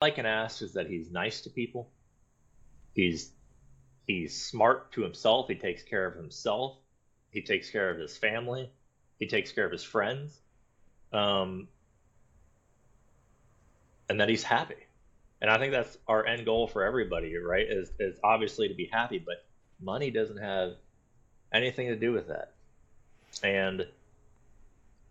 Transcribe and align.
I 0.00 0.10
can 0.10 0.26
ask 0.26 0.62
is 0.62 0.74
that 0.74 0.88
he's 0.88 1.10
nice 1.10 1.40
to 1.42 1.50
people. 1.50 1.90
He's 2.94 3.32
he's 4.06 4.40
smart 4.40 4.92
to 4.92 5.02
himself. 5.02 5.48
He 5.48 5.56
takes 5.56 5.82
care 5.82 6.06
of 6.06 6.16
himself. 6.16 6.76
He 7.30 7.42
takes 7.42 7.70
care 7.70 7.90
of 7.90 7.98
his 7.98 8.16
family. 8.16 8.70
He 9.18 9.26
takes 9.26 9.52
care 9.52 9.66
of 9.66 9.72
his 9.72 9.82
friends. 9.82 10.38
Um, 11.12 11.68
and 14.08 14.20
that 14.20 14.28
he's 14.28 14.42
happy. 14.42 14.86
And 15.40 15.50
I 15.50 15.58
think 15.58 15.72
that's 15.72 15.96
our 16.06 16.26
end 16.26 16.44
goal 16.44 16.68
for 16.68 16.84
everybody, 16.84 17.36
right? 17.36 17.66
Is 17.68 17.90
is 17.98 18.18
obviously 18.22 18.68
to 18.68 18.74
be 18.74 18.88
happy, 18.90 19.18
but 19.18 19.44
money 19.80 20.10
doesn't 20.10 20.38
have 20.38 20.74
anything 21.52 21.88
to 21.88 21.96
do 21.96 22.12
with 22.12 22.28
that. 22.28 22.52
And 23.42 23.86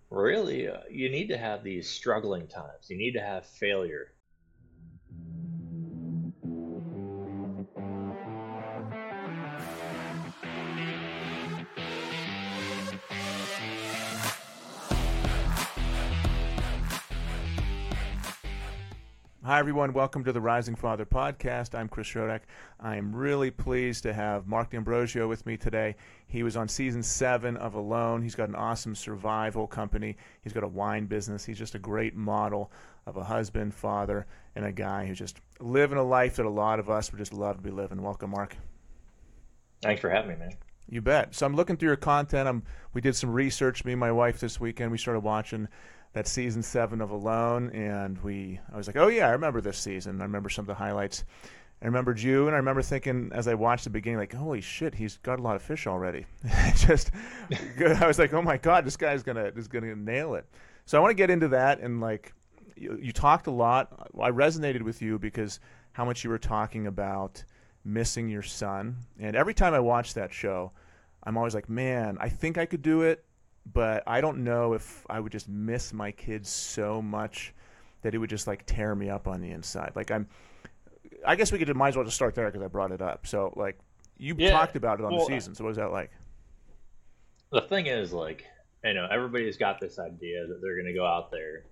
really, 0.09 0.69
uh, 0.69 0.79
you 0.89 1.09
need 1.09 1.27
to 1.27 1.38
have 1.38 1.63
these 1.63 1.89
struggling 1.89 2.47
times. 2.47 2.89
You 2.89 2.97
need 2.97 3.13
to 3.13 3.21
have 3.21 3.45
failure. 3.45 4.11
Hi, 19.47 19.60
everyone. 19.60 19.93
Welcome 19.93 20.25
to 20.25 20.33
the 20.33 20.42
Rising 20.42 20.75
Father 20.75 21.06
podcast. 21.06 21.74
I'm 21.74 21.88
Chris 21.88 22.07
Srodek. 22.07 22.42
I 22.82 22.97
am 22.97 23.15
really 23.15 23.50
pleased 23.50 24.04
to 24.04 24.11
have 24.11 24.46
Mark 24.46 24.71
D'Ambrosio 24.71 25.25
with 25.25 25.46
me 25.46 25.55
today. 25.55 25.96
He 26.28 26.43
was 26.43 26.57
on 26.57 26.68
season 26.68 27.01
seven 27.01 27.55
of 27.55 27.74
Alone. 27.74 28.21
He's 28.21 28.36
got 28.36 28.50
an 28.50 28.55
awesome 28.55 28.93
survival 28.93 29.65
company. 29.65 30.18
He's 30.41 30.52
got 30.52 30.65
a 30.65 30.68
wine 30.68 31.05
business. 31.05 31.46
He's 31.46 31.57
just 31.57 31.75
a 31.75 31.79
great 31.79 32.14
model 32.14 32.73
of 33.05 33.16
a 33.16 33.23
husband, 33.23 33.73
father, 33.73 34.28
and 34.53 34.66
a 34.66 34.72
guy 34.73 35.05
who's 35.05 35.17
just 35.17 35.39
living 35.61 35.97
a 35.97 36.03
life 36.03 36.36
that 36.36 36.45
a 36.45 36.50
lot 36.50 36.77
of 36.77 36.89
us 36.89 37.09
would 37.14 37.19
just 37.19 37.31
love 37.31 37.55
to 37.55 37.64
be 37.64 37.72
living. 37.72 38.02
Welcome, 38.02 38.31
Mark. 38.31 38.58
Thanks 39.81 40.02
for 40.02 40.09
having 40.09 40.31
me, 40.31 40.36
man. 40.36 40.58
You 40.89 41.02
bet. 41.02 41.33
So 41.33 41.45
I'm 41.45 41.55
looking 41.55 41.77
through 41.77 41.88
your 41.88 41.95
content. 41.95 42.49
I'm, 42.49 42.64
we 42.93 42.99
did 42.99 43.16
some 43.16 43.31
research, 43.31 43.86
me 43.86 43.93
and 43.93 43.99
my 44.02 44.11
wife, 44.11 44.41
this 44.41 44.59
weekend. 44.59 44.91
We 44.91 44.97
started 44.97 45.21
watching 45.21 45.69
that 46.17 46.27
season 46.27 46.63
seven 46.63 46.99
of 46.99 47.11
Alone, 47.11 47.69
and 47.69 48.17
we 48.23 48.59
I 48.73 48.77
was 48.77 48.87
like, 48.87 48.95
oh 48.97 49.07
yeah, 49.07 49.27
I 49.27 49.31
remember 49.33 49.61
this 49.61 49.77
season. 49.77 50.19
I 50.19 50.23
remember 50.23 50.49
some 50.49 50.63
of 50.63 50.67
the 50.67 50.73
highlights. 50.73 51.23
I 51.79 51.85
remembered 51.85 52.19
you, 52.19 52.47
and 52.47 52.55
I 52.55 52.57
remember 52.57 52.81
thinking 52.81 53.29
as 53.35 53.47
I 53.47 53.53
watched 53.53 53.83
the 53.83 53.91
beginning, 53.91 54.17
like, 54.17 54.33
holy 54.33 54.61
shit, 54.61 54.95
he's 54.95 55.17
got 55.17 55.37
a 55.37 55.43
lot 55.43 55.55
of 55.55 55.61
fish 55.61 55.85
already. 55.85 56.25
Just, 56.75 57.11
good. 57.77 58.01
I 58.01 58.07
was 58.07 58.17
like, 58.17 58.33
oh 58.33 58.41
my 58.41 58.57
god, 58.57 58.83
this 58.83 58.97
guy's 58.97 59.21
gonna 59.21 59.51
is 59.55 59.67
gonna 59.67 59.95
nail 59.95 60.33
it. 60.33 60.47
So 60.85 60.97
I 60.97 61.01
want 61.01 61.11
to 61.11 61.15
get 61.15 61.29
into 61.29 61.49
that, 61.49 61.81
and 61.81 62.01
like, 62.01 62.33
you, 62.75 62.97
you 62.99 63.11
talked 63.11 63.45
a 63.45 63.52
lot. 63.52 64.09
I 64.19 64.31
resonated 64.31 64.81
with 64.81 65.03
you 65.03 65.19
because 65.19 65.59
how 65.91 66.03
much 66.03 66.23
you 66.23 66.31
were 66.31 66.39
talking 66.39 66.87
about 66.87 67.43
missing 67.85 68.27
your 68.27 68.41
son, 68.41 68.95
and 69.19 69.35
every 69.35 69.53
time 69.53 69.75
I 69.75 69.79
watch 69.79 70.15
that 70.15 70.33
show, 70.33 70.71
I'm 71.23 71.37
always 71.37 71.53
like, 71.53 71.69
man, 71.69 72.17
I 72.19 72.29
think 72.29 72.57
I 72.57 72.65
could 72.65 72.81
do 72.81 73.03
it 73.03 73.23
but 73.73 74.03
I 74.07 74.21
don't 74.21 74.43
know 74.43 74.73
if 74.73 75.05
I 75.09 75.19
would 75.19 75.31
just 75.31 75.49
miss 75.49 75.93
my 75.93 76.11
kids 76.11 76.49
so 76.49 77.01
much 77.01 77.53
that 78.01 78.13
it 78.13 78.17
would 78.17 78.29
just 78.29 78.47
like 78.47 78.65
tear 78.65 78.95
me 78.95 79.09
up 79.09 79.27
on 79.27 79.41
the 79.41 79.51
inside. 79.51 79.91
Like 79.95 80.11
I'm, 80.11 80.27
I 81.25 81.35
guess 81.35 81.51
we 81.51 81.59
could 81.59 81.75
might 81.75 81.89
as 81.89 81.95
well 81.95 82.05
just 82.05 82.15
start 82.15 82.35
there 82.35 82.45
because 82.45 82.61
I 82.61 82.67
brought 82.67 82.91
it 82.91 83.01
up. 83.01 83.27
So 83.27 83.53
like 83.55 83.77
you 84.17 84.35
yeah. 84.37 84.51
talked 84.51 84.75
about 84.75 84.99
it 84.99 85.05
on 85.05 85.11
well, 85.11 85.27
the 85.27 85.33
season. 85.33 85.55
So 85.55 85.63
what 85.63 85.69
was 85.69 85.77
that 85.77 85.91
like? 85.91 86.11
The 87.51 87.61
thing 87.61 87.87
is, 87.87 88.13
like, 88.13 88.45
you 88.83 88.93
know, 88.93 89.07
everybody's 89.09 89.57
got 89.57 89.79
this 89.79 89.99
idea 89.99 90.45
that 90.47 90.61
they're 90.61 90.75
going 90.75 90.87
to 90.87 90.93
go 90.93 91.05
out 91.05 91.31
there 91.31 91.65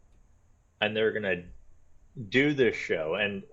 and 0.81 0.95
they're 0.95 1.11
going 1.11 1.23
to 1.23 1.43
do 2.29 2.53
this 2.53 2.75
show, 2.75 3.15
and 3.15 3.43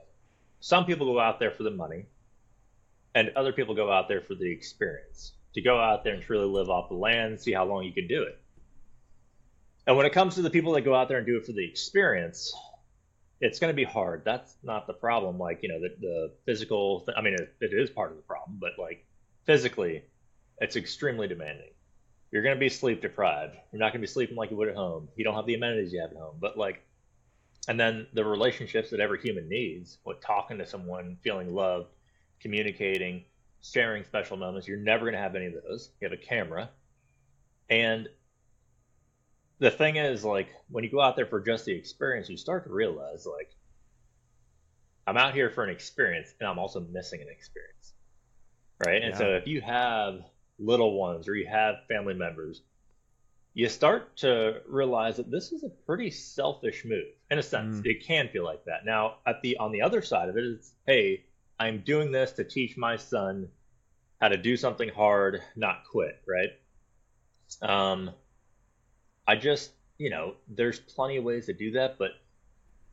some 0.60 0.84
people 0.84 1.12
go 1.12 1.18
out 1.18 1.40
there 1.40 1.50
for 1.50 1.64
the 1.64 1.70
money, 1.70 2.06
and 3.14 3.30
other 3.34 3.52
people 3.52 3.74
go 3.74 3.90
out 3.90 4.08
there 4.08 4.20
for 4.20 4.34
the 4.34 4.48
experience 4.48 5.32
to 5.54 5.60
go 5.60 5.78
out 5.78 6.04
there 6.04 6.14
and 6.14 6.22
truly 6.22 6.46
live 6.46 6.70
off 6.70 6.88
the 6.88 6.94
land, 6.94 7.40
see 7.40 7.52
how 7.52 7.64
long 7.64 7.84
you 7.84 7.92
can 7.92 8.06
do 8.06 8.22
it. 8.22 8.38
And 9.86 9.96
when 9.96 10.06
it 10.06 10.12
comes 10.12 10.36
to 10.36 10.42
the 10.42 10.50
people 10.50 10.72
that 10.72 10.82
go 10.82 10.94
out 10.94 11.08
there 11.08 11.18
and 11.18 11.26
do 11.26 11.36
it 11.36 11.44
for 11.44 11.52
the 11.52 11.64
experience, 11.64 12.52
it's 13.40 13.58
going 13.58 13.72
to 13.72 13.76
be 13.76 13.84
hard. 13.84 14.22
That's 14.24 14.56
not 14.62 14.86
the 14.86 14.92
problem. 14.92 15.38
Like, 15.38 15.60
you 15.62 15.68
know, 15.68 15.80
the, 15.80 15.94
the 16.00 16.32
physical, 16.46 17.06
I 17.16 17.20
mean, 17.20 17.34
it, 17.34 17.54
it 17.60 17.72
is 17.74 17.90
part 17.90 18.12
of 18.12 18.16
the 18.16 18.22
problem, 18.22 18.58
but 18.60 18.72
like 18.78 19.04
physically, 19.44 20.04
it's 20.58 20.76
extremely 20.76 21.26
demanding. 21.26 21.70
You're 22.30 22.42
going 22.42 22.54
to 22.54 22.60
be 22.60 22.68
sleep 22.68 23.02
deprived. 23.02 23.56
You're 23.72 23.80
not 23.80 23.92
going 23.92 24.00
to 24.00 24.06
be 24.06 24.12
sleeping 24.12 24.36
like 24.36 24.50
you 24.50 24.56
would 24.56 24.68
at 24.68 24.76
home. 24.76 25.08
You 25.16 25.24
don't 25.24 25.34
have 25.34 25.46
the 25.46 25.54
amenities 25.54 25.92
you 25.92 26.00
have 26.00 26.12
at 26.12 26.16
home. 26.16 26.36
But 26.40 26.56
like, 26.56 26.82
and 27.68 27.78
then 27.78 28.06
the 28.14 28.24
relationships 28.24 28.90
that 28.90 29.00
every 29.00 29.20
human 29.20 29.48
needs, 29.48 29.98
what 30.04 30.22
talking 30.22 30.58
to 30.58 30.66
someone, 30.66 31.18
feeling 31.22 31.52
loved, 31.52 31.88
communicating, 32.40 33.24
sharing 33.62 34.04
special 34.04 34.36
moments. 34.36 34.66
You're 34.68 34.78
never 34.78 35.04
going 35.04 35.14
to 35.14 35.20
have 35.20 35.34
any 35.34 35.46
of 35.46 35.54
those. 35.54 35.90
You 36.00 36.08
have 36.08 36.18
a 36.18 36.22
camera. 36.22 36.70
And 37.70 38.08
the 39.58 39.70
thing 39.70 39.96
is, 39.96 40.24
like, 40.24 40.48
when 40.68 40.84
you 40.84 40.90
go 40.90 41.00
out 41.00 41.16
there 41.16 41.26
for 41.26 41.40
just 41.40 41.64
the 41.64 41.72
experience, 41.72 42.28
you 42.28 42.36
start 42.36 42.64
to 42.64 42.72
realize, 42.72 43.26
like, 43.26 43.50
I'm 45.06 45.16
out 45.16 45.34
here 45.34 45.50
for 45.50 45.64
an 45.64 45.70
experience 45.70 46.34
and 46.40 46.48
I'm 46.48 46.58
also 46.58 46.80
missing 46.80 47.20
an 47.20 47.28
experience. 47.28 47.92
Right. 48.84 49.02
And 49.02 49.16
so 49.16 49.34
if 49.34 49.46
you 49.46 49.60
have 49.60 50.20
little 50.58 50.98
ones 50.98 51.28
or 51.28 51.34
you 51.34 51.46
have 51.46 51.76
family 51.88 52.14
members, 52.14 52.62
you 53.54 53.68
start 53.68 54.16
to 54.18 54.60
realize 54.66 55.16
that 55.16 55.30
this 55.30 55.52
is 55.52 55.62
a 55.62 55.68
pretty 55.68 56.10
selfish 56.10 56.84
move 56.84 57.04
in 57.30 57.38
a 57.38 57.42
sense. 57.42 57.78
Mm. 57.78 57.86
It 57.86 58.06
can 58.06 58.28
feel 58.28 58.44
like 58.44 58.64
that. 58.64 58.84
Now, 58.84 59.16
at 59.26 59.42
the 59.42 59.56
on 59.58 59.72
the 59.72 59.82
other 59.82 60.02
side 60.02 60.28
of 60.28 60.36
it 60.36 60.44
it 60.44 60.58
is, 60.58 60.72
hey, 60.86 61.24
I'm 61.62 61.78
doing 61.78 62.10
this 62.10 62.32
to 62.32 62.44
teach 62.44 62.76
my 62.76 62.96
son 62.96 63.48
how 64.20 64.28
to 64.28 64.36
do 64.36 64.56
something 64.56 64.88
hard, 64.88 65.40
not 65.54 65.84
quit, 65.88 66.20
right? 66.26 66.50
Um, 67.62 68.10
I 69.28 69.36
just, 69.36 69.70
you 69.96 70.10
know, 70.10 70.34
there's 70.48 70.80
plenty 70.80 71.18
of 71.18 71.24
ways 71.24 71.46
to 71.46 71.52
do 71.52 71.70
that, 71.72 71.98
but 71.98 72.10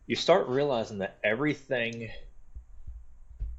you 0.05 0.15
start 0.15 0.47
realizing 0.49 0.99
that 0.99 1.17
everything 1.23 2.11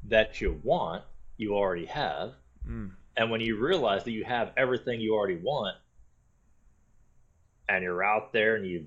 that 0.05 0.41
you 0.41 0.61
want, 0.63 1.03
you 1.37 1.57
already 1.57 1.87
have. 1.87 2.35
Mm. 2.69 2.93
And 3.17 3.33
when 3.33 3.41
you 3.41 3.57
realize 3.57 4.05
that 4.05 4.13
you 4.13 4.23
have 4.23 4.53
everything 4.57 5.01
you 5.01 5.15
already 5.15 5.41
want, 5.43 5.77
and 7.69 7.83
you're 7.83 8.05
out 8.05 8.33
there 8.33 8.55
and 8.55 8.65
you 8.65 8.87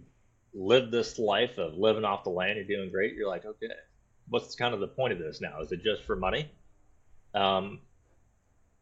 live 0.53 0.89
this 0.89 1.19
life 1.19 1.57
of 1.57 1.73
living 1.73 2.05
off 2.05 2.23
the 2.23 2.29
land, 2.29 2.55
you're 2.55 2.77
doing 2.77 2.89
great, 2.89 3.13
you're 3.13 3.27
like, 3.27 3.43
okay, 3.43 3.67
what's 4.33 4.55
kind 4.55 4.73
of 4.73 4.79
the 4.79 4.87
point 4.87 5.13
of 5.13 5.19
this 5.19 5.41
now? 5.41 5.61
Is 5.61 5.71
it 5.71 5.83
just 5.83 6.01
for 6.05 6.15
money? 6.15 6.49
Um, 7.35 7.81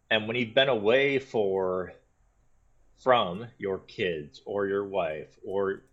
and 0.10 0.26
when 0.26 0.38
you've 0.38 0.54
been 0.54 0.70
away 0.70 1.20
for 1.20 1.92
from 3.04 3.48
your 3.58 3.80
kids 3.80 4.42
or 4.46 4.68
your 4.68 4.86
wife 4.86 5.28
or 5.46 5.84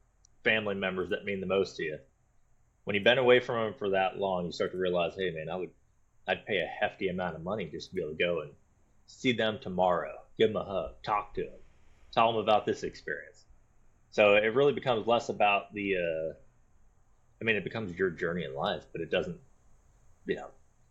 family 0.45 0.77
members 0.77 1.11
that 1.11 1.25
mean 1.25 1.41
the 1.41 1.47
most 1.47 1.75
to 1.75 1.83
you, 1.83 1.99
when 2.85 2.95
you've 2.95 3.03
been 3.03 3.19
away 3.19 3.41
from 3.41 3.65
them 3.65 3.75
for 3.77 3.91
that 3.91 4.17
long, 4.17 4.47
you 4.47 4.53
start 4.53 4.71
to 4.71 4.79
realize, 4.79 5.15
hey 5.17 5.33
man, 5.33 5.49
I 5.51 5.57
would 5.57 5.71
I'd 6.29 6.47
pay 6.47 6.59
a 6.59 6.67
hefty 6.81 7.09
amount 7.09 7.35
of 7.35 7.43
money 7.43 7.65
just 7.65 7.89
to 7.89 7.97
be 7.97 8.01
able 8.01 8.13
to 8.13 8.17
go 8.17 8.43
and 8.43 8.53
see 9.09 9.33
them 9.33 9.59
tomorrow, 9.61 10.15
give 10.39 10.53
them 10.53 10.63
a 10.63 10.65
hug, 10.65 10.91
talk 11.03 11.35
to 11.35 11.43
them, 11.43 11.61
tell 12.13 12.31
them 12.31 12.41
about 12.41 12.65
this 12.65 12.85
experience. 12.85 13.45
So 14.13 14.37
it 14.37 14.55
really 14.55 14.73
becomes 14.73 15.09
less 15.09 15.31
about 15.31 15.75
the 15.75 15.97
uh, 15.97 16.35
I 17.41 17.45
mean, 17.45 17.57
it 17.57 17.65
becomes 17.65 17.97
your 17.99 18.11
journey 18.11 18.45
in 18.45 18.55
life, 18.55 18.85
but 18.93 19.01
it 19.01 19.11
doesn't, 19.11 19.39
you 20.29 20.37
know, 20.37 20.49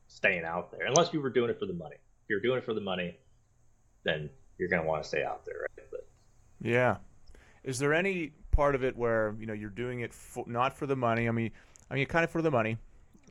staying 0.07 0.43
out 0.43 0.71
there 0.71 0.87
unless 0.87 1.13
you 1.13 1.21
were 1.21 1.29
doing 1.29 1.49
it 1.49 1.59
for 1.59 1.65
the 1.65 1.73
money. 1.73 1.95
If 1.95 2.29
you're 2.29 2.41
doing 2.41 2.57
it 2.57 2.65
for 2.65 2.73
the 2.73 2.81
money, 2.81 3.17
then 4.03 4.29
you're 4.57 4.67
going 4.67 4.81
to 4.81 4.87
want 4.87 5.03
to 5.03 5.07
stay 5.07 5.23
out 5.23 5.45
there, 5.45 5.61
right? 5.61 5.87
But, 5.91 6.07
yeah. 6.61 6.97
Is 7.63 7.79
there 7.79 7.93
any 7.93 8.31
part 8.51 8.75
of 8.75 8.83
it 8.83 8.97
where 8.97 9.35
you 9.39 9.45
know 9.45 9.53
you're 9.53 9.69
doing 9.69 9.99
it 9.99 10.13
for, 10.13 10.43
not 10.47 10.73
for 10.73 10.87
the 10.87 10.95
money? 10.95 11.27
I 11.27 11.31
mean, 11.31 11.51
I 11.89 11.95
mean, 11.95 12.05
kind 12.07 12.23
of 12.23 12.31
for 12.31 12.41
the 12.41 12.51
money. 12.51 12.77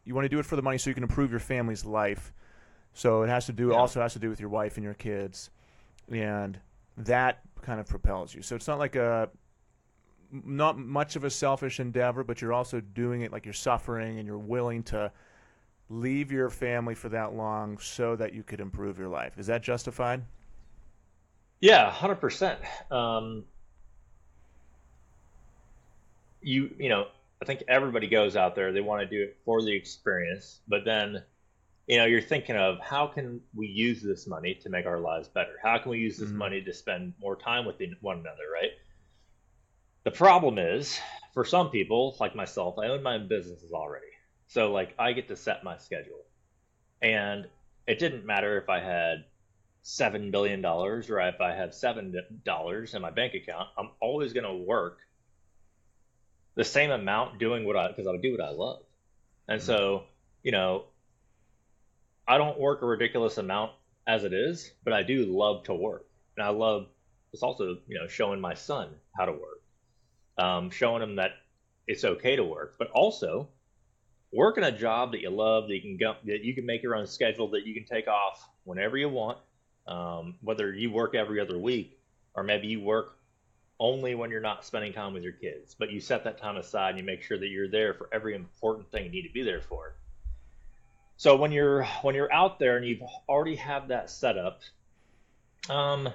You 0.05 0.15
want 0.15 0.25
to 0.25 0.28
do 0.28 0.39
it 0.39 0.47
for 0.47 0.56
the 0.56 0.62
money 0.62 0.78
so 0.78 0.89
you 0.89 0.94
can 0.94 1.03
improve 1.03 1.31
your 1.31 1.41
family's 1.41 1.85
life. 1.85 2.32
So 2.94 3.23
it 3.23 3.29
has 3.29 3.47
to 3.47 3.52
do 3.52 3.70
yeah. 3.70 3.76
also 3.76 4.00
has 4.00 4.12
to 4.12 4.19
do 4.19 4.31
with 4.31 4.38
your 4.38 4.49
wife 4.49 4.76
and 4.76 4.85
your 4.85 4.94
kids, 4.94 5.50
and 6.11 6.59
that 6.97 7.41
kind 7.62 7.81
of 7.81 7.87
propels 7.87 8.35
you. 8.35 8.43
So 8.43 8.55
it's 8.55 8.69
not 8.69 8.79
like 8.79 8.94
a 8.94 9.29
not 10.31 10.79
much 10.79 11.17
of 11.17 11.25
a 11.25 11.31
selfish 11.31 11.81
endeavor, 11.81 12.25
but 12.25 12.41
you're 12.41 12.52
also 12.52 12.81
doing 12.81 13.23
it 13.23 13.32
like 13.32 13.44
you're 13.44 13.55
suffering 13.55 14.19
and 14.19 14.26
you're 14.26 14.38
willing 14.38 14.82
to 14.85 15.11
leave 15.88 16.33
your 16.33 16.50
family 16.50 16.94
for 16.94 17.09
that 17.11 17.35
long 17.35 17.79
so 17.79 18.17
that 18.17 18.35
you 18.35 18.43
could 18.43 18.61
improve 18.61 18.99
your 18.99 19.09
life. 19.09 19.38
Is 19.38 19.47
that 19.47 19.62
justified? 19.62 20.23
Yeah, 21.61 21.91
hundred 21.91 22.15
um, 22.15 22.21
percent. 22.21 22.61
You 26.43 26.71
you 26.79 26.88
know, 26.88 27.06
I 27.43 27.44
think 27.44 27.65
everybody 27.69 28.06
goes 28.06 28.37
out 28.37 28.55
there. 28.55 28.73
They 28.73 28.81
want 28.81 29.03
to 29.03 29.06
do 29.06 29.23
it 29.23 29.38
for 29.44 29.62
the 29.62 29.75
experience, 29.75 30.61
but 30.69 30.85
then 30.85 31.23
you 31.87 31.97
know 31.97 32.05
you're 32.05 32.21
thinking 32.21 32.56
of 32.56 32.79
how 32.81 33.06
can 33.06 33.41
we 33.55 33.67
use 33.67 34.03
this 34.03 34.27
money 34.27 34.55
to 34.62 34.69
make 34.69 34.87
our 34.87 35.00
lives 35.00 35.29
better? 35.29 35.55
How 35.62 35.79
can 35.79 35.91
we 35.91 35.99
use 35.99 36.19
this 36.19 36.29
mm-hmm. 36.29 36.38
money 36.38 36.62
to 36.62 36.73
spend 36.73 37.15
more 37.21 37.37
time 37.37 37.65
with 37.65 37.77
one 38.00 38.19
another? 38.19 38.50
Right 38.53 38.73
the 40.06 40.12
problem 40.12 40.56
is, 40.56 41.00
for 41.35 41.44
some 41.44 41.69
people, 41.71 42.17
like 42.21 42.37
myself, 42.37 42.79
I 42.79 42.87
own 42.87 43.03
my 43.03 43.15
own 43.15 43.27
businesses 43.27 43.73
already. 43.73 44.06
So 44.48 44.72
like 44.72 44.94
I 44.98 45.12
get 45.12 45.28
to 45.28 45.37
set 45.37 45.64
my 45.64 45.78
schedule. 45.78 46.25
And 47.02 47.46
it 47.87 47.98
didn't 47.98 48.25
matter 48.25 48.58
if 48.58 48.69
I 48.69 48.81
had 48.81 49.25
seven 49.82 50.31
billion 50.31 50.60
dollars 50.60 51.08
or 51.10 51.20
if 51.20 51.40
I 51.40 51.54
have 51.54 51.75
seven 51.75 52.14
dollars 52.44 52.94
in 52.94 53.02
my 53.02 53.10
bank 53.10 53.34
account, 53.34 53.69
I'm 53.78 53.90
always 54.00 54.32
going 54.32 54.44
to 54.44 54.64
work 54.64 54.98
the 56.56 56.64
same 56.64 56.90
amount 56.90 57.38
doing 57.38 57.64
what 57.64 57.76
I 57.76 57.88
because 57.88 58.06
I 58.06 58.10
would 58.10 58.22
do 58.22 58.32
what 58.32 58.40
I 58.40 58.50
love. 58.50 58.82
And 59.48 59.60
mm-hmm. 59.60 59.66
so, 59.66 60.04
you 60.43 60.52
know, 60.52 60.84
I 62.26 62.38
don't 62.38 62.58
work 62.58 62.82
a 62.82 62.87
ridiculous 62.87 63.38
amount 63.38 63.72
as 64.06 64.25
it 64.25 64.32
is, 64.32 64.72
but 64.82 64.92
I 64.92 65.02
do 65.02 65.26
love 65.26 65.64
to 65.64 65.75
work, 65.75 66.06
and 66.37 66.44
I 66.44 66.50
love 66.50 66.87
it's 67.32 67.42
also 67.42 67.78
you 67.87 67.99
know 67.99 68.08
showing 68.08 68.40
my 68.40 68.54
son 68.54 68.88
how 69.16 69.26
to 69.26 69.32
work, 69.32 69.62
um, 70.38 70.70
showing 70.70 71.02
him 71.02 71.16
that 71.16 71.32
it's 71.87 72.04
okay 72.04 72.34
to 72.37 72.44
work, 72.44 72.75
but 72.78 72.90
also 72.90 73.49
working 74.37 74.65
a 74.65 74.71
job 74.71 75.12
that 75.12 75.23
you 75.23 75.31
love 75.31 75.67
that 75.69 75.75
you 75.75 75.81
can 75.81 75.97
go, 75.97 76.15
that 76.25 76.44
you 76.44 76.55
can 76.55 76.67
make 76.67 76.83
your 76.83 76.94
own 76.94 77.06
schedule 77.06 77.49
that 77.49 77.67
you 77.67 77.75
can 77.75 77.85
take 77.85 78.06
off 78.06 78.47
whenever 78.65 78.97
you 78.97 79.09
want, 79.09 79.38
um, 79.88 80.35
whether 80.43 80.73
you 80.73 80.91
work 80.91 81.15
every 81.15 81.41
other 81.41 81.59
week 81.59 81.99
or 82.35 82.43
maybe 82.43 82.67
you 82.67 82.81
work 82.81 83.17
only 83.81 84.15
when 84.15 84.31
you're 84.31 84.41
not 84.41 84.65
spending 84.65 84.93
time 84.93 85.15
with 85.15 85.23
your 85.23 85.33
kids, 85.33 85.75
but 85.79 85.91
you 85.91 86.00
set 86.00 86.25
that 86.25 86.38
time 86.38 86.56
aside 86.56 86.91
and 86.91 86.99
you 86.99 87.05
make 87.05 87.23
sure 87.23 87.38
that 87.38 87.49
you're 87.49 87.69
there 87.69 87.94
for 87.94 88.09
every 88.12 88.35
important 88.35 88.91
thing 88.91 89.05
you 89.05 89.11
need 89.11 89.27
to 89.27 89.33
be 89.33 89.43
there 89.43 89.62
for. 89.62 89.94
So 91.17 91.37
when 91.37 91.50
you're 91.50 91.85
when 92.03 92.15
you're 92.15 92.33
out 92.33 92.59
there 92.59 92.77
and 92.77 92.87
you've 92.87 93.03
already 93.27 93.56
have 93.56 93.88
that 93.88 94.11
set 94.11 94.37
up, 94.37 94.61
um, 95.71 96.11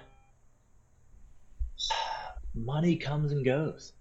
money 2.53 2.97
comes 2.97 3.31
and 3.31 3.43
goes 3.43 3.93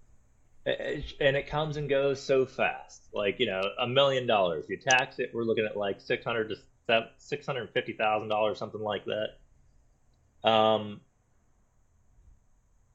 and 1.20 1.36
it 1.36 1.48
comes 1.48 1.76
and 1.76 1.88
goes 1.88 2.22
so 2.22 2.46
fast. 2.46 3.08
Like 3.12 3.40
you 3.40 3.46
know, 3.46 3.62
a 3.78 3.86
million 3.86 4.26
dollars. 4.26 4.66
You 4.68 4.78
tax 4.78 5.18
it, 5.18 5.30
we're 5.32 5.44
looking 5.44 5.66
at 5.66 5.76
like 5.76 6.00
six 6.00 6.24
hundred 6.24 6.50
to 6.88 7.06
six 7.18 7.46
hundred 7.46 7.70
fifty 7.70 7.92
thousand 7.92 8.28
dollars, 8.28 8.58
something 8.58 8.80
like 8.80 9.04
that. 9.06 10.48
Um, 10.48 11.00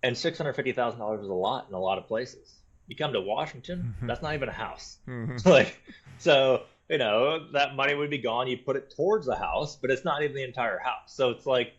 and 0.03 0.17
six 0.17 0.37
hundred 0.37 0.53
fifty 0.53 0.71
thousand 0.71 0.99
dollars 0.99 1.21
is 1.21 1.29
a 1.29 1.33
lot 1.33 1.67
in 1.69 1.75
a 1.75 1.79
lot 1.79 1.97
of 1.97 2.07
places. 2.07 2.53
You 2.87 2.95
come 2.95 3.13
to 3.13 3.21
Washington, 3.21 3.95
mm-hmm. 3.95 4.07
that's 4.07 4.21
not 4.21 4.35
even 4.35 4.49
a 4.49 4.53
house. 4.53 4.97
Mm-hmm. 5.07 5.49
like, 5.49 5.79
so 6.19 6.63
you 6.89 6.97
know 6.97 7.47
that 7.53 7.75
money 7.75 7.95
would 7.95 8.09
be 8.09 8.19
gone. 8.19 8.47
You 8.47 8.57
put 8.57 8.75
it 8.75 8.93
towards 8.95 9.25
the 9.25 9.35
house, 9.35 9.75
but 9.75 9.89
it's 9.91 10.05
not 10.05 10.23
even 10.23 10.35
the 10.35 10.43
entire 10.43 10.77
house. 10.77 11.13
So 11.15 11.31
it's 11.31 11.45
like, 11.45 11.73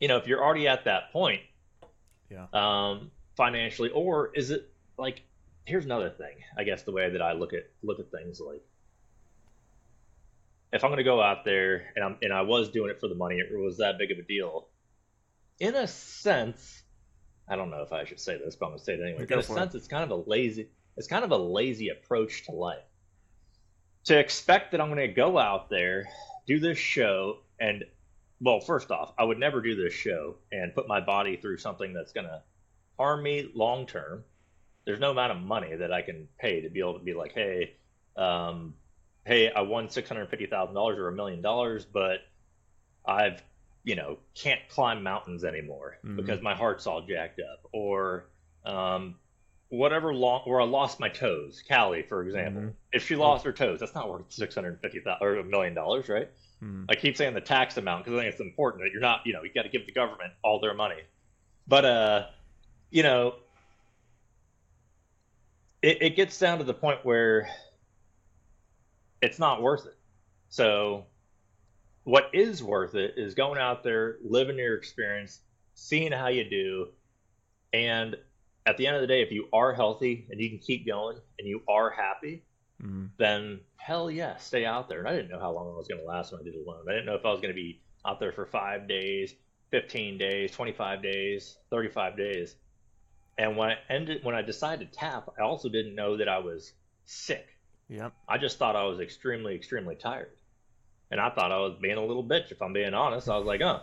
you 0.00 0.08
know, 0.08 0.18
if 0.18 0.26
you're 0.26 0.44
already 0.44 0.68
at 0.68 0.84
that 0.84 1.12
point, 1.12 1.40
yeah, 2.30 2.46
um, 2.52 3.10
financially, 3.36 3.90
or 3.90 4.30
is 4.34 4.50
it 4.50 4.70
like 4.98 5.22
here's 5.64 5.84
another 5.84 6.10
thing. 6.10 6.36
I 6.56 6.64
guess 6.64 6.82
the 6.82 6.92
way 6.92 7.10
that 7.10 7.22
I 7.22 7.32
look 7.32 7.52
at 7.52 7.70
look 7.82 8.00
at 8.00 8.10
things 8.10 8.40
like 8.40 8.62
if 10.72 10.82
I'm 10.82 10.90
going 10.90 10.98
to 10.98 11.04
go 11.04 11.22
out 11.22 11.44
there 11.44 11.92
and 11.94 12.04
I'm 12.04 12.16
and 12.22 12.32
I 12.32 12.42
was 12.42 12.70
doing 12.70 12.90
it 12.90 13.00
for 13.00 13.08
the 13.08 13.14
money, 13.14 13.36
it 13.36 13.48
was 13.52 13.78
that 13.78 13.98
big 13.98 14.10
of 14.10 14.18
a 14.18 14.22
deal. 14.22 14.68
In 15.60 15.74
a 15.76 15.86
sense, 15.86 16.82
I 17.48 17.56
don't 17.56 17.70
know 17.70 17.82
if 17.82 17.92
I 17.92 18.04
should 18.04 18.20
say 18.20 18.36
this, 18.36 18.56
but 18.56 18.66
I'm 18.66 18.70
going 18.72 18.78
to 18.80 18.84
say 18.84 18.94
it 18.94 19.00
anyway. 19.00 19.26
In 19.28 19.38
a 19.38 19.42
sense, 19.42 19.74
it. 19.74 19.78
it's 19.78 19.88
kind 19.88 20.04
of 20.04 20.10
a 20.10 20.28
lazy 20.28 20.68
it's 20.96 21.08
kind 21.08 21.24
of 21.24 21.30
a 21.30 21.36
lazy 21.36 21.88
approach 21.88 22.44
to 22.46 22.52
life. 22.52 22.84
To 24.04 24.18
expect 24.18 24.72
that 24.72 24.80
I'm 24.80 24.88
going 24.88 25.08
to 25.08 25.14
go 25.14 25.38
out 25.38 25.70
there, 25.70 26.06
do 26.46 26.58
this 26.58 26.78
show, 26.78 27.38
and 27.58 27.84
well, 28.40 28.60
first 28.60 28.90
off, 28.90 29.12
I 29.18 29.24
would 29.24 29.38
never 29.38 29.62
do 29.62 29.74
this 29.74 29.94
show 29.94 30.36
and 30.52 30.74
put 30.74 30.86
my 30.86 31.00
body 31.00 31.36
through 31.36 31.58
something 31.58 31.92
that's 31.94 32.12
going 32.12 32.26
to 32.26 32.42
harm 32.98 33.22
me 33.22 33.50
long 33.54 33.86
term 33.86 34.24
there's 34.84 35.00
no 35.00 35.10
amount 35.10 35.32
of 35.32 35.38
money 35.38 35.74
that 35.74 35.92
I 35.92 36.02
can 36.02 36.28
pay 36.38 36.60
to 36.62 36.68
be 36.68 36.80
able 36.80 36.98
to 36.98 37.04
be 37.04 37.14
like, 37.14 37.32
hey, 37.32 37.74
um, 38.16 38.74
hey, 39.24 39.50
I 39.50 39.62
won 39.62 39.88
six 39.88 40.08
hundred 40.08 40.28
fifty 40.28 40.46
thousand 40.46 40.74
dollars 40.74 40.98
or 40.98 41.08
a 41.08 41.12
million 41.12 41.42
dollars, 41.42 41.84
but 41.84 42.18
I've 43.04 43.42
you 43.82 43.96
know 43.96 44.18
can't 44.34 44.60
climb 44.68 45.02
mountains 45.02 45.44
anymore 45.44 45.98
mm-hmm. 46.04 46.16
because 46.16 46.40
my 46.42 46.54
heart's 46.54 46.86
all 46.86 47.02
jacked 47.02 47.40
up, 47.40 47.68
or 47.72 48.26
um, 48.64 49.16
whatever 49.68 50.14
long 50.14 50.42
where 50.44 50.60
I 50.60 50.64
lost 50.64 51.00
my 51.00 51.08
toes. 51.08 51.62
Callie, 51.68 52.02
for 52.02 52.22
example, 52.22 52.62
mm-hmm. 52.62 52.70
if 52.92 53.06
she 53.06 53.16
lost 53.16 53.44
her 53.44 53.52
toes, 53.52 53.80
that's 53.80 53.94
not 53.94 54.10
worth 54.10 54.24
six 54.28 54.54
hundred 54.54 54.80
fifty 54.80 55.00
thousand 55.00 55.26
or 55.26 55.38
a 55.38 55.44
million 55.44 55.74
dollars, 55.74 56.08
right? 56.08 56.30
Mm-hmm. 56.62 56.84
I 56.88 56.94
keep 56.94 57.16
saying 57.16 57.34
the 57.34 57.40
tax 57.40 57.76
amount 57.76 58.04
because 58.04 58.18
I 58.18 58.22
think 58.22 58.32
it's 58.32 58.40
important 58.40 58.84
that 58.84 58.90
you're 58.92 59.00
not, 59.00 59.22
you 59.26 59.32
know, 59.32 59.42
you 59.42 59.50
got 59.54 59.62
to 59.62 59.68
give 59.68 59.86
the 59.86 59.92
government 59.92 60.32
all 60.42 60.60
their 60.60 60.74
money, 60.74 61.02
but 61.66 61.84
uh, 61.84 62.26
you 62.90 63.02
know, 63.02 63.34
it, 65.84 65.98
it 66.00 66.16
gets 66.16 66.38
down 66.38 66.56
to 66.58 66.64
the 66.64 66.72
point 66.72 67.00
where 67.02 67.46
it's 69.20 69.38
not 69.38 69.60
worth 69.60 69.84
it. 69.84 69.98
So 70.48 71.04
what 72.04 72.30
is 72.32 72.62
worth 72.62 72.94
it 72.94 73.14
is 73.18 73.34
going 73.34 73.60
out 73.60 73.84
there, 73.84 74.16
living 74.24 74.56
your 74.56 74.76
experience, 74.76 75.40
seeing 75.74 76.10
how 76.10 76.28
you 76.28 76.48
do, 76.48 76.88
and 77.74 78.16
at 78.64 78.78
the 78.78 78.86
end 78.86 78.96
of 78.96 79.02
the 79.02 79.06
day, 79.06 79.20
if 79.20 79.30
you 79.30 79.46
are 79.52 79.74
healthy 79.74 80.26
and 80.30 80.40
you 80.40 80.48
can 80.48 80.58
keep 80.58 80.86
going 80.86 81.18
and 81.38 81.46
you 81.46 81.60
are 81.68 81.90
happy, 81.90 82.42
mm-hmm. 82.82 83.06
then 83.18 83.60
hell 83.76 84.10
yeah, 84.10 84.38
stay 84.38 84.64
out 84.64 84.88
there. 84.88 85.00
And 85.00 85.08
I 85.08 85.12
didn't 85.14 85.30
know 85.30 85.40
how 85.40 85.52
long 85.52 85.70
I 85.70 85.76
was 85.76 85.86
going 85.86 86.00
to 86.00 86.06
last 86.06 86.32
when 86.32 86.40
I 86.40 86.44
did 86.44 86.54
alone. 86.54 86.86
I 86.88 86.92
didn't 86.92 87.04
know 87.04 87.14
if 87.14 87.26
I 87.26 87.30
was 87.30 87.42
going 87.42 87.52
to 87.52 87.60
be 87.60 87.82
out 88.06 88.20
there 88.20 88.32
for 88.32 88.46
five 88.46 88.88
days, 88.88 89.34
15 89.70 90.16
days, 90.16 90.50
25 90.52 91.02
days, 91.02 91.58
35 91.70 92.16
days. 92.16 92.56
And 93.36 93.56
when 93.56 93.70
I 93.70 93.76
ended, 93.88 94.24
when 94.24 94.34
I 94.34 94.42
decided 94.42 94.92
to 94.92 94.98
tap, 94.98 95.28
I 95.38 95.42
also 95.42 95.68
didn't 95.68 95.94
know 95.94 96.16
that 96.16 96.28
I 96.28 96.38
was 96.38 96.72
sick. 97.04 97.46
Yep. 97.88 98.12
I 98.28 98.38
just 98.38 98.58
thought 98.58 98.76
I 98.76 98.84
was 98.84 99.00
extremely, 99.00 99.54
extremely 99.54 99.96
tired, 99.96 100.30
and 101.10 101.20
I 101.20 101.30
thought 101.30 101.52
I 101.52 101.58
was 101.58 101.76
being 101.80 101.96
a 101.96 102.04
little 102.04 102.24
bitch. 102.24 102.52
If 102.52 102.62
I'm 102.62 102.72
being 102.72 102.94
honest, 102.94 103.28
I 103.28 103.36
was 103.36 103.46
like, 103.46 103.60
"Oh, 103.60 103.82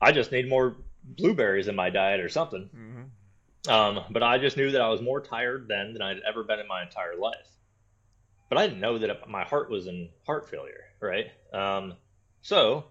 I 0.00 0.12
just 0.12 0.32
need 0.32 0.48
more 0.48 0.76
blueberries 1.04 1.68
in 1.68 1.76
my 1.76 1.90
diet 1.90 2.20
or 2.20 2.28
something." 2.28 2.68
Mm-hmm. 2.74 3.70
Um, 3.70 4.04
but 4.10 4.22
I 4.22 4.38
just 4.38 4.56
knew 4.56 4.72
that 4.72 4.80
I 4.80 4.88
was 4.88 5.00
more 5.00 5.20
tired 5.20 5.68
then 5.68 5.92
than 5.94 6.02
I'd 6.02 6.20
ever 6.28 6.44
been 6.44 6.58
in 6.58 6.68
my 6.68 6.82
entire 6.82 7.16
life. 7.16 7.48
But 8.50 8.58
I 8.58 8.66
didn't 8.66 8.80
know 8.80 8.98
that 8.98 9.28
my 9.28 9.44
heart 9.44 9.70
was 9.70 9.86
in 9.86 10.10
heart 10.26 10.50
failure, 10.50 10.84
right? 11.00 11.30
Um, 11.52 11.94
so 12.42 12.84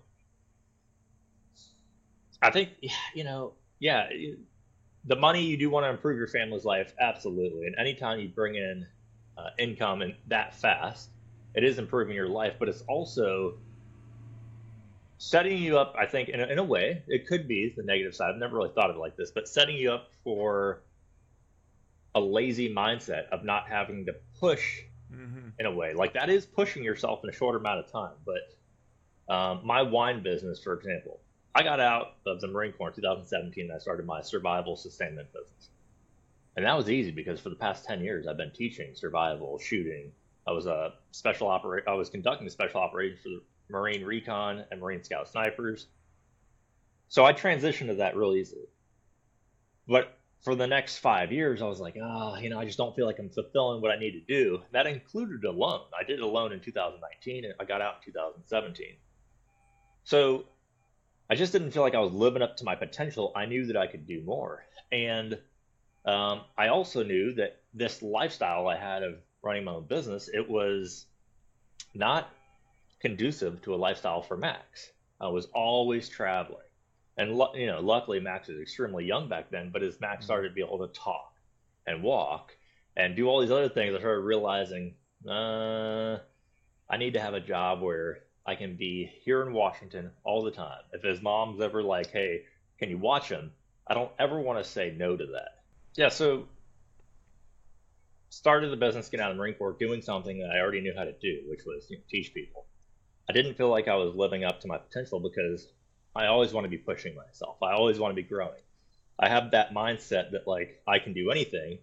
I 2.42 2.50
think, 2.50 2.72
you 3.14 3.24
know, 3.24 3.54
yeah, 3.80 4.10
the 5.06 5.16
money 5.16 5.44
you 5.44 5.58
do 5.58 5.70
want 5.70 5.86
to 5.86 5.90
improve 5.90 6.18
your 6.18 6.28
family's 6.28 6.66
life, 6.66 6.94
absolutely. 7.00 7.68
And 7.68 7.76
anytime 7.78 8.20
you 8.20 8.30
bring 8.30 8.56
in 8.56 8.88
uh, 9.38 9.50
income 9.60 10.02
and 10.02 10.16
that 10.28 10.56
fast, 10.56 11.10
it 11.56 11.64
is 11.64 11.78
improving 11.78 12.16
your 12.16 12.30
life. 12.30 12.54
But 12.58 12.70
it's 12.70 12.84
also 12.88 13.58
setting 15.18 15.58
you 15.58 15.78
up. 15.78 15.96
I 15.98 16.06
think 16.06 16.30
in 16.30 16.40
a, 16.40 16.46
in 16.46 16.58
a 16.58 16.64
way, 16.64 17.04
it 17.08 17.28
could 17.28 17.48
be 17.48 17.74
the 17.76 17.84
negative 17.84 18.16
side. 18.16 18.32
I've 18.32 18.40
never 18.40 18.58
really 18.58 18.72
thought 18.74 18.90
of 18.90 18.96
it 18.96 19.00
like 19.00 19.18
this, 19.18 19.32
but 19.32 19.48
setting 19.48 19.76
you 19.76 19.92
up 19.92 20.10
for 20.24 20.82
a 22.16 22.20
lazy 22.20 22.74
mindset 22.74 23.28
of 23.30 23.44
not 23.44 23.68
having 23.68 24.06
to 24.06 24.16
push 24.40 24.82
mm-hmm. 25.12 25.50
in 25.60 25.66
a 25.66 25.72
way. 25.72 25.94
Like 25.94 26.14
that 26.14 26.30
is 26.30 26.46
pushing 26.46 26.84
yourself 26.84 27.22
in 27.24 27.30
a 27.30 27.34
shorter 27.34 27.58
amount 27.58 27.80
of 27.80 27.92
time. 27.92 28.16
But 28.26 29.34
um, 29.34 29.62
my 29.66 29.82
wine 29.82 30.24
business, 30.24 30.62
for 30.62 30.74
example, 30.74 31.20
I 31.56 31.64
got 31.64 31.80
out 31.80 32.16
of 32.26 32.42
the 32.42 32.48
Marine 32.48 32.72
Corps 32.72 32.90
in 32.90 32.96
2017 32.96 33.66
and 33.66 33.74
I 33.74 33.78
started 33.78 34.06
my 34.06 34.22
survival 34.22 34.76
sustainment 34.76 35.32
business. 35.32 35.70
And 36.56 36.66
that 36.66 36.76
was 36.76 36.90
easy 36.90 37.12
because 37.12 37.40
for 37.40 37.50
the 37.50 37.56
past 37.56 37.86
10 37.86 38.02
years 38.02 38.28
I've 38.28 38.38
been 38.38 38.52
teaching 38.52 38.96
survival, 38.96 39.60
shooting. 39.60 40.12
I 40.48 40.52
was 40.52 40.66
a 40.66 40.94
special 41.12 41.48
operator. 41.48 41.90
I 41.90 41.94
was 41.94 42.10
conducting 42.10 42.50
special 42.50 42.82
operations 42.82 43.22
for 43.22 43.30
the 43.30 43.42
Marine 43.70 44.04
Recon 44.04 44.66
and 44.72 44.80
Marine 44.80 45.04
Scout 45.04 45.30
snipers. 45.30 45.88
So 47.08 47.24
I 47.24 47.34
transitioned 47.34 47.88
to 47.88 47.96
that 47.96 48.16
real 48.16 48.34
easily. 48.34 48.66
But 49.88 50.18
for 50.42 50.56
the 50.56 50.68
next 50.68 50.98
five 50.98 51.32
years, 51.32 51.62
I 51.62 51.66
was 51.66 51.80
like, 51.80 51.96
ah, 52.02 52.34
oh, 52.34 52.40
you 52.40 52.50
know, 52.50 52.60
I 52.60 52.66
just 52.66 52.78
don't 52.78 52.96
feel 52.96 53.06
like 53.06 53.20
I'm 53.20 53.30
fulfilling 53.30 53.82
what 53.82 53.92
I 53.92 54.00
need 54.00 54.12
to 54.12 54.22
do. 54.22 54.62
That 54.72 54.88
included 54.88 55.44
Alone. 55.46 55.86
I 55.98 56.04
did 56.04 56.20
Alone 56.20 56.52
in 56.52 56.60
2019 56.60 57.46
and 57.46 57.54
I 57.60 57.66
got 57.66 57.82
out 57.82 57.96
in 58.06 58.12
2017. 58.12 58.88
So 60.04 60.46
I 61.30 61.36
just 61.36 61.54
didn't 61.54 61.72
feel 61.72 61.82
like 61.82 61.96
I 61.96 62.00
was 62.00 62.12
living 62.12 62.42
up 62.42 62.58
to 62.58 62.66
my 62.66 62.76
potential. 62.76 63.32
I 63.36 63.46
knew 63.46 63.66
that 63.68 63.78
I 63.78 63.88
could 63.88 64.06
do 64.06 64.22
more. 64.22 64.66
And 64.92 65.38
um, 66.06 66.42
I 66.58 66.68
also 66.68 67.04
knew 67.04 67.34
that 67.36 67.62
this 67.74 68.02
lifestyle 68.02 68.68
I 68.68 68.78
had 68.78 69.04
of 69.04 69.16
running 69.42 69.64
my 69.64 69.74
own 69.74 69.86
business, 69.86 70.30
it 70.32 70.50
was 70.50 71.06
not 71.94 72.30
conducive 73.00 73.62
to 73.62 73.74
a 73.74 73.78
lifestyle 73.78 74.22
for 74.22 74.38
Max. 74.38 74.92
I 75.20 75.28
was 75.28 75.48
always 75.54 76.10
traveling. 76.10 76.60
And 77.18 77.38
you 77.56 77.68
know, 77.68 77.80
luckily 77.80 78.20
Max 78.20 78.48
was 78.48 78.60
extremely 78.60 79.06
young 79.06 79.30
back 79.30 79.52
then, 79.52 79.70
but 79.72 79.84
as 79.84 80.00
Max 80.02 80.18
mm-hmm. 80.18 80.26
started 80.26 80.50
to 80.50 80.56
be 80.56 80.62
able 80.62 80.86
to 80.88 80.94
talk 80.94 81.34
and 81.86 82.02
walk 82.02 82.52
and 82.98 83.16
do 83.16 83.28
all 83.28 83.42
these 83.42 83.52
other 83.52 83.70
things, 83.70 83.96
I 83.96 84.00
started 84.00 84.22
realizing 84.22 84.96
uh, 85.28 86.18
I 86.90 86.98
need 86.98 87.14
to 87.14 87.22
have 87.22 87.34
a 87.34 87.40
job 87.40 87.82
where 87.82 88.23
I 88.46 88.56
can 88.56 88.76
be 88.76 89.12
here 89.24 89.42
in 89.42 89.54
Washington 89.54 90.12
all 90.24 90.44
the 90.44 90.52
time. 90.52 90.82
If 90.92 91.04
his 91.04 91.22
mom's 91.22 91.62
ever 91.62 91.82
like, 91.82 92.12
hey, 92.12 92.44
can 92.78 92.90
you 92.90 92.98
watch 92.98 93.30
him? 93.30 93.52
I 93.88 93.94
don't 93.94 94.12
ever 94.20 94.40
want 94.40 94.64
to 94.64 94.70
say 94.70 94.94
no 94.98 95.16
to 95.16 95.26
that. 95.28 95.64
Yeah, 95.96 96.10
so 96.10 96.48
started 98.30 98.72
the 98.72 98.78
business, 98.78 99.10
get 99.10 99.20
out 99.20 99.32
of 99.32 99.38
the 99.38 99.42
Marine 99.42 99.54
Corps, 99.54 99.76
doing 99.80 100.02
something 100.02 100.40
that 100.40 100.50
I 100.50 100.60
already 100.60 100.82
knew 100.82 100.94
how 100.96 101.04
to 101.04 101.14
do, 101.14 101.44
which 101.48 101.62
was 101.66 101.88
you 101.90 101.98
know, 101.98 102.04
teach 102.10 102.34
people. 102.34 102.66
I 103.30 103.34
didn't 103.34 103.56
feel 103.56 103.70
like 103.70 103.88
I 103.88 103.96
was 103.96 104.16
living 104.16 104.44
up 104.44 104.60
to 104.62 104.68
my 104.68 104.78
potential 104.78 105.20
because 105.20 105.68
I 106.16 106.26
always 106.26 106.52
want 106.52 106.66
to 106.66 106.70
be 106.70 106.78
pushing 106.78 107.16
myself. 107.16 107.58
I 107.62 107.74
always 107.74 108.00
want 108.00 108.12
to 108.12 108.22
be 108.22 108.28
growing. 108.28 108.62
I 109.20 109.30
have 109.30 109.52
that 109.52 109.74
mindset 109.74 110.32
that 110.32 110.48
like 110.48 110.82
I 110.88 111.00
can 111.00 111.14
do 111.14 111.32
anything, 111.32 111.78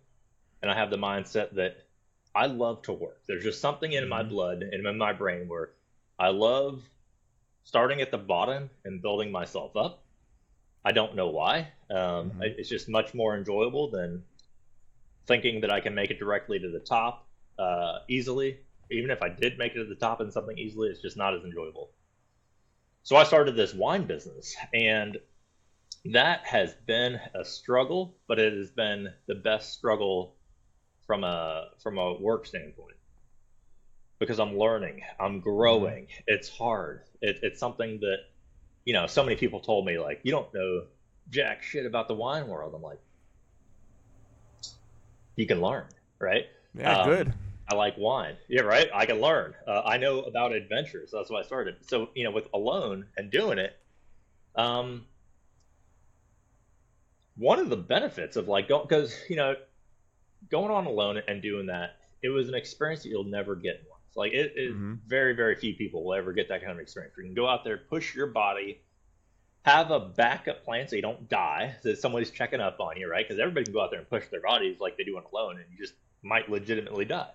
and 0.61 0.71
I 0.71 0.75
have 0.75 0.91
the 0.91 0.99
mindset 0.99 1.55
that 1.55 1.77
I 2.35 2.47
love 2.47 2.83
to 2.83 2.93
work. 2.93 3.23
There's 3.27 3.45
just 3.45 3.61
something 3.61 3.93
in 3.93 4.09
my 4.09 4.21
mm-hmm. 4.21 4.31
blood 4.31 4.63
and 4.63 4.87
in 4.87 4.99
my 4.99 5.13
brain 5.13 5.49
where 5.49 5.71
I 6.21 6.29
love 6.29 6.83
starting 7.65 8.03
at 8.03 8.11
the 8.11 8.19
bottom 8.19 8.69
and 8.85 9.01
building 9.01 9.33
myself 9.33 9.75
up. 9.75 10.05
I 10.85 10.93
don't 10.93 11.17
know 11.17 11.29
why. 11.29 11.73
Um, 11.91 11.97
mm-hmm. 11.97 12.43
It's 12.43 12.69
just 12.69 12.91
much 12.91 13.15
more 13.15 13.35
enjoyable 13.39 13.91
than 13.91 14.23
thinking 15.27 15.63
that 15.63 15.71
I 15.71 15.81
can 15.81 15.95
make 15.95 16.11
it 16.11 16.19
directly 16.19 16.59
to 16.59 16.71
the 16.71 16.79
top 16.79 17.27
uh, 17.59 18.01
easily. 18.07 18.59
Even 18.91 19.11
if 19.11 19.23
I 19.23 19.31
did 19.31 19.57
make 19.57 19.73
it 19.73 19.79
to 19.79 19.87
the 19.87 19.95
top 19.95 20.21
in 20.21 20.31
something 20.31 20.59
easily, 20.59 20.91
it's 20.91 21.01
just 21.01 21.17
not 21.17 21.35
as 21.35 21.43
enjoyable. 21.43 21.91
So 23.03 23.17
I 23.17 23.25
started 23.25 23.57
this 23.57 23.73
wine 23.73 24.05
business, 24.05 24.55
and 24.75 25.17
that 26.05 26.45
has 26.45 26.75
been 26.87 27.19
a 27.35 27.47
struggle, 27.47 28.15
but 28.29 28.39
it 28.39 28.53
has 28.53 28.71
been 28.71 29.09
the 29.27 29.37
best 29.37 29.73
struggle 29.73 30.35
from 31.07 31.25
a 31.25 31.69
from 31.83 31.97
a 31.97 32.21
work 32.21 32.45
standpoint 32.47 32.97
because 34.21 34.39
I'm 34.39 34.57
learning, 34.57 35.03
I'm 35.19 35.41
growing. 35.41 36.05
Mm-hmm. 36.05 36.23
It's 36.29 36.49
hard. 36.49 37.01
It, 37.21 37.41
it's 37.43 37.59
something 37.59 37.99
that 38.01 38.19
you 38.85 38.93
know 38.93 39.09
so 39.09 39.25
many 39.25 39.35
people 39.35 39.59
told 39.59 39.85
me 39.85 39.99
like 39.99 40.21
you 40.23 40.31
don't 40.31 40.53
know 40.55 40.85
jack 41.31 41.65
shit 41.65 41.87
about 41.87 42.07
the 42.07 42.15
wine 42.15 42.47
world. 42.47 42.73
I'm 42.77 42.83
like, 42.83 43.01
you 45.35 45.47
can 45.47 45.61
learn, 45.61 45.87
right? 46.21 46.47
Yeah, 46.75 47.01
um, 47.01 47.09
good. 47.09 47.33
I 47.69 47.75
like 47.75 47.97
wine. 47.99 48.37
Yeah, 48.49 48.63
right. 48.63 48.89
I 48.95 49.07
can 49.07 49.21
learn. 49.21 49.55
Uh, 49.67 49.83
I 49.85 49.97
know 49.97 50.21
about 50.21 50.53
adventures. 50.53 51.11
That's 51.13 51.31
why 51.31 51.41
I 51.41 51.43
started. 51.43 51.77
So 51.89 52.11
you 52.15 52.25
know, 52.25 52.31
with 52.31 52.47
alone 52.55 53.07
and 53.17 53.31
doing 53.31 53.59
it, 53.59 53.77
um, 54.55 55.07
one 57.37 57.59
of 57.59 57.71
the 57.71 57.77
benefits 57.77 58.37
of 58.37 58.49
like 58.49 58.69
going 58.69 58.83
because 58.87 59.17
you 59.29 59.37
know 59.37 59.57
going 60.51 60.71
on 60.71 60.87
alone 60.87 61.23
and 61.27 61.41
doing 61.41 61.67
that, 61.67 61.97
it 62.23 62.29
was 62.29 62.49
an 62.49 62.55
experience 62.55 63.03
that 63.05 63.09
you'll 63.09 63.25
never 63.25 63.57
get. 63.57 63.83
Like 64.17 64.33
it, 64.33 64.53
it 64.57 64.73
mm-hmm. 64.73 64.95
very, 65.07 65.35
very 65.35 65.57
few 65.57 65.75
people 65.75 66.05
will 66.05 66.15
ever 66.15 66.33
get 66.33 66.49
that 66.49 66.61
kind 66.61 66.73
of 66.73 66.79
experience. 66.79 67.15
You 67.17 67.25
can 67.25 67.35
go 67.35 67.49
out 67.49 67.65
there, 67.65 67.79
push 67.79 68.15
your 68.15 68.27
body, 68.27 68.81
have 69.63 69.91
a 69.91 70.01
backup 70.01 70.65
plan 70.65 70.89
so 70.89 70.97
you 70.97 71.03
don't 71.03 71.29
die, 71.29 71.77
so 71.83 71.95
somebody's 71.95 72.31
checking 72.31 72.61
up 72.61 72.81
on 72.81 72.97
you, 72.97 73.11
right? 73.11 73.27
Because 73.27 73.41
everybody 73.41 73.65
can 73.65 73.75
go 73.75 73.83
out 73.83 73.91
there 73.91 74.01
and 74.01 74.09
push 74.09 74.27
their 74.29 74.41
bodies 74.41 74.79
like 74.81 74.97
they 74.97 75.05
do 75.05 75.17
on 75.17 75.25
alone, 75.33 75.57
and 75.57 75.67
you 75.71 75.79
just 75.79 75.95
might 76.23 76.51
legitimately 76.51 77.05
die. 77.05 77.31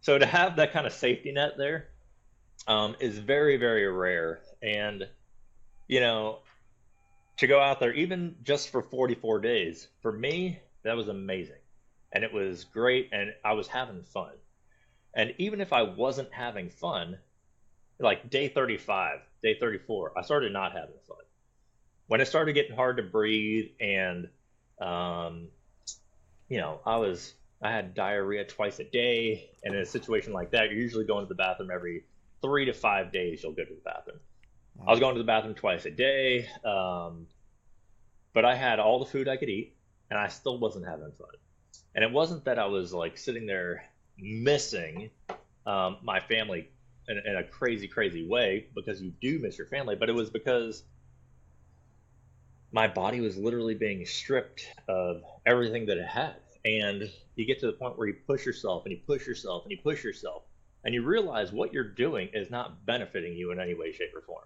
So 0.00 0.18
to 0.18 0.26
have 0.26 0.56
that 0.56 0.72
kind 0.72 0.86
of 0.86 0.92
safety 0.92 1.32
net 1.32 1.52
there 1.56 1.88
um, 2.68 2.94
is 3.00 3.18
very, 3.18 3.56
very 3.56 3.90
rare. 3.90 4.40
And 4.62 5.08
you 5.88 6.00
know, 6.00 6.38
to 7.38 7.46
go 7.46 7.60
out 7.60 7.80
there 7.80 7.92
even 7.92 8.36
just 8.42 8.70
for 8.70 8.82
44 8.82 9.40
days, 9.40 9.88
for 10.02 10.12
me, 10.12 10.60
that 10.82 10.96
was 10.96 11.08
amazing 11.08 11.56
and 12.12 12.24
it 12.24 12.32
was 12.32 12.64
great 12.64 13.10
and 13.12 13.34
I 13.44 13.52
was 13.52 13.66
having 13.68 14.02
fun. 14.02 14.32
And 15.16 15.34
even 15.38 15.60
if 15.60 15.72
I 15.72 15.82
wasn't 15.82 16.32
having 16.32 16.68
fun, 16.68 17.18
like 17.98 18.30
day 18.30 18.48
35, 18.48 19.20
day 19.42 19.56
34, 19.58 20.12
I 20.16 20.22
started 20.22 20.52
not 20.52 20.72
having 20.72 20.94
fun. 21.08 21.16
When 22.06 22.20
it 22.20 22.26
started 22.28 22.52
getting 22.52 22.76
hard 22.76 22.98
to 22.98 23.02
breathe 23.02 23.70
and 23.80 24.28
um, 24.80 25.48
you 26.48 26.58
know, 26.58 26.80
I 26.84 26.96
was 26.98 27.34
I 27.62 27.70
had 27.70 27.94
diarrhea 27.94 28.44
twice 28.44 28.78
a 28.78 28.84
day, 28.84 29.48
and 29.64 29.74
in 29.74 29.80
a 29.80 29.86
situation 29.86 30.32
like 30.32 30.50
that, 30.50 30.70
you're 30.70 30.78
usually 30.78 31.06
going 31.06 31.24
to 31.24 31.28
the 31.28 31.34
bathroom 31.34 31.70
every 31.72 32.04
three 32.42 32.66
to 32.66 32.72
five 32.72 33.10
days. 33.10 33.42
You'll 33.42 33.52
go 33.52 33.64
to 33.64 33.74
the 33.74 33.80
bathroom. 33.84 34.20
Wow. 34.76 34.84
I 34.88 34.90
was 34.90 35.00
going 35.00 35.14
to 35.14 35.18
the 35.18 35.26
bathroom 35.26 35.54
twice 35.54 35.86
a 35.86 35.90
day, 35.90 36.46
um, 36.64 37.26
but 38.34 38.44
I 38.44 38.54
had 38.54 38.78
all 38.78 38.98
the 38.98 39.06
food 39.06 39.28
I 39.28 39.38
could 39.38 39.48
eat, 39.48 39.74
and 40.10 40.18
I 40.18 40.28
still 40.28 40.58
wasn't 40.58 40.86
having 40.86 41.12
fun. 41.18 41.28
And 41.94 42.04
it 42.04 42.12
wasn't 42.12 42.44
that 42.44 42.58
I 42.58 42.66
was 42.66 42.92
like 42.92 43.16
sitting 43.16 43.46
there 43.46 43.84
missing 44.18 45.10
um, 45.66 45.98
my 46.02 46.20
family 46.20 46.68
in, 47.08 47.18
in, 47.24 47.36
a 47.36 47.44
crazy, 47.44 47.88
crazy 47.88 48.26
way 48.26 48.66
because 48.74 49.00
you 49.00 49.12
do 49.20 49.38
miss 49.38 49.58
your 49.58 49.66
family, 49.66 49.96
but 49.96 50.08
it 50.08 50.14
was 50.14 50.30
because 50.30 50.84
my 52.72 52.88
body 52.88 53.20
was 53.20 53.36
literally 53.36 53.74
being 53.74 54.04
stripped 54.04 54.66
of 54.88 55.22
everything 55.44 55.86
that 55.86 55.98
it 55.98 56.06
had. 56.06 56.36
And 56.64 57.10
you 57.36 57.46
get 57.46 57.60
to 57.60 57.66
the 57.66 57.72
point 57.72 57.96
where 57.96 58.08
you 58.08 58.16
push 58.26 58.44
yourself 58.44 58.84
and 58.84 58.92
you 58.92 59.00
push 59.06 59.26
yourself 59.26 59.62
and 59.64 59.70
you 59.70 59.78
push 59.82 60.02
yourself, 60.02 60.42
and 60.84 60.94
you 60.94 61.02
realize 61.02 61.52
what 61.52 61.72
you're 61.72 61.88
doing 61.88 62.28
is 62.32 62.50
not 62.50 62.84
benefiting 62.86 63.34
you 63.34 63.50
in 63.52 63.60
any 63.60 63.74
way, 63.74 63.92
shape, 63.92 64.10
or 64.14 64.22
form. 64.22 64.44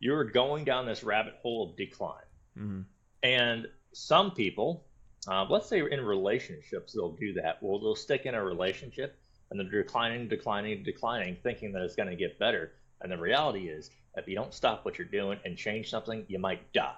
You're 0.00 0.24
going 0.24 0.64
down 0.64 0.86
this 0.86 1.04
rabbit 1.04 1.34
hole 1.42 1.70
of 1.70 1.76
decline. 1.76 2.24
Mm-hmm. 2.58 2.80
And 3.22 3.66
some 3.92 4.32
people, 4.32 4.84
uh, 5.28 5.46
let's 5.48 5.68
say 5.68 5.82
in 5.88 6.00
relationships, 6.00 6.92
they'll 6.92 7.12
do 7.12 7.32
that. 7.34 7.58
Well, 7.62 7.78
they'll 7.78 7.94
stick 7.94 8.26
in 8.26 8.34
a 8.34 8.44
relationship 8.44 9.18
and 9.50 9.60
they're 9.60 9.82
declining, 9.82 10.28
declining, 10.28 10.82
declining, 10.82 11.36
thinking 11.42 11.72
that 11.72 11.82
it's 11.82 11.94
going 11.94 12.08
to 12.08 12.16
get 12.16 12.38
better. 12.38 12.72
And 13.00 13.12
the 13.12 13.18
reality 13.18 13.68
is, 13.68 13.90
if 14.16 14.26
you 14.26 14.34
don't 14.34 14.52
stop 14.52 14.84
what 14.84 14.98
you're 14.98 15.06
doing 15.06 15.38
and 15.44 15.56
change 15.56 15.90
something, 15.90 16.24
you 16.28 16.38
might 16.38 16.72
die, 16.72 16.94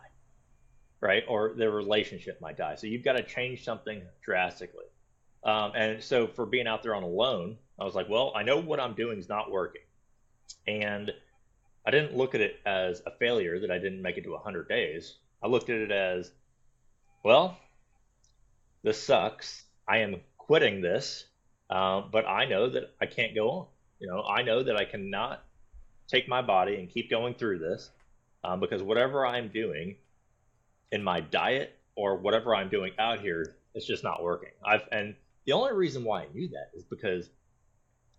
right? 1.00 1.24
Or 1.28 1.54
the 1.56 1.70
relationship 1.70 2.40
might 2.40 2.56
die. 2.56 2.76
So 2.76 2.86
you've 2.86 3.04
got 3.04 3.14
to 3.14 3.22
change 3.22 3.64
something 3.64 4.02
drastically. 4.24 4.84
Um, 5.44 5.72
and 5.74 6.02
so 6.02 6.26
for 6.26 6.46
being 6.46 6.66
out 6.66 6.82
there 6.82 6.94
on 6.94 7.02
Alone, 7.02 7.56
I 7.78 7.84
was 7.84 7.94
like, 7.94 8.08
well, 8.08 8.32
I 8.34 8.42
know 8.42 8.58
what 8.58 8.80
I'm 8.80 8.94
doing 8.94 9.18
is 9.18 9.28
not 9.28 9.50
working. 9.50 9.82
And 10.66 11.12
I 11.86 11.90
didn't 11.90 12.16
look 12.16 12.34
at 12.34 12.40
it 12.40 12.60
as 12.64 13.02
a 13.06 13.10
failure 13.18 13.60
that 13.60 13.70
I 13.70 13.78
didn't 13.78 14.00
make 14.00 14.16
it 14.16 14.24
to 14.24 14.30
100 14.30 14.68
days. 14.68 15.18
I 15.42 15.48
looked 15.48 15.68
at 15.68 15.76
it 15.76 15.90
as, 15.92 16.32
well, 17.22 17.58
this 18.84 19.02
sucks. 19.02 19.64
I 19.88 19.98
am 19.98 20.20
quitting 20.38 20.80
this, 20.80 21.24
uh, 21.70 22.02
but 22.12 22.26
I 22.26 22.44
know 22.44 22.68
that 22.68 22.94
I 23.00 23.06
can't 23.06 23.34
go 23.34 23.50
on. 23.50 23.66
You 23.98 24.06
know, 24.08 24.22
I 24.22 24.42
know 24.42 24.62
that 24.62 24.76
I 24.76 24.84
cannot 24.84 25.42
take 26.06 26.28
my 26.28 26.42
body 26.42 26.76
and 26.76 26.88
keep 26.88 27.10
going 27.10 27.34
through 27.34 27.58
this 27.58 27.90
um, 28.44 28.60
because 28.60 28.82
whatever 28.82 29.26
I'm 29.26 29.48
doing 29.48 29.96
in 30.92 31.02
my 31.02 31.20
diet 31.20 31.76
or 31.96 32.16
whatever 32.16 32.54
I'm 32.54 32.68
doing 32.68 32.92
out 32.98 33.20
here, 33.20 33.56
it's 33.74 33.86
just 33.86 34.04
not 34.04 34.22
working. 34.22 34.50
I've 34.64 34.86
and 34.92 35.14
the 35.46 35.52
only 35.52 35.72
reason 35.72 36.04
why 36.04 36.22
I 36.22 36.26
knew 36.34 36.48
that 36.48 36.70
is 36.74 36.84
because 36.84 37.30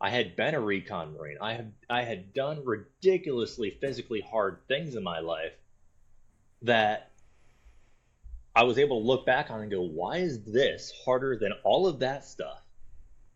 I 0.01 0.09
had 0.09 0.35
been 0.35 0.55
a 0.55 0.59
recon 0.59 1.13
marine. 1.13 1.37
I 1.41 1.53
had 1.53 1.73
I 1.89 2.01
had 2.01 2.33
done 2.33 2.65
ridiculously 2.65 3.77
physically 3.79 4.21
hard 4.21 4.59
things 4.67 4.95
in 4.95 5.03
my 5.03 5.19
life 5.19 5.53
that 6.63 7.11
I 8.55 8.63
was 8.63 8.77
able 8.77 9.01
to 9.01 9.07
look 9.07 9.25
back 9.25 9.51
on 9.51 9.61
and 9.61 9.69
go, 9.69 9.81
why 9.81 10.17
is 10.17 10.43
this 10.43 10.93
harder 11.03 11.37
than 11.37 11.51
all 11.63 11.87
of 11.87 11.99
that 11.99 12.23
stuff? 12.23 12.61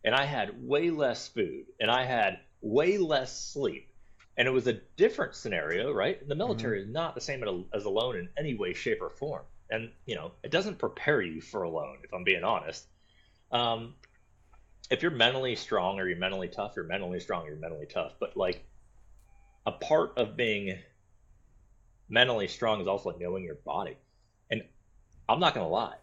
And 0.06 0.16
I 0.16 0.24
had 0.24 0.66
way 0.66 0.92
less 0.92 1.28
food 1.28 1.66
and 1.80 1.92
I 1.92 2.06
had 2.06 2.40
way 2.62 2.98
less 2.98 3.38
sleep. 3.38 3.90
And 4.38 4.48
it 4.48 4.52
was 4.52 4.68
a 4.68 4.80
different 4.96 5.36
scenario, 5.36 5.92
right? 5.92 6.26
The 6.26 6.36
military 6.36 6.80
mm-hmm. 6.80 6.90
is 6.90 6.94
not 6.94 7.16
the 7.16 7.22
same 7.22 7.44
as 7.74 7.84
alone 7.84 8.16
in 8.16 8.30
any 8.38 8.56
way, 8.56 8.74
shape, 8.74 9.02
or 9.02 9.10
form. 9.10 9.44
And, 9.70 9.92
you 10.06 10.16
know, 10.16 10.32
it 10.42 10.52
doesn't 10.52 10.80
prepare 10.80 11.22
you 11.22 11.42
for 11.42 11.64
alone, 11.64 11.98
if 12.04 12.14
I'm 12.14 12.24
being 12.24 12.46
honest. 12.46 12.88
Um, 13.52 13.96
if 14.90 15.02
you're 15.02 15.12
mentally 15.12 15.58
strong 15.58 16.00
or 16.00 16.08
you're 16.08 16.18
mentally 16.18 16.48
tough, 16.48 16.74
you're 16.78 16.86
mentally 16.86 17.20
strong, 17.20 17.46
you're 17.46 17.58
mentally 17.58 17.86
tough. 17.86 18.14
But, 18.18 18.38
like, 18.38 18.66
a 19.66 19.74
part 19.74 20.18
of 20.18 20.38
being 20.38 20.80
mentally 22.08 22.48
strong 22.48 22.80
is 22.80 22.88
also 22.88 23.14
knowing 23.20 23.44
your 23.44 23.56
body. 23.56 23.98
I'm 25.30 25.40
not 25.40 25.54
going 25.54 25.66
to 25.66 25.72
lie. 25.72 25.96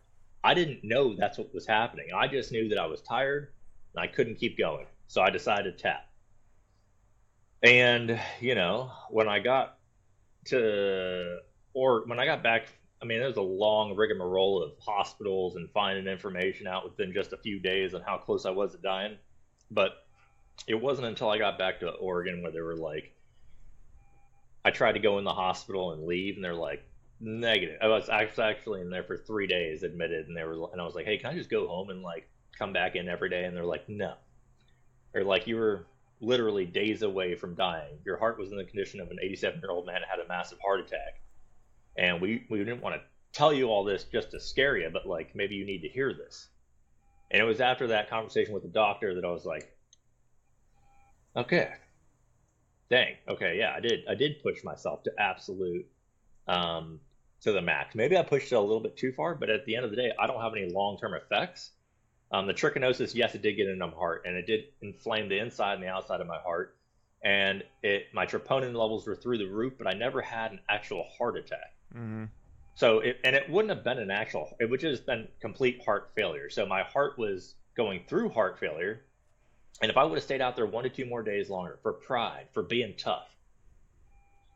I 0.45 0.55
didn't 0.55 0.85
know 0.85 1.17
that's 1.17 1.37
what 1.37 1.53
was 1.53 1.67
happening. 1.67 2.07
I 2.17 2.29
just 2.29 2.53
knew 2.53 2.69
that 2.69 2.79
I 2.79 2.87
was 2.87 3.03
tired 3.03 3.53
and 3.95 4.03
I 4.03 4.07
couldn't 4.07 4.37
keep 4.37 4.57
going. 4.57 4.87
So 5.09 5.21
I 5.21 5.31
decided 5.31 5.77
to 5.77 5.83
tap. 5.83 6.07
And, 7.63 8.21
you 8.41 8.55
know, 8.55 8.93
when 9.11 9.29
I 9.29 9.41
got 9.41 9.79
to, 10.47 11.39
or 11.75 12.05
when 12.07 12.21
I 12.21 12.27
got 12.27 12.45
back, 12.45 12.69
I 13.03 13.05
mean, 13.05 13.19
there 13.19 13.27
was 13.27 13.37
a 13.37 13.43
long 13.43 13.97
rigmarole 13.97 14.63
of 14.63 14.73
hospitals 14.79 15.57
and 15.57 15.69
finding 15.73 16.07
information 16.07 16.69
out 16.69 16.85
within 16.85 17.13
just 17.13 17.33
a 17.33 17.37
few 17.37 17.59
days 17.59 17.95
on 17.95 18.03
how 18.03 18.19
close 18.19 18.47
I 18.47 18.51
was 18.51 18.73
to 18.73 18.79
dying. 18.79 19.17
But 19.71 20.07
it 20.69 20.81
wasn't 20.81 21.09
until 21.09 21.31
I 21.31 21.39
got 21.39 21.59
back 21.59 21.81
to 21.81 21.91
Oregon 21.91 22.43
where 22.43 22.53
they 22.53 22.61
were 22.61 22.77
like, 22.77 23.13
I 24.65 24.71
tried 24.71 24.93
to 24.93 25.01
go 25.01 25.19
in 25.19 25.25
the 25.25 25.33
hospital 25.33 25.93
and 25.93 26.07
leave, 26.07 26.37
and 26.37 26.45
they're 26.45 26.55
like, 26.55 26.85
Negative. 27.19 27.79
I 27.81 27.89
was 27.89 28.09
actually 28.11 28.83
in 28.83 28.91
there 28.91 29.05
for 29.05 29.17
three 29.17 29.47
days, 29.47 29.83
admitted, 29.83 30.29
and 30.29 30.37
they 30.37 30.45
were, 30.45 30.69
and 30.73 30.81
I 30.81 30.85
was 30.85 30.95
like, 30.95 31.07
"Hey, 31.07 31.17
can 31.17 31.31
I 31.31 31.35
just 31.35 31.51
go 31.51 31.67
home 31.67 31.91
and 31.91 32.03
like 32.03 32.29
come 32.59 32.73
back 32.73 32.95
in 32.95 33.09
every 33.09 33.31
day?" 33.31 33.45
And 33.45 33.57
they're 33.57 33.65
like, 33.65 33.89
"No." 33.89 34.15
Or 35.15 35.25
like 35.25 35.47
you 35.47 35.57
were 35.57 35.87
literally 36.21 36.67
days 36.67 37.03
away 37.03 37.35
from 37.35 37.55
dying. 37.55 37.99
Your 38.05 38.19
heart 38.19 38.39
was 38.39 38.51
in 38.51 38.59
the 38.59 38.65
condition 38.65 39.01
of 39.01 39.11
an 39.11 39.19
87 39.23 39.61
year 39.61 39.71
old 39.71 39.87
man 39.87 40.01
that 40.01 40.09
had 40.09 40.25
a 40.25 40.29
massive 40.29 40.59
heart 40.63 40.81
attack, 40.81 41.21
and 41.97 42.21
we 42.21 42.47
we 42.51 42.59
didn't 42.59 42.83
want 42.83 42.97
to 42.97 43.03
tell 43.33 43.53
you 43.53 43.69
all 43.69 43.85
this 43.85 44.05
just 44.05 44.31
to 44.33 44.41
scare 44.41 44.77
you, 44.77 44.91
but 44.93 45.07
like 45.07 45.35
maybe 45.35 45.55
you 45.55 45.65
need 45.65 45.83
to 45.83 45.89
hear 45.89 46.13
this. 46.13 46.49
And 47.31 47.41
it 47.41 47.45
was 47.45 47.61
after 47.61 47.89
that 47.89 48.09
conversation 48.09 48.55
with 48.55 48.63
the 48.63 48.69
doctor 48.69 49.15
that 49.15 49.25
I 49.25 49.31
was 49.31 49.45
like, 49.45 49.75
okay, 51.37 51.71
dang, 52.89 53.17
okay, 53.29 53.59
yeah, 53.59 53.75
I 53.77 53.81
did, 53.81 54.01
I 54.09 54.15
did 54.15 54.43
push 54.43 54.63
myself 54.63 55.03
to 55.05 55.13
absolute, 55.19 55.87
um, 56.47 57.01
to 57.43 57.53
the 57.53 57.63
max. 57.63 57.95
Maybe 57.95 58.17
I 58.17 58.23
pushed 58.23 58.53
it 58.53 58.55
a 58.55 58.61
little 58.61 58.81
bit 58.81 58.97
too 58.97 59.13
far, 59.13 59.35
but 59.35 59.51
at 59.51 59.65
the 59.67 59.77
end 59.77 59.85
of 59.85 59.91
the 59.91 59.97
day, 59.97 60.13
I 60.19 60.27
don't 60.27 60.41
have 60.41 60.53
any 60.53 60.71
long-term 60.71 61.15
effects. 61.15 61.71
Um, 62.33 62.47
the 62.47 62.55
trichinosis, 62.55 63.15
yes, 63.15 63.35
it 63.35 63.43
did 63.43 63.57
get 63.57 63.69
into 63.69 63.87
my 63.87 63.93
heart, 63.93 64.23
and 64.27 64.37
it 64.37 64.47
did 64.47 64.65
inflame 64.83 65.29
the 65.29 65.39
inside 65.39 65.75
and 65.75 65.83
the 65.83 65.89
outside 65.89 66.21
of 66.21 66.27
my 66.27 66.39
heart, 66.39 66.77
and 67.23 67.63
it 67.83 68.07
my 68.13 68.27
troponin 68.27 68.75
levels 68.75 69.07
were 69.07 69.15
through 69.15 69.39
the 69.39 69.47
roof, 69.47 69.75
but 69.79 69.87
I 69.87 69.93
never 69.93 70.21
had 70.21 70.53
an 70.53 70.61
actual 70.69 71.05
heart 71.17 71.37
attack. 71.37 71.75
Mm-hmm. 71.95 72.25
So, 72.75 72.99
it, 72.99 73.21
and 73.25 73.35
it 73.35 73.49
wouldn't 73.49 73.75
have 73.75 73.85
been 73.85 73.99
an 73.99 74.11
actual, 74.11 74.55
it 74.61 74.69
would 74.69 74.81
just 74.81 75.07
been 75.07 75.29
complete 75.41 75.83
heart 75.85 76.11
failure. 76.15 76.51
So 76.51 76.67
my 76.67 76.83
heart 76.83 77.19
was 77.19 77.55
going 77.75 78.03
through 78.07 78.29
heart 78.31 78.59
failure. 78.59 79.03
And 79.81 79.91
if 79.91 79.97
I 79.97 80.05
would 80.05 80.15
have 80.15 80.25
stayed 80.25 80.43
out 80.43 80.57
there 80.57 80.67
one 80.67 80.85
to 80.85 80.91
two 80.91 81.07
more 81.07 81.23
days 81.23 81.49
longer 81.49 81.79
for 81.83 81.95
pride, 81.95 82.49
for 82.53 82.63
being 82.63 82.95
tough, 82.99 83.29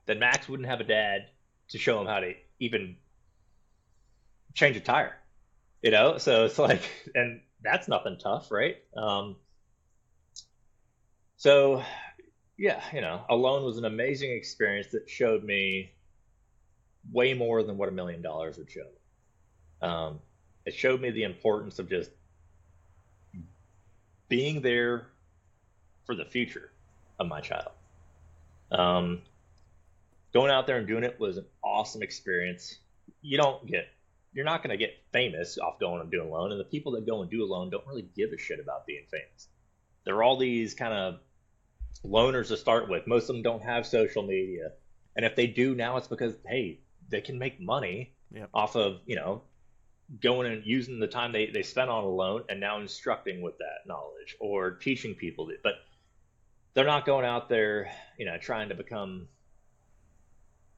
then 0.06 0.18
Max 0.18 0.48
wouldn't 0.48 0.68
have 0.68 0.80
a 0.80 0.84
dad 0.84 1.28
to 1.70 1.78
show 1.78 2.00
him 2.00 2.06
how 2.06 2.20
to 2.20 2.34
even 2.60 2.96
change 4.54 4.76
a 4.76 4.80
tire. 4.80 5.16
You 5.82 5.90
know, 5.90 6.18
so 6.18 6.44
it's 6.44 6.58
like, 6.58 6.82
and 7.14 7.40
that's 7.62 7.88
nothing 7.88 8.18
tough, 8.18 8.50
right? 8.50 8.76
Um, 8.96 9.36
so, 11.36 11.82
yeah, 12.58 12.82
you 12.92 13.00
know, 13.00 13.22
Alone 13.30 13.64
was 13.64 13.78
an 13.78 13.86
amazing 13.86 14.30
experience 14.32 14.88
that 14.88 15.08
showed 15.08 15.42
me 15.42 15.92
way 17.10 17.32
more 17.32 17.62
than 17.62 17.78
what 17.78 17.88
a 17.88 17.92
million 17.92 18.20
dollars 18.20 18.58
would 18.58 18.70
show. 18.70 18.86
Um, 19.80 20.20
it 20.66 20.74
showed 20.74 21.00
me 21.00 21.10
the 21.10 21.22
importance 21.22 21.78
of 21.78 21.88
just 21.88 22.10
being 24.28 24.60
there 24.60 25.06
for 26.04 26.14
the 26.14 26.24
future 26.24 26.70
of 27.18 27.26
my 27.26 27.40
child. 27.40 27.72
Um, 28.70 29.22
going 30.32 30.50
out 30.50 30.66
there 30.66 30.76
and 30.76 30.86
doing 30.86 31.04
it 31.04 31.18
was 31.18 31.36
an 31.36 31.46
awesome 31.62 32.02
experience. 32.02 32.78
You 33.22 33.38
don't 33.38 33.66
get, 33.66 33.86
you're 34.32 34.44
not 34.44 34.62
going 34.62 34.70
to 34.70 34.76
get 34.76 34.94
famous 35.12 35.58
off 35.58 35.78
going 35.80 36.00
and 36.00 36.10
doing 36.10 36.28
alone. 36.28 36.52
And 36.52 36.60
the 36.60 36.64
people 36.64 36.92
that 36.92 37.06
go 37.06 37.22
and 37.22 37.30
do 37.30 37.42
alone 37.42 37.70
don't 37.70 37.86
really 37.86 38.08
give 38.16 38.30
a 38.32 38.38
shit 38.38 38.60
about 38.60 38.86
being 38.86 39.04
famous. 39.10 39.48
They're 40.04 40.22
all 40.22 40.36
these 40.36 40.74
kind 40.74 40.94
of 40.94 41.20
loners 42.04 42.48
to 42.48 42.56
start 42.56 42.88
with. 42.88 43.06
Most 43.06 43.28
of 43.28 43.34
them 43.36 43.42
don't 43.42 43.62
have 43.62 43.86
social 43.86 44.22
media. 44.22 44.72
And 45.16 45.24
if 45.26 45.36
they 45.36 45.46
do 45.46 45.74
now, 45.74 45.96
it's 45.96 46.08
because, 46.08 46.34
hey, 46.46 46.80
they 47.08 47.20
can 47.20 47.38
make 47.38 47.60
money 47.60 48.14
Yep. 48.32 48.50
off 48.54 48.76
of 48.76 49.00
you 49.06 49.16
know 49.16 49.42
going 50.20 50.52
and 50.52 50.64
using 50.64 51.00
the 51.00 51.08
time 51.08 51.32
they, 51.32 51.46
they 51.46 51.62
spent 51.62 51.90
on 51.90 52.04
alone 52.04 52.44
and 52.48 52.60
now 52.60 52.80
instructing 52.80 53.42
with 53.42 53.58
that 53.58 53.86
knowledge 53.86 54.36
or 54.38 54.72
teaching 54.72 55.14
people 55.14 55.50
but 55.64 55.74
they're 56.74 56.84
not 56.84 57.04
going 57.04 57.24
out 57.24 57.48
there 57.48 57.90
you 58.18 58.26
know 58.26 58.38
trying 58.38 58.68
to 58.68 58.76
become 58.76 59.26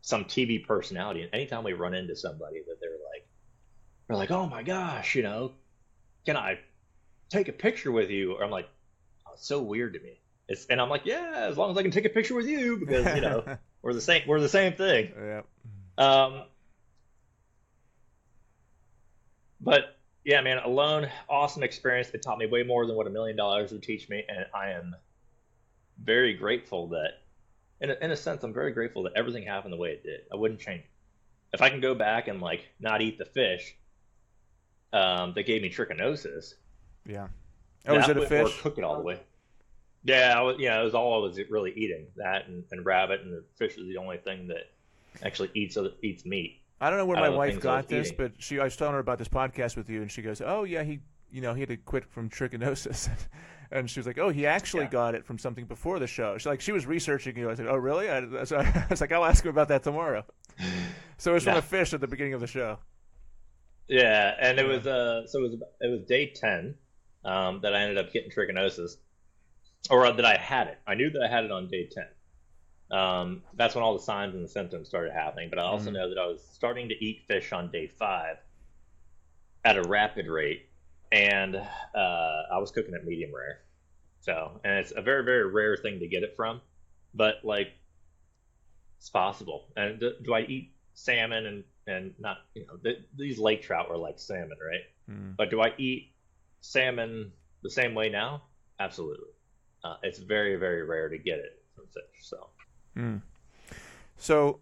some 0.02 0.24
tv 0.24 0.64
personality 0.64 1.22
and 1.22 1.32
anytime 1.32 1.64
we 1.64 1.72
run 1.72 1.94
into 1.94 2.14
somebody 2.14 2.60
that 2.66 2.76
they're 2.80 2.90
like 2.90 3.26
they're 4.08 4.16
like 4.16 4.30
oh 4.30 4.46
my 4.46 4.62
gosh 4.62 5.14
you 5.14 5.22
know 5.22 5.52
can 6.26 6.36
i 6.36 6.58
take 7.30 7.48
a 7.48 7.52
picture 7.52 7.90
with 7.90 8.10
you 8.10 8.34
or 8.34 8.44
i'm 8.44 8.50
like 8.50 8.68
oh, 9.26 9.30
it's 9.34 9.46
so 9.46 9.62
weird 9.62 9.94
to 9.94 10.00
me 10.00 10.20
it's 10.48 10.66
and 10.66 10.80
i'm 10.80 10.90
like 10.90 11.02
yeah 11.06 11.32
as 11.48 11.56
long 11.56 11.70
as 11.70 11.78
i 11.78 11.82
can 11.82 11.90
take 11.90 12.04
a 12.04 12.10
picture 12.10 12.34
with 12.34 12.46
you 12.46 12.76
because 12.76 13.14
you 13.14 13.20
know 13.22 13.44
we're 13.82 13.94
the 13.94 14.00
same 14.00 14.22
we're 14.26 14.40
the 14.40 14.48
same 14.48 14.74
thing 14.74 15.10
Yep. 15.16 15.46
um, 15.98 16.42
but 19.60 19.96
yeah, 20.24 20.40
man, 20.40 20.58
alone, 20.58 21.08
awesome 21.28 21.62
experience. 21.62 22.10
It 22.10 22.22
taught 22.22 22.38
me 22.38 22.46
way 22.46 22.62
more 22.62 22.86
than 22.86 22.96
what 22.96 23.06
a 23.06 23.10
million 23.10 23.36
dollars 23.36 23.72
would 23.72 23.82
teach 23.82 24.08
me, 24.08 24.24
and 24.28 24.46
I 24.54 24.70
am 24.70 24.94
very 26.02 26.34
grateful 26.34 26.88
that, 26.88 27.21
in 27.82 27.90
a, 27.90 27.96
in 28.00 28.10
a 28.12 28.16
sense, 28.16 28.42
I'm 28.44 28.52
very 28.54 28.72
grateful 28.72 29.02
that 29.02 29.12
everything 29.16 29.42
happened 29.44 29.72
the 29.72 29.76
way 29.78 29.90
it 29.90 30.02
did. 30.02 30.20
I 30.32 30.36
wouldn't 30.36 30.60
change 30.60 30.80
it. 30.80 30.86
If 31.52 31.60
I 31.60 31.68
can 31.68 31.80
go 31.80 31.94
back 31.94 32.28
and 32.28 32.40
like 32.40 32.68
not 32.80 33.02
eat 33.02 33.18
the 33.18 33.26
fish 33.26 33.74
um, 34.92 35.32
that 35.34 35.44
gave 35.46 35.62
me 35.62 35.68
trichinosis, 35.70 36.54
Yeah. 37.06 37.28
Oh, 37.86 37.96
is 37.98 38.08
it 38.08 38.16
a 38.16 38.20
would- 38.20 38.26
or 38.32 38.46
fish? 38.46 38.60
cook 38.60 38.78
it 38.78 38.84
all 38.84 38.96
the 38.96 39.02
way. 39.02 39.20
Yeah, 40.04 40.34
I 40.36 40.42
was, 40.42 40.56
yeah, 40.58 40.80
it 40.80 40.84
was 40.84 40.94
all 40.94 41.14
I 41.22 41.26
was 41.28 41.38
really 41.48 41.72
eating. 41.76 42.06
That 42.16 42.48
and, 42.48 42.64
and 42.72 42.84
rabbit 42.84 43.20
and 43.20 43.32
the 43.32 43.44
fish 43.56 43.76
is 43.76 43.86
the 43.86 43.98
only 43.98 44.16
thing 44.16 44.48
that 44.48 44.70
actually 45.24 45.50
eats 45.54 45.76
other, 45.76 45.90
eats 46.02 46.24
meat. 46.24 46.60
I 46.80 46.90
don't 46.90 46.98
know 46.98 47.06
where 47.06 47.16
my 47.18 47.28
wife 47.28 47.52
things 47.52 47.64
I 47.66 47.76
was 47.76 47.82
got 47.84 47.88
this, 47.88 48.06
eating. 48.08 48.16
but 48.18 48.32
she 48.38 48.58
I 48.58 48.64
was 48.64 48.76
telling 48.76 48.94
her 48.94 48.98
about 48.98 49.18
this 49.18 49.28
podcast 49.28 49.76
with 49.76 49.88
you, 49.88 50.02
and 50.02 50.10
she 50.10 50.20
goes, 50.22 50.40
"Oh 50.44 50.64
yeah, 50.64 50.82
he 50.82 50.98
you 51.30 51.40
know 51.40 51.54
he 51.54 51.60
had 51.60 51.68
to 51.68 51.76
quit 51.76 52.04
from 52.10 52.28
trichinosis," 52.30 53.08
and 53.72 53.88
she 53.90 53.98
was 54.00 54.06
like, 54.06 54.18
"Oh, 54.18 54.28
he 54.28 54.46
actually 54.46 54.84
Yeah. 54.84 54.90
got 54.90 55.14
it 55.14 55.24
from 55.24 55.38
something 55.38 55.64
before 55.64 55.98
the 55.98 56.06
show." 56.06 56.36
She's 56.38 56.46
like, 56.46 56.60
she 56.60 56.72
was 56.72 56.86
researching 56.86 57.36
you. 57.36 57.50
I 57.50 57.54
said, 57.54 57.66
"Oh 57.66 57.76
really?" 57.76 58.08
I, 58.10 58.44
so 58.44 58.58
I 58.60 58.86
was 58.90 59.00
like, 59.00 59.12
"I'll 59.12 59.24
ask 59.24 59.44
him 59.44 59.50
about 59.50 59.68
that 59.68 59.82
tomorrow." 59.82 60.24
So 61.18 61.32
it 61.32 61.34
was 61.34 61.44
from 61.44 61.54
No. 61.54 61.58
a 61.58 61.62
fish 61.62 61.92
at 61.94 62.00
the 62.00 62.06
beginning 62.08 62.34
of 62.34 62.40
the 62.40 62.46
show. 62.46 62.78
Yeah, 63.88 64.34
and 64.40 64.58
it 64.58 64.66
was 64.66 64.86
uh, 64.86 65.26
so 65.26 65.38
it 65.40 65.42
was 65.42 65.54
it 65.80 65.88
was 65.90 66.02
day 66.02 66.26
ten 66.34 66.74
um, 67.24 67.60
that 67.62 67.74
I 67.74 67.80
ended 67.82 67.98
up 67.98 68.12
getting 68.12 68.30
trichinosis, 68.30 68.92
or 69.90 70.10
that 70.12 70.24
I 70.24 70.36
had 70.36 70.68
it. 70.68 70.78
I 70.86 70.94
knew 70.94 71.10
that 71.10 71.22
I 71.22 71.28
had 71.28 71.44
it 71.44 71.50
on 71.50 71.68
day 71.68 71.88
ten. 71.90 72.06
Um, 72.96 73.42
that's 73.54 73.74
when 73.74 73.82
all 73.82 73.94
the 73.94 74.02
signs 74.02 74.34
and 74.34 74.44
the 74.44 74.48
symptoms 74.48 74.88
started 74.88 75.12
happening. 75.12 75.48
But 75.50 75.58
I 75.58 75.62
also 75.62 75.90
Mhm. 75.90 75.94
know 75.94 76.08
that 76.10 76.18
I 76.18 76.26
was 76.26 76.42
starting 76.42 76.88
to 76.90 76.94
eat 77.04 77.22
fish 77.26 77.52
on 77.52 77.70
day 77.70 77.86
five 77.86 78.36
at 79.64 79.76
a 79.78 79.82
rapid 79.82 80.26
rate, 80.26 80.68
and 81.12 81.56
uh, 81.56 82.42
I 82.52 82.58
was 82.58 82.70
cooking 82.70 82.94
it 82.94 83.04
medium 83.04 83.34
rare. 83.34 83.60
So, 84.20 84.60
and 84.64 84.74
it's 84.78 84.92
a 84.96 85.02
very 85.02 85.24
very 85.24 85.50
rare 85.50 85.76
thing 85.76 86.00
to 86.00 86.08
get 86.08 86.22
it 86.22 86.34
from, 86.36 86.60
but 87.14 87.36
like 87.44 87.68
it's 88.98 89.10
possible. 89.10 89.66
And 89.76 90.00
do, 90.00 90.12
do 90.22 90.34
I 90.34 90.40
eat 90.40 90.72
salmon 90.94 91.46
and 91.46 91.64
and 91.86 92.14
not 92.18 92.38
you 92.54 92.66
know 92.66 92.76
th- 92.82 93.04
these 93.16 93.38
lake 93.38 93.62
trout 93.62 93.88
were 93.90 93.96
like 93.96 94.18
salmon, 94.18 94.58
right? 94.64 94.82
Mm. 95.10 95.36
But 95.36 95.50
do 95.50 95.60
I 95.60 95.72
eat 95.78 96.12
salmon 96.60 97.32
the 97.62 97.70
same 97.70 97.94
way 97.94 98.08
now? 98.08 98.42
Absolutely. 98.80 99.30
Uh, 99.84 99.96
it's 100.02 100.18
very 100.18 100.56
very 100.56 100.84
rare 100.84 101.08
to 101.08 101.18
get 101.18 101.38
it 101.38 101.62
from 101.74 101.86
fish. 101.86 102.20
So 102.20 102.48
Mm. 102.96 103.22
So, 104.16 104.60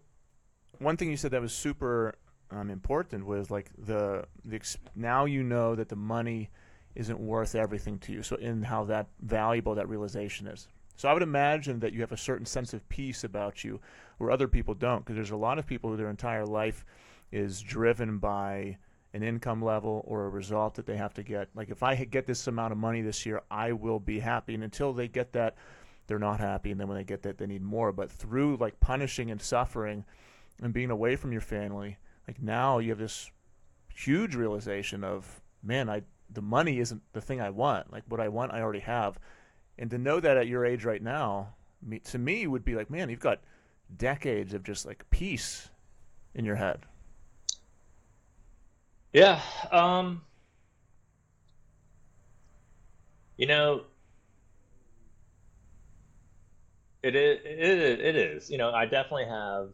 one 0.79 0.97
thing 0.97 1.09
you 1.09 1.17
said 1.17 1.31
that 1.31 1.41
was 1.41 1.53
super 1.53 2.15
um, 2.51 2.69
important 2.69 3.25
was 3.25 3.49
like 3.49 3.71
the 3.77 4.25
the 4.45 4.59
now 4.95 5.25
you 5.25 5.43
know 5.43 5.75
that 5.75 5.89
the 5.89 5.95
money 5.95 6.49
isn't 6.95 7.19
worth 7.19 7.55
everything 7.55 7.97
to 7.99 8.11
you. 8.11 8.23
So, 8.23 8.35
in 8.35 8.63
how 8.63 8.83
that 8.85 9.07
valuable 9.21 9.75
that 9.75 9.89
realization 9.89 10.47
is. 10.47 10.67
So, 10.97 11.07
I 11.09 11.13
would 11.13 11.23
imagine 11.23 11.79
that 11.79 11.93
you 11.93 12.01
have 12.01 12.11
a 12.11 12.17
certain 12.17 12.45
sense 12.45 12.73
of 12.73 12.87
peace 12.89 13.23
about 13.23 13.63
you, 13.63 13.79
where 14.17 14.31
other 14.31 14.47
people 14.47 14.73
don't, 14.73 14.99
because 14.99 15.15
there's 15.15 15.31
a 15.31 15.37
lot 15.37 15.57
of 15.57 15.65
people 15.65 15.89
who 15.89 15.97
their 15.97 16.09
entire 16.09 16.45
life 16.45 16.85
is 17.31 17.61
driven 17.61 18.17
by 18.17 18.77
an 19.13 19.23
income 19.23 19.63
level 19.63 20.03
or 20.05 20.25
a 20.25 20.29
result 20.29 20.75
that 20.75 20.85
they 20.85 20.97
have 20.97 21.13
to 21.13 21.23
get. 21.23 21.49
Like, 21.55 21.69
if 21.69 21.83
I 21.83 21.95
get 21.95 22.25
this 22.25 22.47
amount 22.47 22.73
of 22.73 22.77
money 22.77 23.01
this 23.01 23.25
year, 23.25 23.41
I 23.49 23.71
will 23.71 23.99
be 23.99 24.19
happy. 24.19 24.53
And 24.53 24.63
until 24.63 24.93
they 24.93 25.07
get 25.07 25.33
that, 25.33 25.55
they're 26.07 26.19
not 26.19 26.41
happy 26.41 26.71
and 26.71 26.79
then 26.79 26.89
when 26.89 26.97
they 26.97 27.05
get 27.05 27.21
that 27.21 27.37
they 27.37 27.45
need 27.45 27.61
more 27.61 27.93
but 27.93 28.11
through 28.11 28.57
like 28.57 28.77
punishing 28.81 29.31
and 29.31 29.41
suffering 29.41 30.03
and 30.61 30.73
being 30.73 30.89
away 30.89 31.15
from 31.15 31.31
your 31.31 31.39
family 31.39 31.97
like 32.27 32.41
now 32.41 32.79
you 32.79 32.89
have 32.89 32.99
this 32.99 33.29
huge 33.93 34.35
realization 34.35 35.03
of 35.03 35.41
man 35.63 35.89
i 35.89 36.01
the 36.33 36.41
money 36.41 36.79
isn't 36.79 37.01
the 37.13 37.21
thing 37.21 37.41
i 37.41 37.49
want 37.49 37.91
like 37.91 38.03
what 38.07 38.19
i 38.19 38.27
want 38.27 38.53
i 38.53 38.61
already 38.61 38.79
have 38.79 39.19
and 39.77 39.89
to 39.89 39.97
know 39.97 40.19
that 40.19 40.37
at 40.37 40.47
your 40.47 40.65
age 40.65 40.85
right 40.85 41.01
now 41.01 41.53
me, 41.81 41.99
to 41.99 42.17
me 42.17 42.47
would 42.47 42.63
be 42.63 42.75
like 42.75 42.89
man 42.89 43.09
you've 43.09 43.19
got 43.19 43.39
decades 43.97 44.53
of 44.53 44.63
just 44.63 44.85
like 44.85 45.09
peace 45.09 45.69
in 46.33 46.45
your 46.45 46.55
head 46.55 46.85
yeah, 49.13 49.41
um, 49.71 50.21
you 53.35 53.45
know, 53.45 53.81
it 57.03 57.15
is 57.15 57.39
it, 57.43 57.99
it 57.99 58.15
is. 58.15 58.49
You 58.49 58.57
know, 58.57 58.71
I 58.71 58.85
definitely 58.85 59.25
have. 59.25 59.69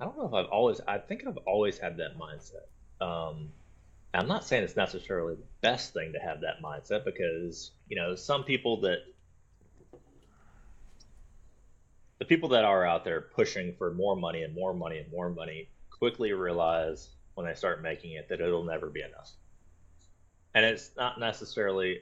I 0.00 0.04
don't 0.04 0.16
know 0.16 0.26
if 0.26 0.34
I've 0.34 0.50
always. 0.50 0.80
I 0.86 0.98
think 0.98 1.26
I've 1.26 1.36
always 1.46 1.78
had 1.78 1.96
that 1.98 2.18
mindset. 2.18 2.66
Um, 3.04 3.50
I'm 4.14 4.28
not 4.28 4.44
saying 4.44 4.64
it's 4.64 4.76
necessarily 4.76 5.36
the 5.36 5.46
best 5.60 5.94
thing 5.94 6.12
to 6.12 6.18
have 6.18 6.40
that 6.42 6.62
mindset 6.62 7.04
because 7.04 7.72
you 7.88 7.96
know 7.96 8.14
some 8.14 8.44
people 8.44 8.80
that 8.82 8.98
the 12.18 12.24
people 12.24 12.50
that 12.50 12.64
are 12.64 12.86
out 12.86 13.04
there 13.04 13.20
pushing 13.20 13.74
for 13.74 13.92
more 13.92 14.14
money 14.14 14.42
and 14.42 14.54
more 14.54 14.74
money 14.74 14.98
and 14.98 15.10
more 15.10 15.30
money 15.30 15.68
quickly 15.90 16.32
realize 16.32 17.08
when 17.34 17.46
they 17.46 17.54
start 17.54 17.82
making 17.82 18.12
it 18.12 18.28
that 18.28 18.40
it'll 18.40 18.64
never 18.64 18.90
be 18.90 19.00
enough. 19.00 19.30
And 20.54 20.64
it's 20.64 20.90
not 20.96 21.18
necessarily 21.18 22.00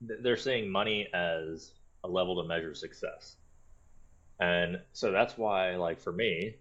they're 0.00 0.36
seeing 0.36 0.70
money 0.70 1.08
as 1.14 1.72
a 2.02 2.08
level 2.08 2.42
to 2.42 2.48
measure 2.48 2.74
success. 2.74 3.36
And 4.40 4.80
so 4.92 5.12
that's 5.12 5.38
why 5.38 5.76
like 5.76 6.00
for 6.00 6.12
me 6.12 6.56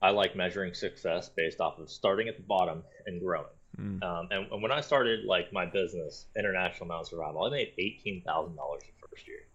I 0.00 0.10
like 0.10 0.36
measuring 0.36 0.74
success 0.74 1.28
based 1.28 1.60
off 1.60 1.78
of 1.78 1.90
starting 1.90 2.28
at 2.28 2.36
the 2.36 2.42
bottom 2.42 2.84
and 3.06 3.20
growing. 3.20 3.46
Mm. 3.78 4.02
Um, 4.02 4.28
and, 4.30 4.52
and, 4.52 4.62
when 4.62 4.72
I 4.72 4.80
started 4.80 5.24
like 5.24 5.52
my 5.52 5.66
business, 5.66 6.26
International 6.36 6.86
Mountain 6.86 7.06
Survival, 7.06 7.44
I 7.44 7.50
made 7.50 7.72
eighteen 7.78 8.22
thousand 8.22 8.56
dollars 8.56 8.82
the 8.82 9.08
first 9.08 9.28
year, 9.28 9.46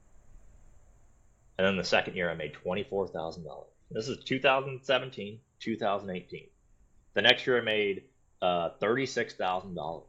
and 1.57 1.65
then 1.67 1.77
the 1.77 1.83
second 1.83 2.15
year 2.15 2.29
I 2.29 2.35
made 2.35 2.53
twenty 2.53 2.83
four 2.83 3.07
thousand 3.07 3.43
dollars. 3.43 3.69
This 3.91 4.07
is 4.07 4.23
2017, 4.23 5.39
2018. 5.59 6.47
The 7.13 7.21
next 7.21 7.45
year 7.45 7.57
I 7.59 7.61
made 7.61 8.03
uh, 8.41 8.69
thirty 8.79 9.05
six 9.05 9.33
thousand 9.33 9.75
dollars. 9.75 10.07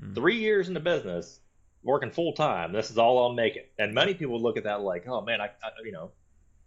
Mm. 0.00 0.14
Three 0.14 0.38
years 0.38 0.68
in 0.68 0.74
the 0.74 0.80
business, 0.80 1.40
working 1.82 2.10
full 2.10 2.34
time. 2.34 2.72
This 2.72 2.90
is 2.90 2.98
all 2.98 3.26
I'm 3.26 3.36
making. 3.36 3.64
And 3.78 3.94
many 3.94 4.14
people 4.14 4.40
look 4.40 4.56
at 4.56 4.64
that 4.64 4.82
like, 4.82 5.08
oh 5.08 5.20
man, 5.22 5.40
I, 5.40 5.46
I 5.46 5.70
you 5.84 5.92
know, 5.92 6.10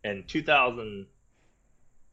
in 0.04 0.24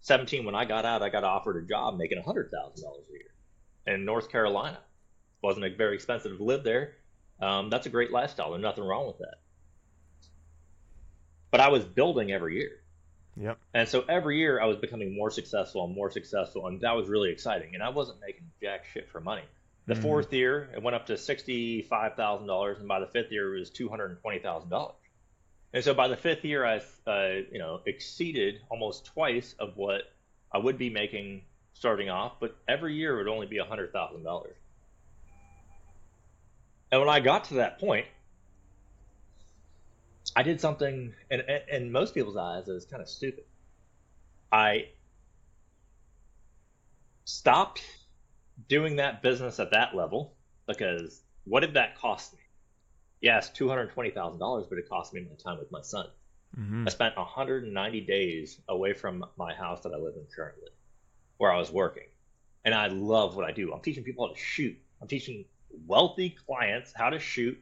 2017 0.03 0.45
when 0.45 0.55
I 0.55 0.65
got 0.65 0.85
out, 0.85 1.03
I 1.03 1.09
got 1.09 1.25
offered 1.25 1.63
a 1.63 1.67
job 1.67 1.99
making 1.99 2.23
hundred 2.23 2.51
thousand 2.51 2.83
dollars 2.83 3.05
a 3.09 3.13
year 3.13 3.95
in 3.95 4.05
North 4.05 4.31
Carolina. 4.31 4.79
It 4.79 5.47
wasn't 5.47 5.77
very 5.77 5.95
expensive 5.95 6.37
to 6.37 6.45
live 6.45 6.65
there. 6.65 6.95
Um, 7.41 7.71
that's 7.71 7.87
a 7.87 7.91
great 7.91 8.11
lifestyle. 8.11 8.51
There's 8.51 8.63
nothing 8.63 8.85
wrong 8.85 9.07
with 9.07 9.19
that. 9.19 9.37
But 11.51 11.61
I 11.61 11.69
was 11.69 11.85
building 11.85 12.33
every 12.33 12.57
year. 12.57 12.81
Yep. 13.37 13.59
And 13.73 13.89
so 13.89 14.05
every 14.09 14.39
year 14.39 14.61
I 14.61 14.67
was 14.67 14.77
becoming 14.77 15.15
more 15.15 15.31
successful 15.31 15.85
and 15.85 15.95
more 15.95 16.11
successful, 16.11 16.67
and 16.67 16.81
that 16.81 16.97
was 16.97 17.09
really 17.09 17.31
exciting. 17.31 17.75
And 17.75 17.83
I 17.83 17.89
wasn't 17.91 18.21
making 18.21 18.51
jack 18.61 18.85
shit 18.93 19.09
for 19.11 19.21
money. 19.21 19.45
The 19.87 19.95
mm 19.95 20.03
fourth 20.03 20.33
year, 20.35 20.69
it 20.75 20.83
went 20.83 20.97
up 20.97 21.07
to 21.07 21.17
sixty-five 21.17 22.15
thousand 22.15 22.47
dollars, 22.47 22.79
and 22.79 22.89
by 22.89 23.01
the 23.01 23.07
fifth 23.07 23.33
year, 23.33 23.57
it 23.57 23.61
was 23.61 23.71
two 23.71 23.89
hundred 23.89 24.11
and 24.11 24.21
twenty 24.21 24.39
thousand 24.39 24.71
dollars. 24.71 24.97
And 25.73 25.85
so 25.85 25.93
by 25.95 26.09
the 26.09 26.17
fifth 26.17 26.45
year, 26.45 26.65
I, 26.65 26.81
uh, 27.07 27.43
you 27.53 27.59
know, 27.59 27.81
exceeded 27.87 28.61
almost 28.71 29.05
twice 29.07 29.55
of 29.59 29.77
what 29.77 30.03
I 30.53 30.59
would 30.59 30.79
be 30.79 30.89
making 30.89 31.43
starting 31.75 32.09
off, 32.09 32.41
but 32.41 32.57
every 32.67 32.95
year 32.95 33.15
it 33.15 33.25
would 33.25 33.33
only 33.33 33.47
be 33.47 33.59
hundred 33.59 33.93
thousand 33.93 34.25
dollars. 34.25 34.57
And 36.91 37.01
when 37.01 37.11
I 37.11 37.21
got 37.21 37.45
to 37.45 37.55
that 37.55 37.79
point, 37.79 38.07
I 40.35 40.43
did 40.43 40.61
something, 40.61 41.15
and 41.31 41.43
in 41.71 41.93
most 41.93 42.15
people's 42.15 42.37
eyes, 42.37 42.69
it 42.69 42.73
was 42.73 42.87
kind 42.87 43.03
of 43.03 43.09
stupid. 43.09 43.45
I 44.51 44.89
stopped 47.25 47.83
doing 48.69 48.97
that 48.97 49.23
business 49.23 49.61
at 49.61 49.71
that 49.73 49.95
level 49.95 50.35
because 50.67 51.23
what 51.45 51.61
did 51.61 51.75
that 51.75 51.99
cost 51.99 52.33
me? 52.33 52.41
Yes, 53.21 53.51
two 53.51 53.69
hundred 53.69 53.91
twenty 53.91 54.11
thousand 54.11 54.39
dollars, 54.39 54.67
but 54.69 54.79
it 54.79 54.89
cost 54.89 55.13
me 55.13 55.21
my 55.21 55.37
time 55.37 55.59
with 55.59 55.71
my 55.73 55.83
son. 55.83 56.07
Mm-hmm. 56.59 56.85
I 56.87 56.91
spent 56.91 57.17
190 57.17 58.01
days 58.03 58.61
away 58.69 58.95
from 58.95 59.25
my 59.37 59.53
house 59.53 59.83
that 59.83 59.93
I 59.93 59.99
live 59.99 60.15
in 60.17 60.27
currently, 60.35 60.71
where 61.37 61.53
I 61.53 61.59
was 61.59 61.71
working, 61.71 62.07
and 62.65 62.75
I 62.75 62.87
love 62.87 63.37
what 63.37 63.45
I 63.45 63.53
do. 63.53 63.73
I'm 63.73 63.81
teaching 63.81 64.03
people 64.03 64.27
how 64.27 64.33
to 64.33 64.41
shoot. 64.41 64.77
I'm 65.03 65.09
teaching 65.09 65.45
wealthy 65.87 66.37
clients 66.47 66.93
how 66.95 67.11
to 67.11 67.19
shoot, 67.19 67.59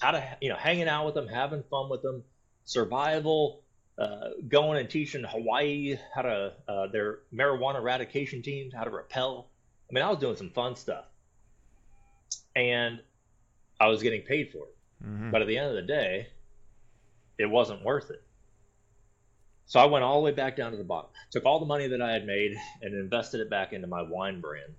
how 0.00 0.10
to 0.12 0.36
you 0.40 0.48
know 0.48 0.56
hanging 0.56 0.88
out 0.88 1.06
with 1.06 1.14
them, 1.14 1.28
having 1.28 1.62
fun 1.70 1.88
with 1.88 2.02
them, 2.02 2.24
survival, 2.64 3.62
uh, 3.98 4.30
going 4.48 4.78
and 4.78 4.90
teaching 4.90 5.24
Hawaii 5.24 5.96
how 6.14 6.22
to 6.22 6.52
uh, 6.68 6.86
their 6.88 7.20
marijuana 7.32 7.76
eradication 7.76 8.42
teams 8.42 8.74
how 8.74 8.84
to 8.84 8.90
rappel. 8.90 9.48
I 9.88 9.94
mean, 9.94 10.04
I 10.04 10.10
was 10.10 10.18
doing 10.18 10.36
some 10.36 10.50
fun 10.50 10.74
stuff, 10.74 11.04
and 12.54 13.00
I 13.80 13.86
was 13.86 14.02
getting 14.02 14.22
paid 14.22 14.50
for 14.50 14.64
it. 14.64 14.75
Mm-hmm. 15.04 15.30
But 15.30 15.42
at 15.42 15.48
the 15.48 15.58
end 15.58 15.68
of 15.68 15.74
the 15.74 15.82
day, 15.82 16.28
it 17.38 17.46
wasn't 17.46 17.84
worth 17.84 18.10
it. 18.10 18.22
So 19.66 19.80
I 19.80 19.86
went 19.86 20.04
all 20.04 20.20
the 20.20 20.24
way 20.24 20.32
back 20.32 20.56
down 20.56 20.70
to 20.70 20.76
the 20.76 20.84
bottom. 20.84 21.10
Took 21.32 21.44
all 21.44 21.58
the 21.58 21.66
money 21.66 21.88
that 21.88 22.00
I 22.00 22.12
had 22.12 22.24
made 22.24 22.56
and 22.82 22.94
invested 22.94 23.40
it 23.40 23.50
back 23.50 23.72
into 23.72 23.88
my 23.88 24.02
wine 24.02 24.40
brand, 24.40 24.74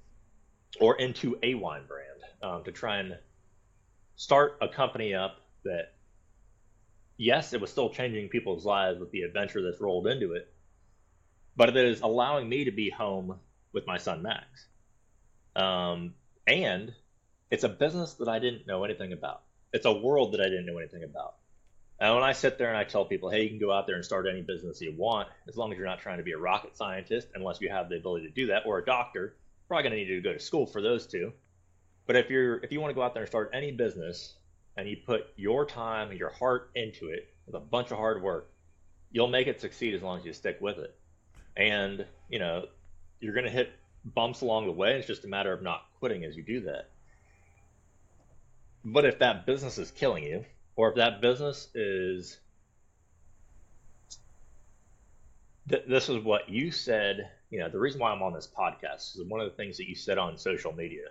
or 0.80 0.96
into 0.96 1.38
a 1.44 1.56
wine 1.56 1.84
brand, 1.88 2.22
um, 2.42 2.64
to 2.64 2.72
try 2.72 2.98
and 2.98 3.18
start 4.16 4.58
a 4.62 4.68
company 4.68 5.14
up 5.14 5.42
that, 5.66 5.94
yes, 7.18 7.54
it 7.54 7.62
was 7.62 7.70
still 7.70 7.90
changing 7.90 8.30
people's 8.30 8.66
lives 8.66 9.00
with 9.00 9.12
the 9.12 9.22
adventure 9.22 9.62
that's 9.62 9.82
rolled 9.82 10.08
into 10.08 10.34
it, 10.34 10.52
but 11.56 11.70
it 11.70 11.76
is 11.76 12.02
allowing 12.02 12.48
me 12.48 12.64
to 12.64 12.72
be 12.72 12.90
home 12.90 13.40
with 13.74 13.86
my 13.86 13.98
son 13.98 14.22
Max. 14.22 14.46
Um, 15.56 16.14
and 16.48 16.94
it's 17.52 17.64
a 17.64 17.70
business 17.70 18.14
that 18.16 18.30
I 18.30 18.40
didn't 18.40 18.68
know 18.68 18.84
anything 18.84 19.12
about. 19.12 19.42
It's 19.74 19.86
a 19.86 19.92
world 19.92 20.34
that 20.34 20.42
I 20.42 20.46
didn't 20.46 20.66
know 20.66 20.78
anything 20.78 21.04
about. 21.04 21.36
And 22.00 22.14
when 22.14 22.24
I 22.24 22.34
sit 22.34 22.58
there 22.58 22.70
and 22.70 22.78
I 22.78 22.84
tell 22.84 23.06
people, 23.06 23.30
hey, 23.30 23.44
you 23.44 23.50
can 23.50 23.60
go 23.60 23.72
out 23.72 23.88
there 23.88 23.96
and 23.96 24.06
start 24.06 24.28
any 24.28 24.42
business 24.42 24.82
you 24.82 24.94
want, 24.96 25.28
as 25.48 25.58
long 25.58 25.72
as 25.72 25.78
you're 25.78 25.88
not 25.88 26.00
trying 26.00 26.18
to 26.18 26.24
be 26.24 26.34
a 26.34 26.38
rocket 26.38 26.78
scientist, 26.78 27.28
unless 27.34 27.60
you 27.60 27.70
have 27.70 27.90
the 27.90 27.98
ability 27.98 28.28
to 28.28 28.32
do 28.32 28.48
that, 28.48 28.66
or 28.66 28.78
a 28.78 28.86
doctor, 28.86 29.36
probably 29.68 29.84
going 29.84 29.94
to 29.94 29.98
need 29.98 30.16
to 30.16 30.22
go 30.22 30.34
to 30.34 30.40
school 30.40 30.68
for 30.68 30.82
those 30.82 31.08
two. 31.08 31.34
But 32.06 32.16
if 32.16 32.30
you're 32.30 32.58
if 32.64 32.72
you 32.72 32.80
want 32.80 32.92
to 32.92 32.96
go 32.96 33.02
out 33.02 33.14
there 33.14 33.24
and 33.24 33.30
start 33.30 33.52
any 33.54 33.72
business 33.72 34.34
and 34.78 34.88
you 34.88 34.98
put 35.06 35.28
your 35.36 35.66
time 35.66 36.10
and 36.10 36.20
your 36.20 36.30
heart 36.30 36.72
into 36.76 37.10
it 37.10 37.28
with 37.46 37.56
a 37.56 37.60
bunch 37.60 37.92
of 37.92 37.98
hard 37.98 38.22
work, 38.22 38.50
you'll 39.12 39.28
make 39.28 39.48
it 39.48 39.60
succeed 39.60 39.94
as 39.94 40.02
long 40.02 40.20
as 40.20 40.26
you 40.26 40.34
stick 40.34 40.58
with 40.62 40.78
it. 40.78 40.96
And, 41.58 42.06
you 42.30 42.40
know, 42.40 42.68
you're 43.20 43.34
going 43.34 43.46
to 43.46 43.52
hit 43.52 43.72
bumps 44.06 44.42
along 44.42 44.68
the 44.68 44.72
way. 44.72 44.98
It's 44.98 45.08
just 45.08 45.26
a 45.26 45.28
matter 45.28 45.52
of 45.52 45.62
not 45.62 45.84
quitting 46.00 46.24
as 46.24 46.38
you 46.38 46.44
do 46.44 46.62
that. 46.62 46.92
But 48.90 49.04
if 49.04 49.20
that 49.20 49.46
business 49.46 49.78
is 49.78 49.92
killing 49.92 50.24
you, 50.24 50.46
or 50.78 50.90
if 50.92 50.96
that 50.96 51.20
business 51.20 51.68
is 51.76 52.40
th- 55.68 55.84
this 55.90 56.08
is 56.08 56.24
what 56.24 56.48
you 56.48 56.72
said 56.72 57.30
you 57.50 57.60
know 57.60 57.70
the 57.70 57.80
reason 57.80 58.00
why 58.00 58.12
i'm 58.12 58.22
on 58.22 58.34
this 58.34 58.48
podcast 58.48 59.18
is 59.18 59.22
one 59.28 59.42
of 59.42 59.50
the 59.50 59.56
things 59.58 59.76
that 59.78 59.90
you 59.90 59.96
said 59.96 60.18
on 60.18 60.38
social 60.38 60.72
media. 60.72 61.08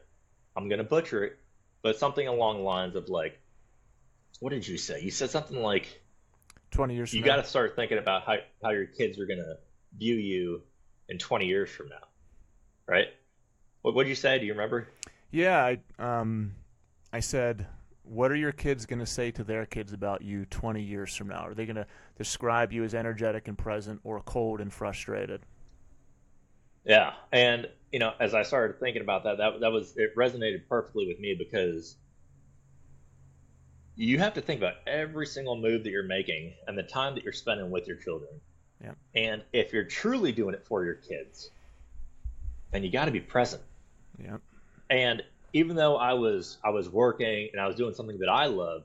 I'm 0.56 0.68
going 0.68 0.78
to 0.78 0.84
butcher 0.84 1.24
it 1.24 1.38
but 1.82 1.98
something 1.98 2.26
along 2.26 2.58
the 2.58 2.62
lines 2.62 2.96
of 2.96 3.10
like 3.10 3.38
what 4.40 4.50
did 4.50 4.66
you 4.66 4.76
say? 4.76 5.00
You 5.00 5.10
said 5.10 5.30
something 5.30 5.62
like 5.62 6.00
20 6.70 6.94
years 6.94 7.12
you 7.12 7.22
got 7.22 7.36
to 7.36 7.44
start 7.44 7.76
thinking 7.76 7.98
about 7.98 8.24
how, 8.24 8.36
how 8.62 8.70
your 8.70 8.86
kids 8.86 9.18
are 9.18 9.26
going 9.26 9.38
to 9.38 9.56
view 9.98 10.14
you 10.14 10.62
in 11.10 11.18
20 11.18 11.46
years 11.46 11.68
from 11.68 11.88
now 11.88 12.06
right? 12.86 13.08
What 13.82 14.02
did 14.02 14.08
you 14.08 14.14
say? 14.14 14.38
Do 14.38 14.46
you 14.46 14.52
remember? 14.52 14.88
Yeah 15.30 15.62
i 15.62 15.78
um 15.98 16.52
i 17.12 17.20
said 17.20 17.66
what 18.06 18.30
are 18.30 18.36
your 18.36 18.52
kids 18.52 18.86
going 18.86 19.00
to 19.00 19.06
say 19.06 19.30
to 19.32 19.42
their 19.42 19.66
kids 19.66 19.92
about 19.92 20.22
you 20.22 20.46
20 20.46 20.80
years 20.80 21.14
from 21.14 21.28
now? 21.28 21.44
Are 21.44 21.54
they 21.54 21.66
going 21.66 21.76
to 21.76 21.86
describe 22.16 22.72
you 22.72 22.84
as 22.84 22.94
energetic 22.94 23.48
and 23.48 23.58
present 23.58 24.00
or 24.04 24.20
cold 24.20 24.60
and 24.60 24.72
frustrated? 24.72 25.42
Yeah, 26.84 27.14
and 27.32 27.68
you 27.90 27.98
know, 27.98 28.12
as 28.20 28.32
I 28.32 28.44
started 28.44 28.78
thinking 28.78 29.02
about 29.02 29.24
that, 29.24 29.38
that 29.38 29.60
that 29.60 29.72
was 29.72 29.96
it 29.96 30.14
resonated 30.14 30.68
perfectly 30.68 31.06
with 31.08 31.18
me 31.18 31.34
because 31.34 31.96
you 33.96 34.18
have 34.20 34.34
to 34.34 34.40
think 34.40 34.60
about 34.60 34.74
every 34.86 35.26
single 35.26 35.56
move 35.56 35.82
that 35.82 35.90
you're 35.90 36.04
making 36.04 36.52
and 36.68 36.78
the 36.78 36.84
time 36.84 37.14
that 37.14 37.24
you're 37.24 37.32
spending 37.32 37.70
with 37.72 37.88
your 37.88 37.96
children. 37.96 38.30
Yeah. 38.80 38.92
And 39.16 39.42
if 39.52 39.72
you're 39.72 39.84
truly 39.84 40.30
doing 40.30 40.54
it 40.54 40.64
for 40.64 40.84
your 40.84 40.94
kids, 40.94 41.50
then 42.70 42.84
you 42.84 42.92
got 42.92 43.06
to 43.06 43.10
be 43.10 43.20
present. 43.20 43.62
Yeah. 44.22 44.36
And 44.90 45.24
even 45.56 45.74
though 45.74 45.96
I 45.96 46.12
was 46.12 46.58
I 46.62 46.68
was 46.68 46.90
working 46.90 47.48
and 47.50 47.58
I 47.58 47.66
was 47.66 47.76
doing 47.76 47.94
something 47.94 48.18
that 48.18 48.28
I 48.28 48.44
loved, 48.44 48.84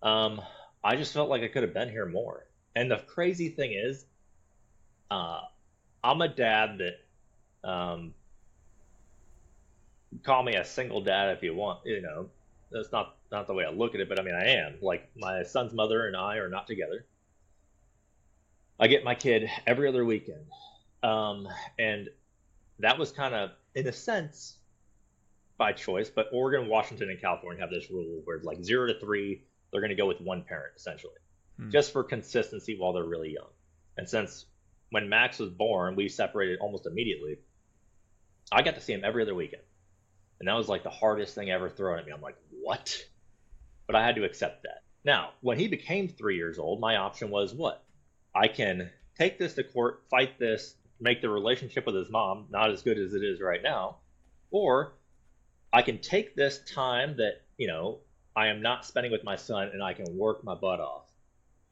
um, 0.00 0.40
I 0.84 0.94
just 0.94 1.12
felt 1.12 1.28
like 1.28 1.42
I 1.42 1.48
could 1.48 1.64
have 1.64 1.74
been 1.74 1.90
here 1.90 2.06
more. 2.06 2.46
And 2.76 2.88
the 2.88 2.98
crazy 2.98 3.48
thing 3.48 3.72
is, 3.72 4.04
uh, 5.10 5.40
I'm 6.04 6.20
a 6.20 6.28
dad 6.28 6.78
that, 6.78 7.68
um, 7.68 8.14
call 10.22 10.44
me 10.44 10.54
a 10.54 10.64
single 10.64 11.00
dad 11.00 11.36
if 11.36 11.42
you 11.42 11.52
want. 11.52 11.80
You 11.84 12.00
know, 12.00 12.28
that's 12.70 12.92
not 12.92 13.16
not 13.32 13.48
the 13.48 13.54
way 13.54 13.64
I 13.64 13.70
look 13.70 13.96
at 13.96 14.00
it, 14.00 14.08
but 14.08 14.20
I 14.20 14.22
mean 14.22 14.36
I 14.36 14.50
am. 14.50 14.74
Like 14.80 15.10
my 15.16 15.42
son's 15.42 15.72
mother 15.72 16.06
and 16.06 16.16
I 16.16 16.36
are 16.36 16.48
not 16.48 16.68
together. 16.68 17.04
I 18.78 18.86
get 18.86 19.02
my 19.02 19.16
kid 19.16 19.50
every 19.66 19.88
other 19.88 20.04
weekend, 20.04 20.46
um, 21.02 21.48
and 21.76 22.08
that 22.78 23.00
was 23.00 23.10
kind 23.10 23.34
of, 23.34 23.50
in 23.74 23.88
a 23.88 23.92
sense, 23.92 24.58
by 25.62 25.72
choice, 25.72 26.10
but 26.10 26.26
Oregon, 26.32 26.68
Washington, 26.68 27.08
and 27.08 27.20
California 27.20 27.60
have 27.60 27.70
this 27.70 27.88
rule 27.88 28.20
where 28.24 28.40
like 28.42 28.64
zero 28.64 28.88
to 28.88 28.98
three, 28.98 29.44
they're 29.70 29.80
going 29.80 29.90
to 29.90 29.96
go 29.96 30.08
with 30.08 30.20
one 30.20 30.42
parent 30.42 30.72
essentially, 30.76 31.14
hmm. 31.56 31.70
just 31.70 31.92
for 31.92 32.02
consistency 32.02 32.76
while 32.76 32.92
they're 32.92 33.04
really 33.04 33.32
young. 33.32 33.50
And 33.96 34.08
since 34.08 34.44
when 34.90 35.08
Max 35.08 35.38
was 35.38 35.50
born, 35.50 35.94
we 35.94 36.08
separated 36.08 36.58
almost 36.58 36.86
immediately. 36.86 37.36
I 38.50 38.62
got 38.62 38.74
to 38.74 38.80
see 38.80 38.92
him 38.92 39.04
every 39.04 39.22
other 39.22 39.36
weekend, 39.36 39.62
and 40.40 40.48
that 40.48 40.54
was 40.54 40.68
like 40.68 40.82
the 40.82 40.90
hardest 40.90 41.36
thing 41.36 41.48
ever 41.48 41.70
thrown 41.70 42.00
at 42.00 42.06
me. 42.06 42.12
I'm 42.12 42.20
like, 42.20 42.38
what? 42.60 43.00
But 43.86 43.94
I 43.94 44.04
had 44.04 44.16
to 44.16 44.24
accept 44.24 44.64
that. 44.64 44.82
Now, 45.04 45.30
when 45.42 45.60
he 45.60 45.68
became 45.68 46.08
three 46.08 46.38
years 46.38 46.58
old, 46.58 46.80
my 46.80 46.96
option 46.96 47.30
was 47.30 47.54
what? 47.54 47.84
I 48.34 48.48
can 48.48 48.90
take 49.16 49.38
this 49.38 49.54
to 49.54 49.62
court, 49.62 50.02
fight 50.10 50.40
this, 50.40 50.74
make 50.98 51.22
the 51.22 51.28
relationship 51.28 51.86
with 51.86 51.94
his 51.94 52.10
mom 52.10 52.46
not 52.50 52.72
as 52.72 52.82
good 52.82 52.98
as 52.98 53.14
it 53.14 53.22
is 53.22 53.40
right 53.40 53.62
now, 53.62 53.98
or 54.50 54.94
I 55.72 55.82
can 55.82 55.98
take 55.98 56.36
this 56.36 56.60
time 56.74 57.16
that, 57.18 57.42
you 57.58 57.66
know, 57.68 58.00
I 58.36 58.48
am 58.48 58.62
not 58.62 58.84
spending 58.86 59.12
with 59.12 59.24
my 59.24 59.36
son 59.36 59.70
and 59.72 59.82
I 59.82 59.94
can 59.94 60.16
work 60.16 60.44
my 60.44 60.54
butt 60.54 60.80
off. 60.80 61.06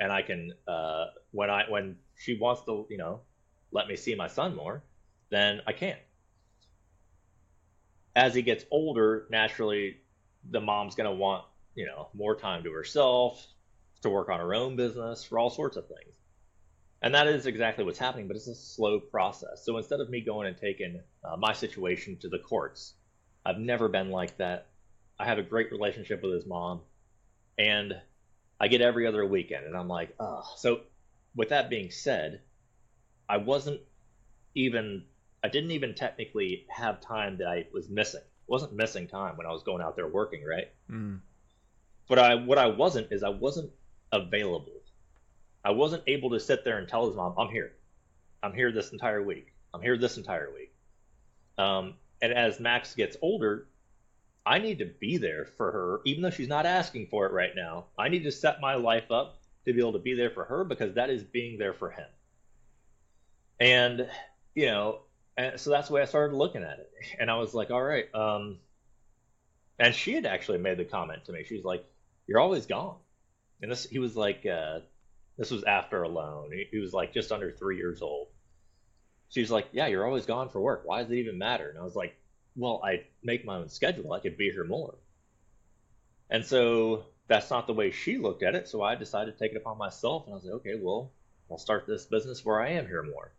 And 0.01 0.13
I 0.13 0.23
can, 0.23 0.53
uh, 0.69 1.07
when 1.33 1.51
I, 1.51 1.65
when 1.69 1.97
she 2.17 2.39
wants 2.39 2.65
to, 2.65 2.87
you 2.91 2.99
know, 2.99 3.23
let 3.73 3.89
me 3.89 3.97
see 3.97 4.15
my 4.15 4.29
son 4.29 4.57
more, 4.57 4.85
then 5.31 5.61
I 5.67 5.73
can. 5.73 5.97
as 8.17 8.35
he 8.35 8.43
gets 8.43 8.65
older, 8.71 9.27
naturally, 9.31 9.99
the 10.51 10.61
mom's 10.61 10.95
going 10.95 11.09
to 11.09 11.15
want, 11.17 11.45
you 11.75 11.87
know, 11.87 12.09
more 12.15 12.37
time 12.37 12.65
to 12.65 12.73
herself, 12.73 13.47
to 14.03 14.11
work 14.11 14.29
on 14.29 14.41
her 14.41 14.55
own 14.55 14.77
business, 14.77 15.25
for 15.25 15.39
all 15.39 15.51
sorts 15.51 15.77
of 15.77 15.87
things. 15.87 16.15
And 17.03 17.15
that 17.15 17.29
is 17.29 17.47
exactly 17.47 17.85
what's 17.85 17.99
happening, 17.99 18.27
but 18.27 18.37
it's 18.37 18.49
a 18.49 18.55
slow 18.55 19.01
process. 19.01 19.65
So 19.65 19.77
instead 19.79 20.01
of 20.01 20.11
me 20.11 20.21
going 20.21 20.49
and 20.49 20.57
taking 20.57 21.01
uh, 21.25 21.37
my 21.37 21.53
situation 21.53 22.19
to 22.19 22.29
the 22.29 22.39
courts, 22.39 22.95
I've 23.44 23.59
never 23.59 23.88
been 23.88 24.11
like 24.11 24.37
that. 24.38 24.66
I 25.18 25.24
have 25.26 25.38
a 25.38 25.42
great 25.42 25.70
relationship 25.70 26.22
with 26.22 26.33
his 26.33 26.46
mom, 26.46 26.81
and 27.59 27.94
I 28.61 28.68
get 28.68 28.81
every 28.81 29.07
other 29.07 29.24
weekend, 29.26 29.66
and 29.66 29.76
I'm 29.76 29.88
like, 29.88 30.14
oh. 30.18 30.42
So, 30.57 30.81
with 31.35 31.50
that 31.50 31.70
being 31.70 31.90
said, 31.90 32.40
I 33.29 33.37
wasn't 33.37 33.81
even, 34.55 35.05
I 35.44 35.48
didn't 35.48 35.70
even 35.72 35.94
technically 35.94 36.66
have 36.68 37.00
time 37.00 37.38
that 37.38 37.48
I 37.48 37.66
was 37.72 37.88
missing. 37.88 38.22
I 38.22 38.46
wasn't 38.46 38.74
missing 38.74 39.07
time 39.07 39.37
when 39.37 39.46
I 39.46 39.53
was 39.53 39.62
going 39.62 39.83
out 39.83 39.96
there 39.96 40.09
working, 40.09 40.44
right? 40.44 40.68
Mm. 40.90 41.20
But 42.09 42.18
I, 42.18 42.35
what 42.35 42.59
I 42.59 42.66
wasn't 42.66 43.12
is 43.12 43.22
I 43.22 43.29
wasn't 43.29 43.70
available. 44.11 44.81
I 45.64 45.70
wasn't 45.70 46.03
able 46.07 46.31
to 46.31 46.40
sit 46.40 46.64
there 46.64 46.79
and 46.79 46.88
tell 46.88 47.07
his 47.07 47.16
mom, 47.16 47.35
I'm 47.38 47.48
here. 47.48 47.72
I'm 48.42 48.55
here 48.55 48.72
this 48.72 48.92
entire 48.92 49.22
week. 49.22 49.53
I'm 49.72 49.83
here 49.83 49.96
this 49.96 50.16
entire 50.16 50.50
week. 50.53 50.72
Um, 51.59 51.94
and 52.23 52.33
as 52.33 52.61
Max 52.61 52.95
gets 52.95 53.17
older, 53.23 53.67
I 54.45 54.59
need 54.59 54.79
to 54.79 54.87
be 54.87 55.19
there 55.19 55.47
for 55.57 55.71
her, 55.71 56.01
even 56.05 56.23
though 56.23 56.31
she's 56.31 56.49
not 56.49 56.67
asking 56.67 57.09
for 57.09 57.27
it 57.27 57.33
right 57.33 57.55
now. 57.55 57.87
I 57.99 58.09
need 58.09 58.25
to 58.25 58.33
set 58.33 58.61
my 58.61 58.75
life 58.75 59.11
up 59.11 59.39
to 59.65 59.73
be 59.73 59.81
able 59.81 59.93
to 59.93 59.99
be 59.99 60.15
there 60.15 60.31
for 60.31 60.45
her 60.45 60.65
because 60.65 60.95
that 60.95 61.11
is 61.11 61.23
being 61.23 61.59
there 61.59 61.75
for 61.75 61.91
him. 61.91 62.07
And, 63.59 64.09
you 64.55 64.67
know, 64.67 65.01
and 65.37 65.61
so 65.61 65.71
that's 65.71 65.89
the 65.89 65.95
way 65.95 66.03
I 66.03 66.07
started 66.07 66.35
looking 66.35 66.63
at 66.63 66.79
it. 66.79 66.91
And 67.19 67.31
I 67.31 67.37
was 67.37 67.55
like, 67.55 67.71
all 67.71 67.83
right. 67.83 68.13
Um, 68.15 68.59
and 69.79 69.95
she 69.95 70.15
had 70.15 70.27
actually 70.27 70.59
made 70.59 70.79
the 70.79 70.85
comment 70.85 71.25
to 71.27 71.33
me. 71.33 71.45
She's 71.45 71.65
like, 71.65 71.85
you're 72.27 72.41
always 72.41 72.67
gone. 72.67 72.97
And 73.63 73.71
this, 73.71 73.85
he 73.85 73.99
was 73.99 74.17
like, 74.17 74.47
uh, 74.47 74.81
this 75.37 75.51
was 75.51 75.65
after 75.65 76.03
alone. 76.03 76.51
He, 76.53 76.67
he 76.71 76.79
was 76.79 76.93
like 76.93 77.13
just 77.13 77.33
under 77.33 77.51
three 77.51 77.77
years 77.77 78.03
old. 78.03 78.29
She's 79.31 79.51
like, 79.51 79.69
yeah, 79.73 79.87
you're 79.87 80.07
always 80.07 80.27
gone 80.27 80.49
for 80.49 80.61
work. 80.61 80.83
Why 80.85 81.03
does 81.03 81.11
it 81.11 81.16
even 81.16 81.38
matter? 81.38 81.69
And 81.71 81.79
I 81.79 81.83
was 81.83 81.97
like, 81.97 82.16
well, 82.57 82.81
I 82.85 83.05
make 83.23 83.45
my 83.45 83.57
own 83.57 83.69
schedule. 83.69 84.12
I 84.12 84.21
could 84.21 84.37
be 84.37 84.51
here 84.51 84.64
more. 84.64 84.97
And 86.29 86.45
so 86.45 87.05
that's 87.29 87.51
not 87.51 87.66
the 87.66 87.73
way 87.73 87.90
she 87.93 88.19
looked 88.19 88.43
at 88.43 88.55
it. 88.55 88.69
So 88.69 88.83
I 88.83 88.97
decided 88.97 89.33
to 89.33 89.38
take 89.38 89.53
it 89.53 89.57
upon 89.57 89.79
myself. 89.79 90.27
And 90.27 90.33
I 90.33 90.37
was 90.37 90.45
like, 90.45 90.55
okay, 90.55 90.75
well, 90.81 91.12
I'll 91.51 91.59
start 91.59 91.87
this 91.87 92.07
business 92.07 92.45
where 92.45 92.61
I 92.61 92.71
am 92.71 92.87
here 92.87 93.03
more. 93.03 93.33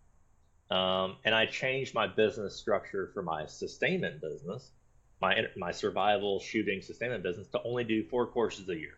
Um, 0.76 1.18
and 1.26 1.36
I 1.36 1.46
changed 1.46 1.94
my 1.94 2.08
business 2.08 2.56
structure 2.56 3.12
for 3.14 3.22
my 3.22 3.46
sustainment 3.46 4.22
business, 4.22 4.72
my 5.22 5.48
my 5.58 5.72
survival 5.72 6.40
shooting 6.40 6.82
sustainment 6.82 7.24
business, 7.24 7.48
to 7.50 7.62
only 7.64 7.84
do 7.84 8.06
four 8.06 8.28
courses 8.28 8.70
a 8.70 8.76
year. 8.76 8.98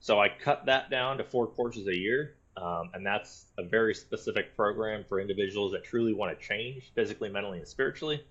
So 0.00 0.20
I 0.20 0.28
cut 0.28 0.66
that 0.66 0.90
down 0.90 1.18
to 1.18 1.24
four 1.24 1.46
courses 1.46 1.86
a 1.86 1.96
year, 1.96 2.34
um, 2.56 2.90
and 2.94 3.04
that's 3.04 3.46
a 3.58 3.64
very 3.64 3.94
specific 3.94 4.56
program 4.56 5.04
for 5.08 5.20
individuals 5.20 5.72
that 5.72 5.84
truly 5.84 6.12
want 6.12 6.38
to 6.38 6.46
change 6.46 6.92
physically, 6.94 7.28
mentally, 7.28 7.58
and 7.58 7.66
spiritually 7.66 8.24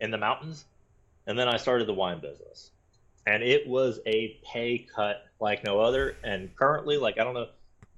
in 0.00 0.10
the 0.10 0.18
mountains. 0.18 0.64
And 1.26 1.38
then 1.38 1.48
I 1.48 1.56
started 1.56 1.86
the 1.86 1.94
wine 1.94 2.20
business, 2.20 2.70
and 3.26 3.42
it 3.42 3.68
was 3.68 4.00
a 4.06 4.40
pay 4.44 4.86
cut 4.94 5.26
like 5.38 5.64
no 5.64 5.80
other. 5.80 6.16
And 6.24 6.54
currently, 6.56 6.96
like 6.96 7.18
I 7.18 7.24
don't 7.24 7.34
know 7.34 7.48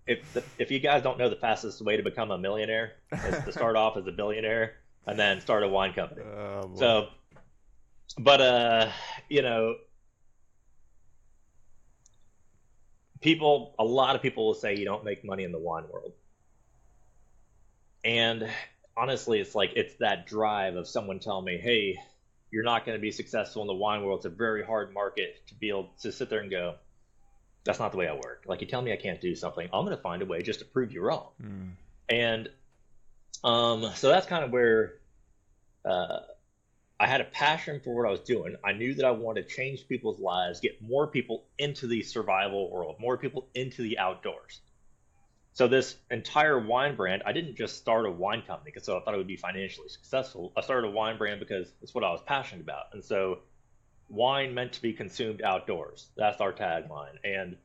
if 0.06 0.32
the, 0.34 0.42
if 0.58 0.70
you 0.70 0.78
guys 0.78 1.02
don't 1.02 1.18
know 1.18 1.28
the 1.28 1.36
fastest 1.36 1.80
way 1.80 1.96
to 1.96 2.02
become 2.02 2.30
a 2.30 2.38
millionaire 2.38 2.94
is 3.12 3.44
to 3.44 3.52
start 3.52 3.76
off 3.76 3.96
as 3.96 4.06
a 4.06 4.12
billionaire 4.12 4.74
and 5.06 5.18
then 5.18 5.40
start 5.40 5.62
a 5.62 5.68
wine 5.68 5.92
company. 5.92 6.22
Oh, 6.36 6.70
so, 6.74 7.08
but 8.18 8.40
uh, 8.40 8.88
you 9.28 9.42
know, 9.42 9.76
people, 13.22 13.74
a 13.78 13.84
lot 13.84 14.16
of 14.16 14.22
people 14.22 14.46
will 14.46 14.54
say 14.54 14.76
you 14.76 14.84
don't 14.84 15.04
make 15.04 15.24
money 15.24 15.44
in 15.44 15.52
the 15.52 15.58
wine 15.58 15.84
world, 15.90 16.12
and 18.04 18.48
honestly, 18.96 19.40
it's 19.40 19.54
like 19.54 19.72
it's 19.76 19.94
that 19.96 20.26
drive 20.26 20.76
of 20.76 20.86
someone 20.86 21.18
telling 21.18 21.44
me, 21.44 21.58
"Hey, 21.58 21.98
you're 22.50 22.64
not 22.64 22.84
going 22.84 22.98
to 22.98 23.02
be 23.02 23.10
successful 23.10 23.62
in 23.62 23.68
the 23.68 23.74
wine 23.74 24.04
world. 24.04 24.18
It's 24.18 24.26
a 24.26 24.30
very 24.30 24.64
hard 24.64 24.92
market 24.92 25.46
to 25.46 25.54
be 25.54 25.70
able 25.70 25.90
to 26.02 26.12
sit 26.12 26.28
there 26.28 26.40
and 26.40 26.50
go." 26.50 26.74
that's 27.64 27.78
not 27.78 27.92
the 27.92 27.98
way 27.98 28.08
I 28.08 28.14
work. 28.14 28.44
Like 28.46 28.60
you 28.60 28.66
tell 28.66 28.82
me 28.82 28.92
I 28.92 28.96
can't 28.96 29.20
do 29.20 29.34
something, 29.34 29.68
I'm 29.72 29.84
going 29.84 29.96
to 29.96 30.02
find 30.02 30.22
a 30.22 30.26
way 30.26 30.42
just 30.42 30.60
to 30.60 30.64
prove 30.64 30.92
you 30.92 31.00
wrong. 31.00 31.28
Mm. 31.42 31.70
And 32.08 32.48
um, 33.44 33.90
so 33.94 34.08
that's 34.08 34.26
kind 34.26 34.44
of 34.44 34.50
where 34.50 34.94
uh, 35.84 36.18
I 37.02 37.06
had 37.08 37.20
a 37.20 37.24
passion 37.24 37.80
for 37.80 37.96
what 37.96 38.06
I 38.06 38.12
was 38.12 38.20
doing. 38.20 38.54
I 38.64 38.70
knew 38.70 38.94
that 38.94 39.04
I 39.04 39.10
wanted 39.10 39.48
to 39.48 39.52
change 39.52 39.88
people's 39.88 40.20
lives, 40.20 40.60
get 40.60 40.80
more 40.80 41.08
people 41.08 41.46
into 41.58 41.88
the 41.88 42.00
survival 42.00 42.70
world, 42.70 42.94
more 43.00 43.18
people 43.18 43.48
into 43.56 43.82
the 43.82 43.98
outdoors. 43.98 44.60
So 45.52 45.66
this 45.66 45.96
entire 46.12 46.60
wine 46.60 46.94
brand, 46.94 47.24
I 47.26 47.32
didn't 47.32 47.56
just 47.56 47.76
start 47.76 48.06
a 48.06 48.10
wine 48.10 48.42
company 48.42 48.70
because 48.72 48.86
so 48.86 48.96
I 48.96 49.02
thought 49.02 49.14
it 49.14 49.16
would 49.16 49.26
be 49.26 49.36
financially 49.36 49.88
successful. 49.88 50.52
I 50.56 50.60
started 50.60 50.86
a 50.86 50.90
wine 50.92 51.18
brand 51.18 51.40
because 51.40 51.72
it's 51.82 51.92
what 51.92 52.04
I 52.04 52.10
was 52.12 52.20
passionate 52.24 52.62
about. 52.62 52.84
And 52.92 53.02
so 53.02 53.40
wine 54.08 54.54
meant 54.54 54.72
to 54.74 54.80
be 54.80 54.92
consumed 54.92 55.42
outdoors. 55.42 56.10
That's 56.16 56.40
our 56.40 56.52
tagline. 56.52 57.16
And 57.24 57.56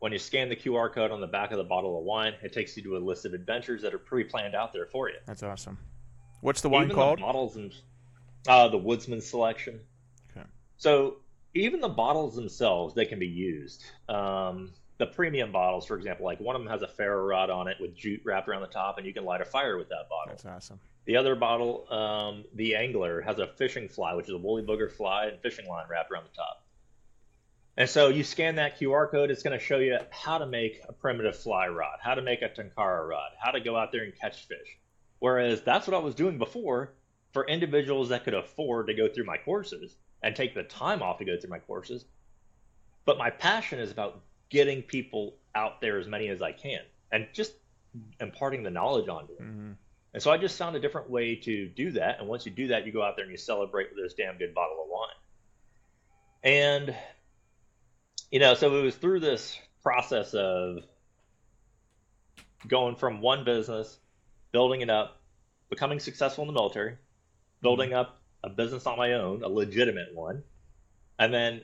when 0.00 0.12
you 0.12 0.18
scan 0.18 0.50
the 0.50 0.56
QR 0.56 0.92
code 0.92 1.10
on 1.10 1.22
the 1.22 1.26
back 1.26 1.50
of 1.50 1.56
the 1.56 1.64
bottle 1.64 1.98
of 1.98 2.04
wine, 2.04 2.34
it 2.42 2.52
takes 2.52 2.76
you 2.76 2.82
to 2.82 2.98
a 2.98 2.98
list 2.98 3.24
of 3.24 3.32
adventures 3.32 3.80
that 3.80 3.94
are 3.94 3.98
pre-planned 3.98 4.54
out 4.54 4.74
there 4.74 4.84
for 4.84 5.08
you. 5.08 5.16
That's 5.26 5.42
awesome. 5.42 5.78
What's 6.42 6.60
the 6.60 6.68
wine 6.68 6.84
even 6.84 6.96
called? 6.96 7.20
The 7.20 7.22
bottles 7.22 7.56
and 7.56 7.72
uh, 8.46 8.68
the 8.68 8.78
Woodsman 8.78 9.20
Selection. 9.20 9.80
Okay. 10.30 10.46
So 10.76 11.16
even 11.54 11.80
the 11.80 11.88
bottles 11.88 12.34
themselves, 12.34 12.94
they 12.94 13.06
can 13.06 13.18
be 13.18 13.26
used. 13.26 13.84
Um, 14.08 14.72
the 14.98 15.06
premium 15.06 15.52
bottles, 15.52 15.86
for 15.86 15.96
example, 15.96 16.24
like 16.24 16.40
one 16.40 16.54
of 16.54 16.62
them 16.62 16.70
has 16.70 16.82
a 16.82 16.88
ferro 16.88 17.24
rod 17.26 17.50
on 17.50 17.68
it 17.68 17.76
with 17.80 17.94
jute 17.94 18.22
wrapped 18.24 18.48
around 18.48 18.62
the 18.62 18.68
top, 18.68 18.98
and 18.98 19.06
you 19.06 19.12
can 19.12 19.24
light 19.24 19.40
a 19.40 19.44
fire 19.44 19.76
with 19.76 19.88
that 19.88 20.08
bottle. 20.08 20.28
That's 20.28 20.46
awesome. 20.46 20.80
The 21.04 21.16
other 21.16 21.34
bottle, 21.34 21.92
um, 21.92 22.44
the 22.54 22.76
Angler, 22.76 23.20
has 23.22 23.38
a 23.38 23.48
fishing 23.48 23.88
fly, 23.88 24.14
which 24.14 24.26
is 24.28 24.34
a 24.34 24.38
woolly 24.38 24.62
bugger 24.62 24.90
fly 24.90 25.26
and 25.26 25.40
fishing 25.40 25.66
line 25.66 25.86
wrapped 25.90 26.12
around 26.12 26.24
the 26.24 26.36
top. 26.36 26.64
And 27.76 27.88
so 27.88 28.08
you 28.08 28.22
scan 28.22 28.56
that 28.56 28.78
QR 28.78 29.10
code, 29.10 29.30
it's 29.30 29.42
going 29.42 29.58
to 29.58 29.64
show 29.64 29.78
you 29.78 29.98
how 30.10 30.38
to 30.38 30.46
make 30.46 30.80
a 30.88 30.92
primitive 30.92 31.36
fly 31.36 31.68
rod, 31.68 31.98
how 32.00 32.14
to 32.14 32.22
make 32.22 32.42
a 32.42 32.48
tenkara 32.48 33.08
rod, 33.08 33.30
how 33.42 33.50
to 33.50 33.60
go 33.60 33.76
out 33.76 33.92
there 33.92 34.04
and 34.04 34.14
catch 34.14 34.46
fish. 34.46 34.78
Whereas 35.18 35.62
that's 35.62 35.86
what 35.86 35.96
I 35.96 36.00
was 36.00 36.14
doing 36.14 36.38
before 36.38 36.92
for 37.32 37.46
individuals 37.46 38.10
that 38.10 38.24
could 38.24 38.34
afford 38.34 38.88
to 38.88 38.94
go 38.94 39.08
through 39.08 39.24
my 39.24 39.38
courses 39.38 39.96
and 40.22 40.36
take 40.36 40.54
the 40.54 40.62
time 40.62 41.02
off 41.02 41.18
to 41.18 41.24
go 41.24 41.36
through 41.38 41.50
my 41.50 41.58
courses. 41.58 42.04
But 43.04 43.18
my 43.18 43.30
passion 43.30 43.80
is 43.80 43.90
about 43.90 44.20
getting 44.50 44.82
people 44.82 45.34
out 45.54 45.80
there 45.80 45.98
as 45.98 46.06
many 46.06 46.28
as 46.28 46.42
I 46.42 46.52
can 46.52 46.80
and 47.10 47.26
just 47.32 47.52
imparting 48.20 48.62
the 48.62 48.70
knowledge 48.70 49.08
onto 49.08 49.36
them. 49.36 49.46
Mm-hmm. 49.46 49.72
And 50.14 50.22
so 50.22 50.30
I 50.30 50.36
just 50.36 50.58
found 50.58 50.76
a 50.76 50.80
different 50.80 51.08
way 51.10 51.36
to 51.36 51.68
do 51.68 51.92
that. 51.92 52.20
And 52.20 52.28
once 52.28 52.44
you 52.44 52.52
do 52.52 52.68
that, 52.68 52.84
you 52.86 52.92
go 52.92 53.02
out 53.02 53.16
there 53.16 53.24
and 53.24 53.32
you 53.32 53.38
celebrate 53.38 53.88
with 53.94 54.04
this 54.04 54.14
damn 54.14 54.36
good 54.36 54.54
bottle 54.54 54.82
of 54.82 54.90
wine. 54.90 55.08
And, 56.44 56.94
you 58.30 58.38
know, 58.38 58.54
so 58.54 58.76
it 58.76 58.82
was 58.82 58.94
through 58.94 59.20
this 59.20 59.58
process 59.82 60.34
of 60.34 60.84
going 62.68 62.96
from 62.96 63.20
one 63.20 63.44
business, 63.44 63.98
building 64.52 64.82
it 64.82 64.90
up, 64.90 65.20
becoming 65.70 65.98
successful 65.98 66.42
in 66.42 66.48
the 66.48 66.54
military, 66.54 66.96
building 67.62 67.94
up 67.94 68.20
a 68.44 68.50
business 68.50 68.86
on 68.86 68.98
my 68.98 69.14
own, 69.14 69.42
a 69.42 69.48
legitimate 69.48 70.14
one, 70.14 70.42
and 71.18 71.32
then 71.32 71.62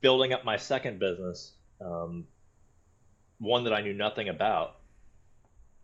building 0.00 0.32
up 0.32 0.44
my 0.44 0.56
second 0.56 0.98
business, 1.00 1.52
um, 1.80 2.26
one 3.38 3.64
that 3.64 3.72
I 3.72 3.80
knew 3.80 3.94
nothing 3.94 4.28
about, 4.28 4.76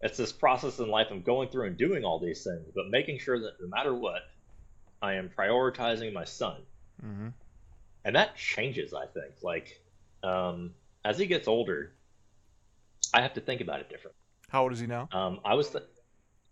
it's 0.02 0.16
this 0.16 0.32
process 0.32 0.78
in 0.78 0.88
life 0.88 1.10
of 1.10 1.24
going 1.24 1.48
through 1.48 1.66
and 1.66 1.76
doing 1.76 2.04
all 2.04 2.18
these 2.18 2.44
things, 2.44 2.66
but 2.74 2.88
making 2.88 3.18
sure 3.18 3.38
that 3.40 3.52
no 3.60 3.68
matter 3.68 3.94
what, 3.94 4.22
I 5.02 5.14
am 5.14 5.30
prioritizing 5.36 6.12
my 6.12 6.24
son. 6.24 6.56
Mm-hmm. 7.04 7.28
And 8.04 8.16
that 8.16 8.36
changes, 8.36 8.94
I 8.94 9.06
think. 9.06 9.34
Like, 9.42 9.80
um, 10.22 10.72
as 11.04 11.18
he 11.18 11.26
gets 11.26 11.48
older, 11.48 11.92
I 13.12 13.22
have 13.22 13.34
to 13.34 13.40
think 13.40 13.60
about 13.60 13.80
it 13.80 13.88
different. 13.88 14.16
How 14.48 14.62
old 14.62 14.72
is 14.72 14.80
he 14.80 14.86
now? 14.86 15.08
Um, 15.12 15.40
I 15.44 15.54
was, 15.54 15.70
th- 15.70 15.84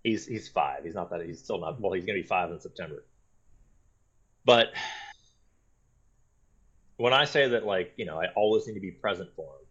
he's 0.02 0.26
he's 0.26 0.48
five. 0.48 0.84
He's 0.84 0.94
not 0.94 1.10
that. 1.10 1.24
He's 1.24 1.38
still 1.38 1.60
not. 1.60 1.80
Well, 1.80 1.92
he's 1.92 2.04
gonna 2.04 2.18
be 2.18 2.26
five 2.26 2.50
in 2.50 2.60
September. 2.60 3.04
But 4.44 4.72
when 6.96 7.12
I 7.12 7.24
say 7.24 7.48
that, 7.48 7.64
like, 7.64 7.92
you 7.96 8.04
know, 8.04 8.20
I 8.20 8.26
always 8.34 8.66
need 8.66 8.74
to 8.74 8.80
be 8.80 8.90
present 8.90 9.30
for 9.36 9.44
him, 9.44 9.66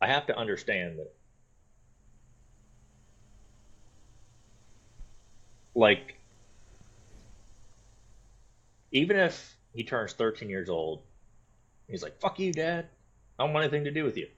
I 0.00 0.06
have 0.06 0.26
to 0.26 0.36
understand 0.36 0.98
that 0.98 1.12
like 5.74 6.16
even 8.92 9.16
if 9.16 9.56
he 9.72 9.84
turns 9.84 10.12
13 10.12 10.48
years 10.48 10.68
old, 10.68 11.02
he's 11.88 12.02
like, 12.02 12.20
"Fuck 12.20 12.38
you, 12.38 12.52
Dad. 12.52 12.88
I 13.38 13.44
don't 13.44 13.52
want 13.52 13.64
anything 13.64 13.84
to 13.84 13.90
do 13.90 14.04
with 14.04 14.16
you. 14.16 14.28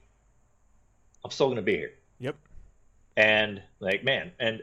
I'm 1.24 1.30
still 1.30 1.48
gonna 1.48 1.62
be 1.62 1.76
here." 1.76 1.94
Yep. 2.20 2.36
And 3.16 3.62
like, 3.80 4.04
man, 4.04 4.32
and 4.38 4.62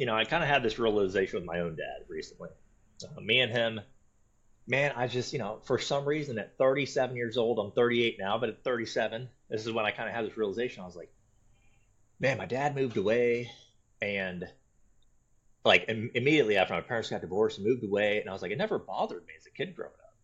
you 0.00 0.06
know, 0.06 0.16
I 0.16 0.24
kind 0.24 0.42
of 0.42 0.48
had 0.48 0.62
this 0.62 0.78
realization 0.78 1.38
with 1.38 1.44
my 1.44 1.60
own 1.60 1.76
dad 1.76 2.06
recently. 2.08 2.48
Uh, 3.04 3.20
me 3.20 3.40
and 3.40 3.52
him, 3.52 3.80
man, 4.66 4.94
I 4.96 5.06
just, 5.08 5.34
you 5.34 5.38
know, 5.38 5.58
for 5.64 5.78
some 5.78 6.06
reason 6.06 6.38
at 6.38 6.56
37 6.56 7.16
years 7.16 7.36
old, 7.36 7.58
I'm 7.58 7.72
38 7.72 8.16
now, 8.18 8.38
but 8.38 8.48
at 8.48 8.64
37, 8.64 9.28
this 9.50 9.66
is 9.66 9.70
when 9.70 9.84
I 9.84 9.90
kind 9.90 10.08
of 10.08 10.14
had 10.14 10.24
this 10.24 10.38
realization. 10.38 10.82
I 10.82 10.86
was 10.86 10.96
like, 10.96 11.12
man, 12.18 12.38
my 12.38 12.46
dad 12.46 12.74
moved 12.74 12.96
away 12.96 13.50
and 14.00 14.48
like 15.66 15.84
Im- 15.88 16.12
immediately 16.14 16.56
after 16.56 16.72
my 16.72 16.80
parents 16.80 17.10
got 17.10 17.20
divorced 17.20 17.58
and 17.58 17.66
moved 17.66 17.84
away. 17.84 18.22
And 18.22 18.30
I 18.30 18.32
was 18.32 18.40
like, 18.40 18.52
it 18.52 18.56
never 18.58 18.78
bothered 18.78 19.26
me 19.26 19.34
as 19.38 19.44
a 19.44 19.50
kid 19.50 19.76
growing 19.76 19.92
up. 19.92 20.14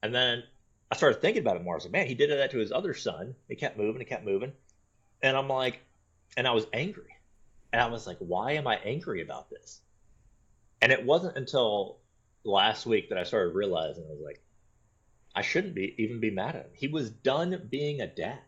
And 0.00 0.14
then 0.14 0.44
I 0.92 0.96
started 0.96 1.20
thinking 1.20 1.42
about 1.42 1.56
it 1.56 1.64
more. 1.64 1.74
I 1.74 1.78
was 1.78 1.86
like, 1.86 1.92
man, 1.92 2.06
he 2.06 2.14
did 2.14 2.30
that 2.30 2.52
to 2.52 2.58
his 2.58 2.70
other 2.70 2.94
son. 2.94 3.34
He 3.48 3.56
kept 3.56 3.76
moving, 3.76 4.00
he 4.00 4.04
kept 4.04 4.24
moving. 4.24 4.52
And 5.24 5.36
I'm 5.36 5.48
like, 5.48 5.80
and 6.36 6.46
I 6.46 6.52
was 6.52 6.68
angry. 6.72 7.13
And 7.74 7.82
I 7.82 7.86
was 7.86 8.06
like, 8.06 8.18
why 8.20 8.52
am 8.52 8.68
I 8.68 8.76
angry 8.84 9.20
about 9.20 9.50
this? 9.50 9.80
And 10.80 10.92
it 10.92 11.04
wasn't 11.04 11.36
until 11.36 11.98
last 12.44 12.86
week 12.86 13.08
that 13.08 13.18
I 13.18 13.24
started 13.24 13.52
realizing 13.56 14.04
I 14.04 14.12
was 14.12 14.22
like, 14.24 14.40
I 15.34 15.42
shouldn't 15.42 15.74
be 15.74 15.92
even 15.98 16.20
be 16.20 16.30
mad 16.30 16.54
at 16.54 16.66
him. 16.66 16.70
He 16.74 16.86
was 16.86 17.10
done 17.10 17.66
being 17.68 18.00
a 18.00 18.06
dad. 18.06 18.38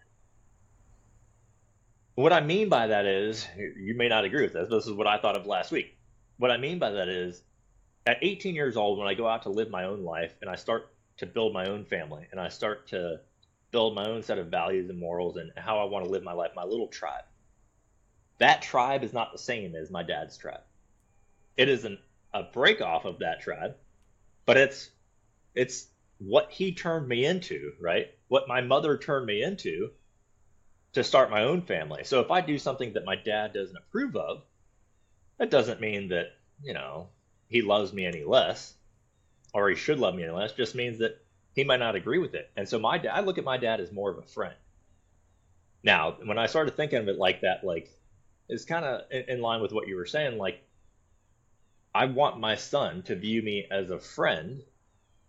What 2.14 2.32
I 2.32 2.40
mean 2.40 2.68
by 2.68 2.86
that 2.86 3.04
is, 3.04 3.48
you 3.58 3.96
may 3.96 4.08
not 4.08 4.24
agree 4.24 4.44
with 4.44 4.52
this. 4.52 4.70
This 4.70 4.86
is 4.86 4.92
what 4.92 5.08
I 5.08 5.18
thought 5.18 5.36
of 5.36 5.44
last 5.44 5.72
week. 5.72 5.98
What 6.36 6.52
I 6.52 6.56
mean 6.56 6.78
by 6.78 6.90
that 6.90 7.08
is, 7.08 7.42
at 8.06 8.18
18 8.22 8.54
years 8.54 8.76
old, 8.76 8.96
when 8.96 9.08
I 9.08 9.14
go 9.14 9.26
out 9.26 9.42
to 9.42 9.50
live 9.50 9.70
my 9.70 9.86
own 9.86 10.04
life 10.04 10.36
and 10.40 10.48
I 10.48 10.54
start 10.54 10.94
to 11.16 11.26
build 11.26 11.52
my 11.52 11.66
own 11.66 11.84
family 11.84 12.28
and 12.30 12.40
I 12.40 12.48
start 12.48 12.86
to 12.90 13.22
build 13.72 13.96
my 13.96 14.06
own 14.06 14.22
set 14.22 14.38
of 14.38 14.52
values 14.52 14.88
and 14.88 15.00
morals 15.00 15.36
and 15.36 15.50
how 15.56 15.80
I 15.80 15.84
want 15.86 16.04
to 16.04 16.10
live 16.12 16.22
my 16.22 16.32
life, 16.32 16.52
my 16.54 16.62
little 16.62 16.86
tribe. 16.86 17.24
That 18.38 18.62
tribe 18.62 19.02
is 19.02 19.12
not 19.12 19.32
the 19.32 19.38
same 19.38 19.74
as 19.74 19.90
my 19.90 20.02
dad's 20.02 20.36
tribe. 20.36 20.60
It 21.56 21.68
is 21.68 21.84
an, 21.84 21.98
a 22.34 22.42
break 22.42 22.80
off 22.80 23.04
of 23.04 23.20
that 23.20 23.40
tribe, 23.40 23.76
but 24.44 24.56
it's 24.56 24.90
it's 25.54 25.88
what 26.18 26.50
he 26.50 26.72
turned 26.72 27.08
me 27.08 27.24
into, 27.24 27.72
right? 27.80 28.08
What 28.28 28.48
my 28.48 28.60
mother 28.60 28.96
turned 28.98 29.26
me 29.26 29.42
into 29.42 29.90
to 30.92 31.04
start 31.04 31.30
my 31.30 31.44
own 31.44 31.62
family. 31.62 32.04
So 32.04 32.20
if 32.20 32.30
I 32.30 32.40
do 32.40 32.58
something 32.58 32.94
that 32.94 33.04
my 33.04 33.16
dad 33.16 33.52
doesn't 33.52 33.76
approve 33.76 34.16
of, 34.16 34.42
that 35.38 35.50
doesn't 35.50 35.80
mean 35.80 36.08
that, 36.08 36.28
you 36.62 36.72
know, 36.72 37.08
he 37.48 37.62
loves 37.62 37.92
me 37.92 38.06
any 38.06 38.24
less 38.24 38.74
or 39.52 39.68
he 39.68 39.76
should 39.76 39.98
love 39.98 40.14
me 40.14 40.22
any 40.24 40.32
less. 40.32 40.52
It 40.52 40.56
just 40.56 40.74
means 40.74 40.98
that 40.98 41.22
he 41.54 41.64
might 41.64 41.80
not 41.80 41.96
agree 41.96 42.18
with 42.18 42.34
it. 42.34 42.50
And 42.56 42.68
so 42.68 42.78
my 42.78 42.98
dad, 42.98 43.12
I 43.14 43.20
look 43.20 43.38
at 43.38 43.44
my 43.44 43.56
dad 43.56 43.80
as 43.80 43.92
more 43.92 44.10
of 44.10 44.18
a 44.18 44.22
friend. 44.22 44.54
Now, 45.82 46.16
when 46.24 46.38
I 46.38 46.46
started 46.46 46.76
thinking 46.76 46.98
of 46.98 47.08
it 47.08 47.18
like 47.18 47.42
that, 47.42 47.62
like 47.64 47.90
it's 48.48 48.64
kind 48.64 48.84
of 48.84 49.02
in, 49.10 49.24
in 49.28 49.40
line 49.40 49.60
with 49.60 49.72
what 49.72 49.88
you 49.88 49.96
were 49.96 50.06
saying. 50.06 50.38
Like, 50.38 50.62
I 51.94 52.06
want 52.06 52.38
my 52.38 52.56
son 52.56 53.02
to 53.04 53.16
view 53.16 53.42
me 53.42 53.66
as 53.70 53.90
a 53.90 53.98
friend. 53.98 54.62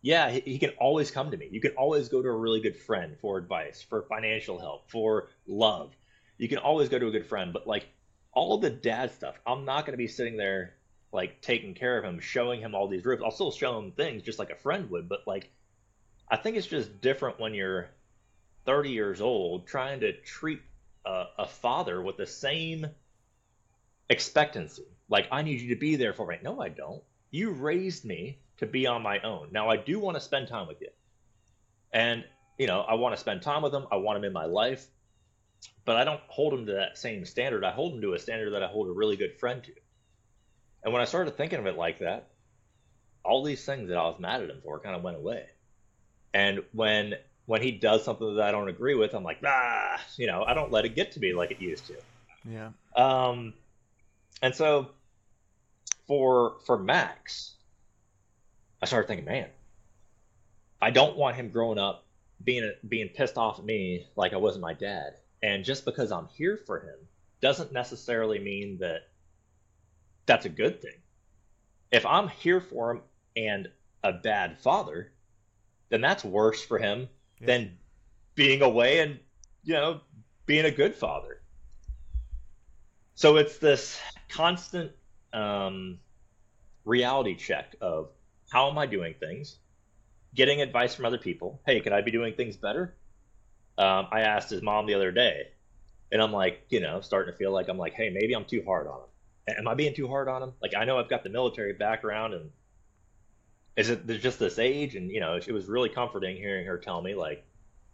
Yeah, 0.02 0.30
he, 0.30 0.42
he 0.42 0.60
can 0.60 0.72
always 0.80 1.12
come 1.12 1.32
to 1.32 1.38
me. 1.38 1.48
You 1.52 1.62
can 1.62 1.72
always 1.72 2.10
go 2.10 2.22
to 2.22 2.28
a 2.30 2.36
really 2.36 2.62
good 2.62 2.78
friend 2.78 3.18
for 3.22 3.38
advice, 3.38 3.82
for 3.82 4.04
financial 4.04 4.60
help, 4.60 4.90
for 4.90 5.30
love. 5.48 5.96
You 6.38 6.48
can 6.48 6.60
always 6.60 6.90
go 6.90 7.00
to 7.00 7.08
a 7.08 7.12
good 7.12 7.26
friend, 7.26 7.54
but 7.54 7.68
like 7.68 7.88
all 8.32 8.60
the 8.60 8.70
dad 8.70 9.12
stuff, 9.14 9.36
I'm 9.46 9.66
not 9.66 9.86
going 9.86 9.94
to 9.94 9.98
be 9.98 10.08
sitting 10.08 10.38
there 10.38 10.76
like 11.12 11.42
taking 11.42 11.74
care 11.74 11.98
of 11.98 12.04
him, 12.04 12.20
showing 12.20 12.62
him 12.62 12.76
all 12.76 12.88
these 12.88 13.06
roofs. 13.06 13.24
I'll 13.24 13.32
still 13.32 13.52
show 13.52 13.80
him 13.80 13.92
things 13.92 14.24
just 14.24 14.40
like 14.40 14.52
a 14.52 14.56
friend 14.56 14.90
would, 14.92 15.10
but 15.10 15.26
like 15.26 15.50
I 16.30 16.38
think 16.38 16.58
it's 16.58 16.68
just 16.68 17.02
different 17.02 17.40
when 17.40 17.54
you're 17.54 17.90
30 18.66 18.92
years 18.92 19.22
old 19.22 19.66
trying 19.68 20.02
to 20.02 20.14
treat 20.22 20.62
a, 21.06 21.26
a 21.40 21.48
father 21.48 22.02
with 22.02 22.18
the 22.18 22.26
same 22.26 22.86
expectancy. 24.10 24.86
Like, 25.10 25.28
I 25.32 25.42
need 25.42 25.62
you 25.62 25.70
to 25.74 25.80
be 25.80 25.96
there 25.96 26.14
for 26.14 26.28
me. 26.28 26.38
No, 26.44 26.62
I 26.62 26.70
don't. 26.70 27.02
You 27.32 27.52
raised 27.52 28.06
me 28.06 28.40
to 28.58 28.66
be 28.66 28.88
on 28.88 29.02
my 29.02 29.20
own. 29.20 29.50
Now, 29.52 29.70
I 29.70 29.78
do 29.78 30.00
want 30.00 30.16
to 30.16 30.22
spend 30.22 30.48
time 30.48 30.68
with 30.68 30.82
you. 30.82 30.90
And, 31.94 32.26
you 32.58 32.68
know, 32.68 32.82
I 32.82 32.96
want 32.96 33.16
to 33.16 33.20
spend 33.20 33.42
time 33.42 33.62
with 33.62 33.72
them. 33.72 33.88
I 33.92 33.98
want 33.98 34.18
them 34.18 34.26
in 34.26 34.34
my 34.34 34.46
life. 34.46 34.86
But 35.86 35.96
I 35.96 36.04
don't 36.04 36.22
hold 36.28 36.54
them 36.54 36.66
to 36.68 36.74
that 36.74 36.98
same 36.98 37.26
standard. 37.26 37.64
I 37.64 37.72
hold 37.72 37.94
them 37.94 38.02
to 38.02 38.14
a 38.14 38.20
standard 38.20 38.52
that 38.52 38.64
I 38.64 38.68
hold 38.68 38.88
a 38.90 38.92
really 38.92 39.16
good 39.16 39.40
friend 39.40 39.64
to. 39.64 39.72
And 40.84 40.94
when 40.94 41.02
I 41.02 41.06
started 41.06 41.36
thinking 41.36 41.60
of 41.60 41.66
it 41.66 41.78
like 41.78 42.00
that, 42.00 42.30
all 43.24 43.44
these 43.44 43.64
things 43.66 43.90
that 43.90 43.98
I 43.98 44.04
was 44.04 44.20
mad 44.20 44.42
at 44.42 44.50
him 44.50 44.62
for 44.64 44.80
kind 44.80 44.96
of 44.96 45.04
went 45.04 45.18
away. 45.18 45.46
And 46.34 46.64
when 46.72 47.16
when 47.46 47.62
he 47.62 47.72
does 47.72 48.04
something 48.04 48.36
that 48.36 48.44
I 48.44 48.52
don't 48.52 48.68
agree 48.68 48.96
with, 48.96 49.14
I'm 49.14 49.24
like, 49.24 49.40
ah, 49.46 50.00
you 50.18 50.28
know, 50.28 50.44
I 50.46 50.54
don't 50.54 50.72
let 50.72 50.86
it 50.86 50.96
get 50.96 51.14
to 51.14 51.20
me 51.20 51.34
like 51.34 51.52
it 51.52 51.62
used 51.62 51.88
to. 51.88 51.96
Yeah. 52.46 52.70
Um, 52.96 53.54
and 54.42 54.54
so 54.54 54.92
for 56.08 56.58
for 56.66 56.78
Max, 56.78 57.56
I 58.82 58.86
started 58.86 59.08
thinking, 59.08 59.26
man, 59.26 59.50
I 60.82 60.92
don't 60.92 61.18
want 61.18 61.36
him 61.36 61.50
growing 61.50 61.80
up 61.80 62.06
being 62.44 62.72
being 62.88 63.10
pissed 63.10 63.38
off 63.38 63.60
at 63.60 63.66
me 63.66 64.08
like 64.16 64.34
I 64.34 64.38
wasn't 64.38 64.62
my 64.62 64.74
dad. 64.74 65.16
And 65.42 65.64
just 65.64 65.86
because 65.86 66.12
I'm 66.12 66.28
here 66.28 66.58
for 66.58 66.80
him 66.80 66.96
doesn't 67.42 67.72
necessarily 67.72 68.40
mean 68.40 68.80
that 68.80 69.10
that's 70.26 70.46
a 70.46 70.50
good 70.50 70.82
thing. 70.82 71.00
If 71.92 72.06
I'm 72.06 72.28
here 72.28 72.62
for 72.62 72.92
him 72.92 73.02
and 73.36 73.70
a 74.04 74.14
bad 74.14 74.58
father, 74.60 75.12
then 75.90 76.02
that's 76.02 76.24
worse 76.24 76.64
for 76.64 76.78
him 76.78 77.08
yeah. 77.40 77.48
than 77.48 77.78
being 78.36 78.62
away 78.62 79.00
and 79.00 79.20
you 79.64 79.74
know 79.74 80.02
being 80.46 80.66
a 80.66 80.72
good 80.72 80.96
father. 80.96 81.42
So 83.16 83.38
it's 83.38 83.58
this 83.58 84.00
constant 84.30 84.92
um, 85.34 86.00
reality 86.86 87.36
check 87.36 87.76
of 87.82 88.10
how 88.50 88.70
am 88.70 88.78
I 88.78 88.86
doing 88.86 89.14
things, 89.20 89.58
getting 90.34 90.62
advice 90.62 90.96
from 90.96 91.06
other 91.06 91.18
people. 91.18 91.60
Hey, 91.66 91.80
could 91.82 91.94
I 91.94 92.02
be 92.02 92.12
doing 92.12 92.34
things 92.34 92.56
better? 92.56 92.96
Um, 93.78 94.08
I 94.12 94.22
asked 94.22 94.50
his 94.50 94.62
mom 94.62 94.88
the 94.88 94.96
other 94.96 95.12
day, 95.12 95.50
and 96.12 96.22
I'm 96.22 96.32
like, 96.32 96.66
you 96.70 96.80
know, 96.80 97.02
starting 97.02 97.32
to 97.32 97.38
feel 97.38 97.52
like 97.52 97.68
I'm 97.68 97.78
like, 97.78 97.94
hey, 97.94 98.10
maybe 98.10 98.36
I'm 98.36 98.46
too 98.46 98.64
hard 98.66 98.88
on 98.88 99.02
him. 99.02 99.58
Am 99.60 99.68
I 99.68 99.76
being 99.76 99.94
too 99.94 100.08
hard 100.08 100.28
on 100.28 100.44
him? 100.44 100.54
Like, 100.62 100.76
I 100.76 100.86
know 100.86 100.98
I've 100.98 101.10
got 101.10 101.24
the 101.24 101.30
military 101.30 101.74
background, 101.74 102.34
and 102.34 102.52
is 103.76 103.90
it 103.90 104.08
there's 104.08 104.22
just 104.22 104.40
this 104.40 104.60
age, 104.60 104.96
and 104.96 105.12
you 105.12 105.20
know, 105.20 105.36
it 105.36 105.52
was 105.52 105.68
really 105.68 105.90
comforting 105.90 106.38
hearing 106.38 106.66
her 106.66 106.78
tell 106.78 107.02
me 107.02 107.16
like, 107.16 107.46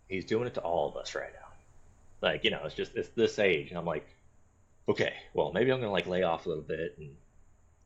he's 0.08 0.26
doing 0.26 0.48
it 0.48 0.54
to 0.54 0.62
all 0.62 0.90
of 0.90 0.96
us 0.96 1.16
right 1.16 1.32
now. 1.34 2.28
Like, 2.28 2.44
you 2.44 2.52
know, 2.52 2.62
it's 2.64 2.76
just 2.76 2.96
it's 2.96 3.10
this 3.10 3.38
age, 3.40 3.70
and 3.70 3.78
I'm 3.78 3.86
like, 3.86 4.08
okay, 4.88 5.14
well, 5.34 5.52
maybe 5.54 5.72
I'm 5.72 5.80
gonna 5.80 5.92
like 5.92 6.08
lay 6.08 6.24
off 6.24 6.46
a 6.46 6.50
little 6.50 6.64
bit 6.64 6.96
and 6.98 7.16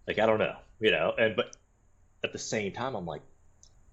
like 0.08 0.20
I 0.20 0.26
don't 0.26 0.40
know, 0.40 0.56
you 0.80 0.92
know. 0.92 1.14
And 1.18 1.36
but 1.36 1.56
at 2.24 2.32
the 2.32 2.40
same 2.40 2.72
time, 2.72 2.96
I'm 2.96 3.06
like, 3.06 3.22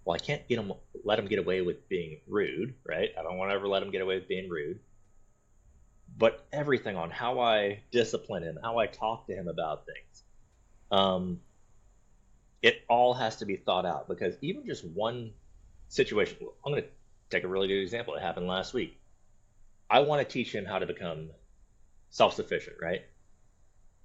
well, 0.05 0.15
I 0.15 0.19
can't 0.19 0.47
get 0.49 0.59
him 0.59 0.73
let 1.05 1.19
him 1.19 1.27
get 1.27 1.39
away 1.39 1.63
with 1.63 1.89
being 1.89 2.21
rude, 2.27 2.75
right? 2.85 3.11
I 3.19 3.23
don't 3.23 3.37
want 3.37 3.51
to 3.51 3.55
ever 3.55 3.69
let 3.69 3.83
him 3.83 3.91
get 3.91 4.03
away 4.03 4.17
with 4.17 4.29
being 4.29 4.49
rude. 4.49 4.81
But 6.17 6.47
everything 6.53 6.97
on 6.97 7.11
how 7.11 7.41
I 7.41 7.83
discipline 7.91 8.45
him, 8.45 8.59
how 8.63 8.79
I 8.79 8.87
talk 8.87 9.27
to 9.27 9.35
him 9.35 9.49
about 9.49 9.85
things, 9.87 10.23
um, 10.93 11.41
it 12.63 12.85
all 12.89 13.15
has 13.15 13.37
to 13.37 13.47
be 13.47 13.57
thought 13.57 13.85
out 13.85 14.07
because 14.09 14.37
even 14.41 14.65
just 14.65 14.85
one 14.85 15.33
situation, 15.89 16.39
I'm 16.65 16.73
going 16.73 16.83
to 16.83 16.89
take 17.31 17.45
a 17.45 17.49
really 17.49 17.67
good 17.67 17.81
example. 17.81 18.15
It 18.15 18.23
happened 18.23 18.47
last 18.47 18.75
week. 18.75 19.01
I 19.91 20.01
want 20.01 20.27
to 20.27 20.33
teach 20.33 20.55
him 20.55 20.65
how 20.65 20.79
to 20.79 20.87
become 20.87 21.31
self 22.15 22.35
sufficient, 22.35 22.77
right? 22.81 23.03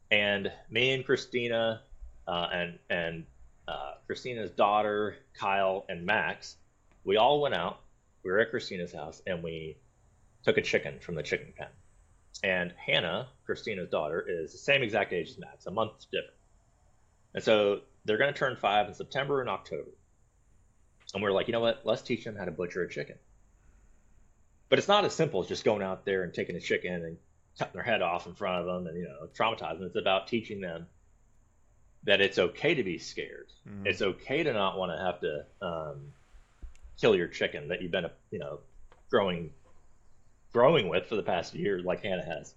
And 0.09 0.51
me 0.69 0.93
and 0.93 1.05
Christina 1.05 1.81
uh, 2.27 2.47
and 2.51 2.79
and 2.89 3.25
uh, 3.67 3.93
Christina's 4.07 4.49
daughter, 4.49 5.15
Kyle, 5.39 5.85
and 5.87 6.05
Max, 6.05 6.57
we 7.03 7.17
all 7.17 7.39
went 7.39 7.53
out. 7.53 7.81
We 8.23 8.31
were 8.31 8.39
at 8.39 8.49
Christina's 8.49 8.91
house 8.91 9.21
and 9.27 9.43
we 9.43 9.77
took 10.43 10.57
a 10.57 10.61
chicken 10.61 10.99
from 10.99 11.15
the 11.15 11.23
chicken 11.23 11.53
pen. 11.55 11.67
And 12.43 12.73
Hannah, 12.83 13.27
Christina's 13.45 13.89
daughter, 13.89 14.25
is 14.27 14.53
the 14.53 14.57
same 14.57 14.81
exact 14.81 15.13
age 15.13 15.29
as 15.29 15.37
Max, 15.37 15.67
a 15.67 15.71
month 15.71 16.05
different. 16.11 16.33
And 17.35 17.43
so 17.43 17.81
they're 18.05 18.17
going 18.17 18.33
to 18.33 18.39
turn 18.39 18.55
five 18.55 18.87
in 18.87 18.93
September 18.95 19.39
and 19.39 19.49
October. 19.49 19.91
And 21.13 21.21
we 21.21 21.29
are 21.29 21.33
like, 21.33 21.47
you 21.47 21.51
know 21.51 21.59
what? 21.59 21.81
Let's 21.83 22.01
teach 22.01 22.23
them 22.23 22.35
how 22.35 22.45
to 22.45 22.51
butcher 22.51 22.81
a 22.81 22.89
chicken. 22.89 23.17
But 24.67 24.79
it's 24.79 24.87
not 24.87 25.05
as 25.05 25.13
simple 25.13 25.41
as 25.41 25.47
just 25.47 25.63
going 25.63 25.83
out 25.83 26.05
there 26.05 26.23
and 26.23 26.33
taking 26.33 26.55
a 26.55 26.59
chicken 26.59 26.93
and 26.93 27.17
cutting 27.59 27.73
their 27.73 27.83
head 27.83 28.01
off 28.01 28.25
in 28.25 28.33
front 28.33 28.61
of 28.61 28.65
them 28.65 28.87
and 28.87 28.97
you 28.97 29.03
know 29.03 29.27
traumatizing. 29.37 29.81
It's 29.81 29.95
about 29.95 30.27
teaching 30.27 30.61
them 30.61 30.87
that 32.03 32.21
it's 32.21 32.39
okay 32.39 32.73
to 32.73 32.83
be 32.83 32.97
scared. 32.97 33.47
Mm. 33.67 33.85
It's 33.85 34.01
okay 34.01 34.41
to 34.41 34.53
not 34.53 34.77
want 34.77 34.91
to 34.93 34.97
have 34.97 35.19
to 35.19 35.45
um, 35.61 36.13
kill 36.99 37.15
your 37.15 37.27
chicken 37.27 37.67
that 37.67 37.81
you've 37.81 37.91
been 37.91 38.07
you 38.31 38.39
know 38.39 38.59
growing 39.09 39.51
growing 40.51 40.89
with 40.89 41.05
for 41.07 41.15
the 41.15 41.23
past 41.23 41.53
year, 41.53 41.79
like 41.81 42.01
Hannah 42.01 42.25
has. 42.25 42.53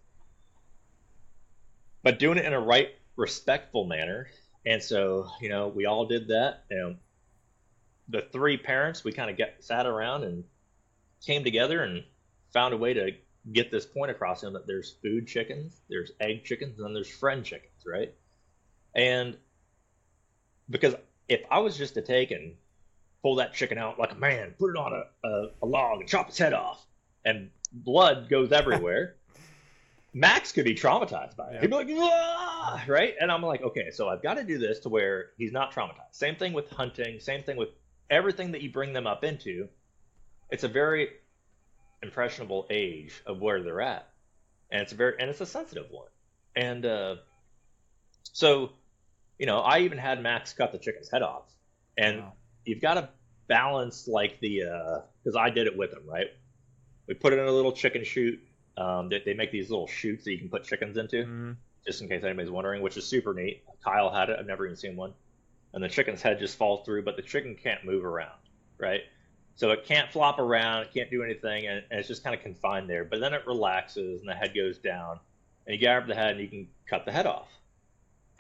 But 2.03 2.19
doing 2.19 2.39
it 2.39 2.45
in 2.45 2.53
a 2.53 2.61
right, 2.61 2.91
respectful 3.17 3.85
manner. 3.85 4.29
And 4.65 4.83
so, 4.83 5.29
you 5.41 5.49
know, 5.49 5.69
we 5.69 5.87
all 5.87 6.07
did 6.07 6.29
that. 6.29 6.65
And 6.71 6.97
the 8.09 8.23
three 8.33 8.57
parents, 8.57 9.05
we 9.05 9.13
kind 9.13 9.31
of 9.31 9.37
get 9.37 9.63
sat 9.63 9.87
around 9.87 10.25
and 10.25 10.45
came 11.25 11.45
together 11.45 11.83
and 11.83 12.05
found 12.53 12.75
a 12.75 12.77
way 12.77 12.95
to 12.95 13.13
get 13.51 13.71
this 13.71 13.85
point 13.85 14.11
across 14.11 14.41
to 14.41 14.47
him 14.47 14.53
that 14.53 14.67
there's 14.67 14.93
food 15.03 15.27
chickens, 15.27 15.81
there's 15.89 16.13
egg 16.21 16.45
chickens, 16.45 16.79
and 16.79 16.87
then 16.87 16.95
there's 16.95 17.11
friend 17.11 17.45
chickens, 17.45 17.85
right? 17.85 18.15
And 18.95 19.37
because 20.71 20.95
if 21.29 21.41
I 21.51 21.59
was 21.59 21.77
just 21.77 21.95
to 21.95 22.03
take 22.03 22.31
and 22.31 22.55
pull 23.23 23.37
that 23.37 23.55
chicken 23.55 23.79
out 23.79 23.99
like 23.99 24.13
a 24.13 24.17
man, 24.17 24.55
put 24.59 24.71
it 24.71 24.77
on 24.77 24.93
a, 24.93 25.29
a, 25.29 25.51
a 25.63 25.67
log 25.67 26.01
and 26.01 26.09
chop 26.09 26.29
its 26.29 26.39
head 26.39 26.53
off, 26.53 26.85
and 27.25 27.51
blood 27.73 28.29
goes 28.29 28.53
everywhere. 28.53 29.17
Max 30.15 30.53
could 30.53 30.67
be 30.67 30.75
traumatized 30.75 31.37
by 31.37 31.53
it. 31.53 31.63
He'd 31.63 31.71
be 31.71 31.77
like, 31.77 32.87
right? 32.87 33.15
And 33.19 33.33
I'm 33.33 33.43
like, 33.43 33.63
okay, 33.63 33.91
so 33.91 34.09
I've 34.09 34.23
got 34.23 34.35
to 34.35 34.45
do 34.45 34.59
this 34.59 34.81
to 34.81 34.91
where 34.91 35.31
he's 35.39 35.53
not 35.53 35.73
traumatized. 35.73 36.13
Same 36.13 36.37
thing 36.37 36.53
with 36.53 36.69
hunting, 36.69 37.19
same 37.19 37.43
thing 37.43 37.57
with 37.57 37.71
everything 38.11 38.53
that 38.53 38.61
you 38.61 38.71
bring 38.71 38.93
them 38.93 39.07
up 39.07 39.25
into. 39.25 39.69
It's 40.51 40.65
a 40.65 40.69
very 40.69 41.09
impressionable 42.03 42.67
age 42.71 43.23
of 43.27 43.41
where 43.41 43.63
they're 43.63 43.81
at. 43.81 44.09
And 44.71 44.83
it's 44.83 44.93
a 44.93 44.97
very 44.97 45.15
and 45.19 45.31
it's 45.31 45.41
a 45.41 45.47
sensitive 45.47 45.87
one. 45.91 46.09
And 46.57 46.85
uh, 46.85 47.17
so, 48.33 48.73
you 49.39 49.47
know, 49.47 49.61
I 49.61 49.81
even 49.81 49.99
had 49.99 50.23
Max 50.23 50.53
cut 50.53 50.73
the 50.73 50.79
chicken's 50.79 51.11
head 51.11 51.23
off. 51.23 51.45
And 51.97 52.21
wow. 52.21 52.33
you've 52.65 52.81
got 52.81 52.95
to 52.95 53.09
balance 53.49 54.09
like 54.09 54.41
the 54.41 54.61
because 55.23 55.37
uh, 55.37 55.41
I 55.41 55.51
did 55.51 55.67
it 55.67 55.77
with 55.77 55.93
him, 55.93 56.03
right? 56.07 56.29
We 57.07 57.15
put 57.15 57.33
it 57.33 57.39
in 57.39 57.47
a 57.47 57.53
little 57.53 57.73
chicken 57.73 58.05
chute 58.05 58.41
um, 58.77 59.09
they, 59.09 59.23
they, 59.25 59.35
make 59.35 59.51
these 59.51 59.71
little 59.71 59.87
chutes 59.87 60.25
that 60.25 60.33
you 60.33 60.39
can 60.39 60.49
put 60.49 60.65
chickens 60.65 60.97
into, 60.97 61.17
mm-hmm. 61.17 61.53
just 61.87 62.01
in 62.01 62.09
case 62.09 62.25
anybody's 62.25 62.51
wondering, 62.51 62.83
which 62.83 62.97
is 62.97 63.07
super 63.07 63.35
neat. 63.35 63.63
Kyle 63.85 64.11
had 64.11 64.31
it. 64.31 64.39
I've 64.39 64.47
never 64.47 64.65
even 64.65 64.77
seen 64.77 64.97
one. 64.97 65.13
And 65.75 65.83
the 65.83 65.89
chicken's 65.89 66.23
head 66.23 66.39
just 66.39 66.57
falls 66.57 66.85
through, 66.85 67.03
but 67.03 67.17
the 67.17 67.23
chicken 67.23 67.55
can't 67.55 67.85
move 67.85 68.05
around, 68.05 68.39
right? 68.79 69.01
So 69.55 69.71
it 69.71 69.85
can't 69.85 70.11
flop 70.11 70.39
around, 70.39 70.83
it 70.83 70.95
can't 70.95 71.11
do 71.11 71.23
anything, 71.23 71.67
and, 71.67 71.85
and 71.91 72.01
it's 72.01 72.09
just 72.09 72.25
kind 72.25 72.35
of 72.35 72.43
confined 72.43 72.89
there. 72.89 73.05
But 73.05 73.21
then 73.21 73.35
it 73.35 73.47
relaxes, 73.47 74.21
and 74.21 74.29
the 74.29 74.35
head 74.35 74.55
goes 74.55 74.79
down, 74.79 75.21
and 75.67 75.75
you 75.75 75.81
grab 75.81 76.07
the 76.07 76.15
head, 76.15 76.33
and 76.33 76.41
you 76.41 76.49
can 76.49 76.69
cut 76.89 77.05
the 77.05 77.13
head 77.13 77.27
off. 77.27 77.49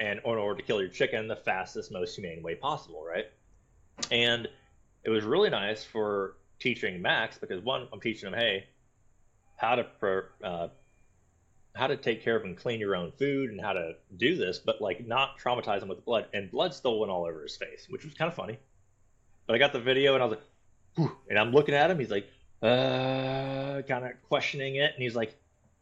And 0.01 0.19
in 0.19 0.25
order 0.25 0.57
to 0.57 0.63
kill 0.63 0.81
your 0.81 0.89
chicken 0.89 1.29
the 1.29 1.37
fastest, 1.37 1.93
most 1.93 2.17
humane 2.17 2.43
way 2.43 2.55
possible, 2.55 3.05
right? 3.05 3.27
And 4.11 4.49
it 5.05 5.11
was 5.11 5.23
really 5.23 5.51
nice 5.51 5.85
for 5.85 6.37
teaching 6.59 7.01
Max 7.03 7.39
because 7.39 7.63
one, 7.63 7.89
I'm 7.93 8.01
teaching 8.01 8.29
him, 8.29 8.35
hey, 8.35 8.67
how 9.57 9.77
to 9.77 9.87
uh, 10.43 10.69
how 11.77 11.87
to 11.87 11.97
take 11.97 12.25
care 12.25 12.37
of 12.37 12.45
and 12.45 12.57
clean 12.57 12.81
your 12.81 12.97
own 12.97 13.13
food 13.13 13.51
and 13.51 13.61
how 13.61 13.75
to 13.75 13.93
do 14.17 14.35
this, 14.37 14.59
but 14.59 14.81
like 14.81 15.07
not 15.07 15.39
traumatize 15.39 15.83
him 15.83 15.89
with 15.89 16.05
blood. 16.05 16.27
And 16.33 16.51
blood 16.51 16.75
still 16.75 16.99
went 16.99 17.13
all 17.13 17.25
over 17.25 17.43
his 17.43 17.57
face, 17.57 17.87
which 17.89 18.05
was 18.05 18.15
kind 18.15 18.31
of 18.31 18.35
funny. 18.35 18.59
But 19.47 19.55
I 19.55 19.59
got 19.59 19.73
the 19.73 19.81
video 19.81 20.15
and 20.15 20.23
I 20.23 20.27
was 20.27 20.37
like. 20.37 20.45
And 20.97 21.39
I'm 21.39 21.53
looking 21.53 21.75
at 21.75 21.91
him. 21.91 21.99
He's 21.99 22.11
like, 22.11 22.29
uh, 22.63 23.83
kind 23.83 24.05
of 24.05 24.13
questioning 24.29 24.77
it, 24.77 24.93
and 24.95 25.03
he's 25.03 25.17
like, 25.17 25.35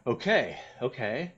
okay, 0.06 0.58
okay, 0.80 1.32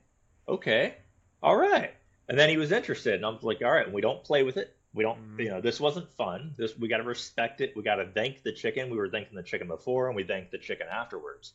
okay, 0.47 0.95
all 1.41 1.55
right. 1.55 1.91
And 2.29 2.39
then 2.39 2.49
he 2.49 2.57
was 2.57 2.71
interested, 2.71 3.15
and 3.15 3.25
I 3.25 3.29
was 3.29 3.43
like, 3.43 3.61
all 3.61 3.71
right, 3.71 3.91
we 3.91 4.01
don't 4.01 4.23
play 4.23 4.43
with 4.43 4.57
it. 4.57 4.75
We 4.93 5.03
don't, 5.03 5.19
mm-hmm. 5.19 5.39
you 5.41 5.49
know, 5.49 5.61
this 5.61 5.79
wasn't 5.79 6.09
fun. 6.11 6.53
This 6.57 6.77
we 6.77 6.87
got 6.87 6.97
to 6.97 7.03
respect 7.03 7.61
it. 7.61 7.73
We 7.75 7.83
got 7.83 7.95
to 7.95 8.05
thank 8.05 8.43
the 8.43 8.53
chicken. 8.53 8.89
We 8.89 8.97
were 8.97 9.09
thanking 9.09 9.35
the 9.35 9.43
chicken 9.43 9.67
before, 9.67 10.07
and 10.07 10.15
we 10.15 10.23
thanked 10.23 10.51
the 10.51 10.59
chicken 10.59 10.87
afterwards 10.89 11.53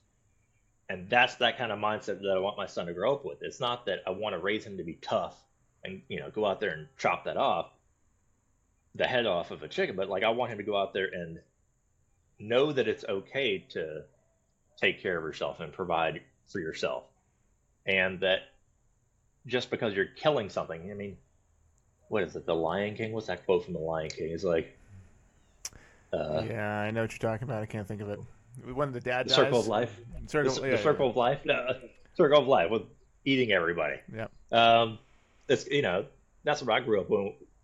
and 0.89 1.09
that's 1.11 1.37
that 1.37 1.59
kind 1.59 1.71
of 1.71 1.79
mindset 1.79 2.21
that 2.21 2.33
I 2.35 2.39
want 2.39 2.57
my 2.57 2.67
son 2.67 2.87
to 2.87 2.95
grow 2.95 3.13
up 3.13 3.25
with. 3.25 3.43
It's 3.43 3.61
not 3.61 3.87
that 3.87 4.01
I 4.07 4.11
want 4.11 4.35
to 4.35 4.39
raise 4.39 4.65
him 4.65 4.79
to 4.79 4.85
be 4.85 4.95
tough 4.95 5.37
and 5.85 6.03
you 6.09 6.19
know 6.19 6.31
go 6.31 6.47
out 6.47 6.61
there 6.61 6.71
and 6.71 6.89
chop 6.97 7.25
that 7.25 7.37
off, 7.37 7.71
the 8.95 9.07
head 9.07 9.27
off 9.27 9.51
of 9.51 9.63
a 9.63 9.69
chicken, 9.69 9.97
but 9.97 10.09
like 10.09 10.23
I 10.23 10.31
want 10.31 10.51
him 10.51 10.59
to 10.59 10.65
go 10.65 10.77
out 10.77 10.95
there 10.95 11.09
and 11.13 11.41
know 12.39 12.73
that 12.73 12.89
it's 12.89 13.05
okay 13.09 13.59
to 13.71 14.03
take 14.81 15.03
care 15.03 15.19
of 15.19 15.25
yourself 15.25 15.61
and 15.61 15.73
provide 15.73 16.21
for 16.47 16.61
yourself, 16.61 17.05
and 17.87 18.21
that 18.21 18.41
just 19.47 19.71
because 19.71 19.95
you're 19.95 20.07
killing 20.07 20.51
something, 20.51 20.91
I 20.91 20.95
mean, 20.95 21.17
what 22.09 22.23
is 22.23 22.37
it? 22.37 22.47
The 22.47 22.55
Lion 22.55 22.95
King? 22.95 23.13
What's 23.13 23.27
that 23.27 23.45
quote 23.45 23.65
from 23.65 23.75
the 23.75 23.81
Lion 23.81 24.11
King? 24.11 24.31
It's 24.31 24.45
like, 24.45 24.77
uh, 26.13 26.43
yeah, 26.49 26.81
I 26.81 26.91
know 26.91 27.03
what 27.03 27.13
you're 27.13 27.31
talking 27.31 27.49
about. 27.49 27.63
I 27.63 27.67
can't 27.67 27.87
think 27.87 28.01
of 28.01 28.11
it. 28.11 28.21
When 28.73 28.93
the 28.93 29.01
dad 29.01 29.29
the 29.29 29.35
circle 29.35 29.61
of 29.61 29.67
life. 29.67 29.95
Circle, 30.27 30.55
the, 30.55 30.63
yeah, 30.63 30.77
the 30.77 30.83
circle 30.83 31.07
yeah. 31.07 31.11
of 31.11 31.17
life. 31.17 31.39
No, 31.45 31.77
circle 32.17 32.41
of 32.41 32.49
life 32.49 32.71
with 32.71 32.83
eating 33.25 33.53
everybody. 33.53 33.97
Yeah. 34.15 34.27
Um, 34.51 34.99
it's 35.49 35.67
you 35.67 35.83
know 35.83 36.07
that's 36.45 36.63
what 36.63 36.75
I 36.75 36.81
grew 36.81 37.01
up 37.01 37.09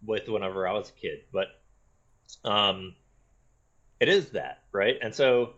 with 0.05 0.29
whenever 0.29 0.67
I 0.69 0.73
was 0.73 0.91
a 0.91 0.93
kid, 0.93 1.25
but 1.33 1.49
um, 2.45 2.95
it 4.05 4.11
is 4.11 4.29
that 4.31 4.65
right. 4.71 4.99
And 5.01 5.15
so 5.15 5.55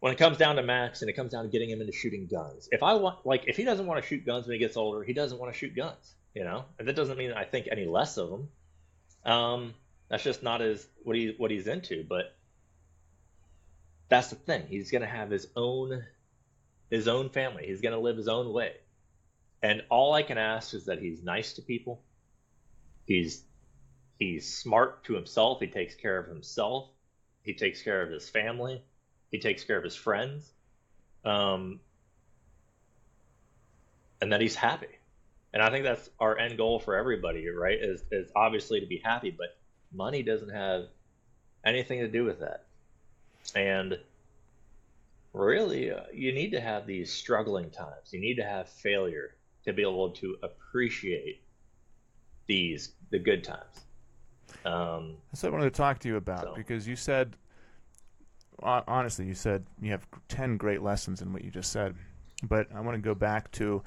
when 0.00 0.12
it 0.12 0.18
comes 0.18 0.36
down 0.36 0.56
to 0.56 0.62
Max 0.62 1.00
and 1.00 1.08
it 1.08 1.14
comes 1.14 1.32
down 1.32 1.44
to 1.44 1.48
getting 1.48 1.70
him 1.70 1.80
into 1.80 1.92
shooting 1.92 2.26
guns, 2.26 2.68
if 2.70 2.82
I 2.82 2.92
want 2.94 3.24
like 3.24 3.44
if 3.46 3.56
he 3.56 3.64
doesn't 3.64 3.86
want 3.86 4.02
to 4.02 4.06
shoot 4.06 4.26
guns 4.26 4.46
when 4.46 4.52
he 4.52 4.58
gets 4.58 4.76
older, 4.76 5.02
he 5.02 5.14
doesn't 5.14 5.38
want 5.38 5.50
to 5.50 5.58
shoot 5.58 5.74
guns. 5.74 6.14
You 6.34 6.44
know, 6.44 6.66
and 6.78 6.86
that 6.86 6.96
doesn't 6.96 7.16
mean 7.16 7.32
I 7.32 7.44
think 7.44 7.68
any 7.70 7.86
less 7.86 8.18
of 8.18 8.30
him. 8.30 8.48
Um, 9.24 9.74
that's 10.10 10.22
just 10.22 10.42
not 10.42 10.60
his 10.60 10.86
what 11.02 11.16
he 11.16 11.34
what 11.38 11.50
he's 11.50 11.66
into, 11.66 12.04
but 12.06 12.36
that's 14.10 14.28
the 14.28 14.36
thing. 14.36 14.66
He's 14.68 14.90
going 14.90 15.00
to 15.00 15.08
have 15.08 15.30
his 15.30 15.46
own 15.56 16.04
his 16.90 17.08
own 17.08 17.30
family. 17.30 17.64
He's 17.66 17.80
going 17.80 17.94
to 17.94 18.00
live 18.00 18.18
his 18.18 18.28
own 18.28 18.52
way. 18.52 18.72
And 19.62 19.82
all 19.88 20.12
I 20.12 20.22
can 20.22 20.36
ask 20.36 20.74
is 20.74 20.84
that 20.86 20.98
he's 20.98 21.22
nice 21.22 21.54
to 21.54 21.62
people. 21.62 22.02
He's 23.06 23.44
he's 24.18 24.52
smart 24.54 25.04
to 25.04 25.14
himself. 25.14 25.60
He 25.60 25.68
takes 25.68 25.94
care 25.94 26.18
of 26.18 26.28
himself. 26.28 26.90
He 27.42 27.54
takes 27.54 27.82
care 27.82 28.02
of 28.02 28.10
his 28.10 28.28
family. 28.28 28.82
He 29.30 29.38
takes 29.38 29.64
care 29.64 29.76
of 29.76 29.84
his 29.84 29.96
friends. 29.96 30.50
Um, 31.24 31.80
and 34.20 34.32
that 34.32 34.40
he's 34.40 34.54
happy. 34.54 34.98
And 35.52 35.62
I 35.62 35.70
think 35.70 35.84
that's 35.84 36.08
our 36.18 36.38
end 36.38 36.56
goal 36.56 36.78
for 36.78 36.96
everybody, 36.96 37.46
right? 37.48 37.78
Is 37.80 38.04
is 38.10 38.30
obviously 38.34 38.80
to 38.80 38.86
be 38.86 39.00
happy, 39.04 39.30
but 39.30 39.56
money 39.92 40.22
doesn't 40.22 40.48
have 40.48 40.86
anything 41.64 42.00
to 42.00 42.08
do 42.08 42.24
with 42.24 42.40
that. 42.40 42.64
And 43.54 43.98
really, 45.32 45.90
uh, 45.90 46.04
you 46.12 46.32
need 46.32 46.52
to 46.52 46.60
have 46.60 46.86
these 46.86 47.12
struggling 47.12 47.70
times. 47.70 48.12
You 48.12 48.20
need 48.20 48.36
to 48.36 48.44
have 48.44 48.68
failure 48.68 49.34
to 49.64 49.72
be 49.72 49.82
able 49.82 50.10
to 50.10 50.36
appreciate 50.42 51.42
these 52.46 52.92
the 53.10 53.18
good 53.18 53.44
times. 53.44 53.84
Um, 54.64 55.16
That's 55.30 55.42
what 55.42 55.50
I 55.50 55.52
wanted 55.52 55.72
to 55.72 55.76
talk 55.76 55.98
to 56.00 56.08
you 56.08 56.16
about 56.16 56.42
so. 56.42 56.54
because 56.54 56.86
you 56.86 56.96
said, 56.96 57.36
honestly, 58.62 59.26
you 59.26 59.34
said 59.34 59.66
you 59.80 59.90
have 59.90 60.06
ten 60.28 60.56
great 60.56 60.82
lessons 60.82 61.22
in 61.22 61.32
what 61.32 61.44
you 61.44 61.50
just 61.50 61.72
said. 61.72 61.94
But 62.48 62.68
I 62.74 62.80
want 62.80 62.96
to 62.96 63.02
go 63.02 63.14
back 63.14 63.50
to 63.52 63.82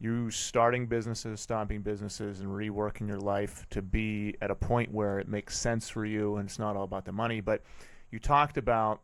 you 0.00 0.30
starting 0.30 0.86
businesses, 0.86 1.40
stopping 1.40 1.82
businesses, 1.82 2.40
and 2.40 2.48
reworking 2.48 3.08
your 3.08 3.18
life 3.18 3.66
to 3.70 3.82
be 3.82 4.36
at 4.40 4.50
a 4.50 4.54
point 4.54 4.92
where 4.92 5.18
it 5.18 5.28
makes 5.28 5.58
sense 5.58 5.88
for 5.88 6.04
you 6.04 6.36
and 6.36 6.48
it's 6.48 6.58
not 6.58 6.76
all 6.76 6.84
about 6.84 7.04
the 7.04 7.12
money. 7.12 7.40
But 7.40 7.62
you 8.10 8.18
talked 8.18 8.56
about 8.58 9.00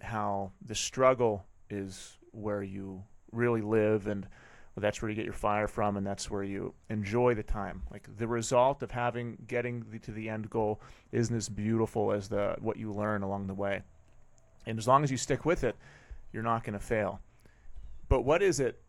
how 0.00 0.52
the 0.64 0.74
struggle 0.74 1.44
is 1.68 2.16
where 2.32 2.62
you 2.62 3.02
really 3.32 3.60
live 3.60 4.06
and 4.06 4.26
that's 4.82 5.00
where 5.00 5.08
you 5.08 5.14
get 5.14 5.24
your 5.24 5.34
fire 5.34 5.68
from 5.68 5.96
and 5.96 6.06
that's 6.06 6.30
where 6.30 6.42
you 6.42 6.74
enjoy 6.90 7.34
the 7.34 7.42
time 7.42 7.82
like 7.90 8.08
the 8.16 8.26
result 8.26 8.82
of 8.82 8.90
having 8.90 9.36
getting 9.46 9.84
the, 9.90 9.98
to 9.98 10.10
the 10.10 10.28
end 10.28 10.50
goal 10.50 10.80
isn't 11.12 11.36
as 11.36 11.48
beautiful 11.48 12.12
as 12.12 12.28
the 12.28 12.56
what 12.60 12.76
you 12.76 12.92
learn 12.92 13.22
along 13.22 13.46
the 13.46 13.54
way 13.54 13.82
and 14.66 14.78
as 14.78 14.88
long 14.88 15.04
as 15.04 15.10
you 15.10 15.16
stick 15.16 15.44
with 15.44 15.62
it 15.62 15.76
you're 16.32 16.42
not 16.42 16.64
going 16.64 16.72
to 16.72 16.84
fail 16.84 17.20
but 18.08 18.22
what 18.22 18.42
is 18.42 18.58
it 18.60 18.80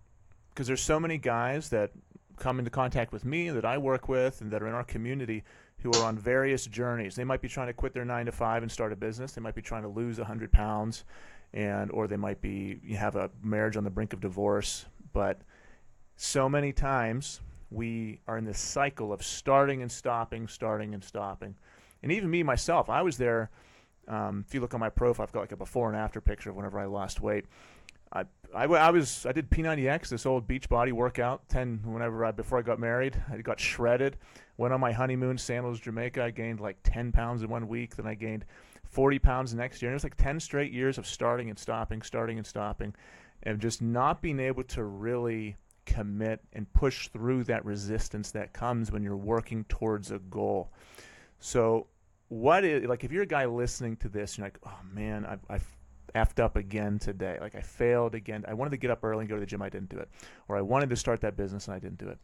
because 0.50 0.68
there's 0.68 0.82
so 0.82 1.00
many 1.00 1.18
guys 1.18 1.70
that 1.70 1.92
come 2.38 2.60
into 2.60 2.72
contact 2.72 3.12
with 3.12 3.26
me 3.26 3.50
that 3.50 3.66
I 3.66 3.78
work 3.78 4.08
with 4.10 4.42
and 4.42 4.52
that 4.52 4.62
are 4.62 4.68
in 4.68 4.74
our 4.74 4.84
community 4.84 5.44
who 5.80 5.92
are 5.92 6.04
on 6.04 6.18
various 6.18 6.66
journeys. 6.66 7.16
They 7.16 7.24
might 7.24 7.42
be 7.42 7.48
trying 7.48 7.68
to 7.68 7.74
quit 7.74 7.94
their 7.94 8.06
nine 8.06 8.26
to 8.26 8.32
five 8.32 8.64
and 8.64 8.72
start 8.72 8.92
a 8.92 8.96
business. 8.96 9.34
They 9.34 9.42
might 9.42 9.56
be 9.56 9.62
trying 9.62 9.84
to 9.84 9.90
lose 9.90 10.18
hundred 10.18 10.52
pounds, 10.52 11.04
and 11.54 11.92
or 11.92 12.08
they 12.08 12.18
might 12.18 12.42
be 12.42 12.80
have 12.98 13.16
a 13.16 13.30
marriage 13.44 13.78
on 13.78 13.84
the 13.84 13.90
brink 13.90 14.14
of 14.14 14.20
divorce. 14.20 14.86
But 15.14 15.42
so 16.16 16.48
many 16.48 16.72
times 16.72 17.42
we 17.72 18.20
are 18.28 18.38
in 18.38 18.46
this 18.46 18.60
cycle 18.60 19.12
of 19.12 19.24
starting 19.24 19.82
and 19.82 19.92
stopping, 19.92 20.48
starting 20.48 20.94
and 20.94 21.04
stopping. 21.04 21.56
And 22.04 22.12
even 22.12 22.30
me 22.30 22.44
myself, 22.44 22.90
I 22.90 23.02
was 23.02 23.18
there. 23.18 23.50
Um, 24.08 24.46
if 24.48 24.54
you 24.54 24.62
look 24.62 24.74
on 24.74 24.80
my 24.80 24.90
profile, 24.90 25.24
I've 25.24 25.32
got 25.32 25.42
like 25.42 25.52
a 25.52 25.58
before 25.58 25.90
and 25.90 25.98
after 25.98 26.22
picture 26.22 26.52
of 26.52 26.56
whenever 26.56 26.80
I 26.80 26.86
lost 26.86 27.22
weight. 27.22 27.46
I, 28.14 28.24
I, 28.56 28.66
I 28.66 28.92
was 28.92 29.26
I 29.26 29.32
did 29.32 29.50
P90X, 29.50 30.10
this 30.10 30.26
old 30.26 30.48
Beachbody 30.48 30.94
workout, 30.94 31.48
ten 31.50 31.82
whenever 31.84 32.24
I 32.24 32.32
before 32.32 32.60
I 32.60 32.62
got 32.62 32.80
married. 32.80 33.22
I 33.32 33.38
got 33.38 33.60
shredded. 33.60 34.18
Went 34.58 34.74
on 34.74 34.80
my 34.80 34.92
honeymoon, 34.92 35.38
Sandals, 35.38 35.80
Jamaica. 35.80 36.24
I 36.24 36.30
gained 36.30 36.60
like 36.60 36.78
ten 36.84 37.12
pounds 37.12 37.42
in 37.42 37.50
one 37.50 37.68
week. 37.68 37.96
Then 37.96 38.08
I 38.08 38.14
gained 38.14 38.46
forty 38.86 39.20
pounds 39.20 39.52
the 39.52 39.58
next 39.58 39.82
year. 39.82 39.90
And 39.90 39.96
it 39.96 39.98
was 39.98 40.04
like 40.04 40.16
ten 40.16 40.40
straight 40.40 40.72
years 40.72 40.98
of 40.98 41.08
starting 41.08 41.50
and 41.50 41.60
stopping, 41.60 42.02
starting 42.04 42.38
and 42.38 42.46
stopping, 42.48 42.96
and 43.44 43.60
just 43.60 43.82
not 43.82 44.22
being 44.22 44.40
able 44.40 44.64
to 44.66 44.84
really 44.84 45.56
commit 45.86 46.42
and 46.54 46.72
push 46.74 47.08
through 47.10 47.44
that 47.46 47.64
resistance 47.66 48.32
that 48.32 48.54
comes 48.54 48.92
when 48.92 49.04
you're 49.04 49.16
working 49.16 49.64
towards 49.66 50.12
a 50.12 50.20
goal. 50.20 50.72
So, 51.40 51.88
what 52.30 52.66
is 52.66 52.88
like 52.88 53.04
if 53.04 53.12
you're 53.12 53.24
a 53.24 53.28
guy 53.28 53.46
listening 53.46 53.98
to 53.98 54.10
this, 54.10 54.38
you're 54.38 54.48
like, 54.48 54.58
oh 54.66 54.80
man, 54.94 55.26
I've, 55.26 55.46
I've 55.50 55.76
effed 56.16 56.40
up 56.40 56.56
again 56.56 56.98
today. 56.98 57.38
Like 57.40 57.56
I 57.56 57.62
failed 57.62 58.16
again. 58.16 58.46
I 58.48 58.54
wanted 58.54 58.72
to 58.72 58.78
get 58.78 58.90
up 58.90 59.04
early 59.04 59.22
and 59.22 59.30
go 59.30 59.36
to 59.36 59.42
the 59.42 59.46
gym. 59.46 59.62
I 59.62 59.70
didn't 59.70 59.90
do 59.90 59.98
it. 59.98 60.10
Or 60.48 60.58
I 60.58 60.62
wanted 60.62 60.90
to 60.90 60.96
start 60.96 61.22
that 61.22 61.36
business 61.36 61.68
and 61.68 61.76
I 61.76 61.80
didn't 61.80 62.00
do 62.00 62.08
it. 62.08 62.18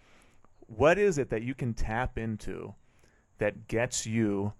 What 0.67 0.97
is 0.97 1.17
it 1.17 1.29
that 1.29 1.43
you 1.43 1.53
can 1.53 1.73
tap 1.73 2.17
into 2.17 2.73
that 3.37 3.67
gets 3.67 4.05
you 4.05 4.53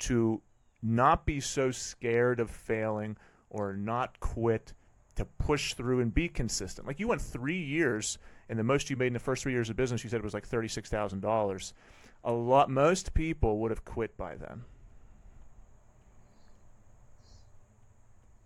to 0.00 0.42
not 0.82 1.24
be 1.24 1.40
so 1.40 1.70
scared 1.70 2.38
of 2.38 2.50
failing 2.50 3.16
or 3.48 3.72
not 3.74 4.20
quit 4.20 4.74
to 5.16 5.24
push 5.24 5.74
through 5.74 6.00
and 6.00 6.12
be 6.12 6.28
consistent. 6.28 6.86
Like 6.86 6.98
you 6.98 7.08
went 7.08 7.22
three 7.22 7.62
years, 7.62 8.18
and 8.48 8.58
the 8.58 8.64
most 8.64 8.90
you 8.90 8.96
made 8.96 9.08
in 9.08 9.12
the 9.12 9.18
first 9.18 9.42
three 9.42 9.52
years 9.52 9.70
of 9.70 9.76
business, 9.76 10.02
you 10.04 10.10
said 10.10 10.18
it 10.18 10.24
was 10.24 10.34
like 10.34 10.46
thirty 10.46 10.68
six 10.68 10.88
thousand 10.88 11.20
dollars. 11.20 11.72
A 12.24 12.32
lot, 12.32 12.70
most 12.70 13.14
people 13.14 13.58
would 13.58 13.70
have 13.70 13.84
quit 13.84 14.16
by 14.16 14.36
then. 14.36 14.64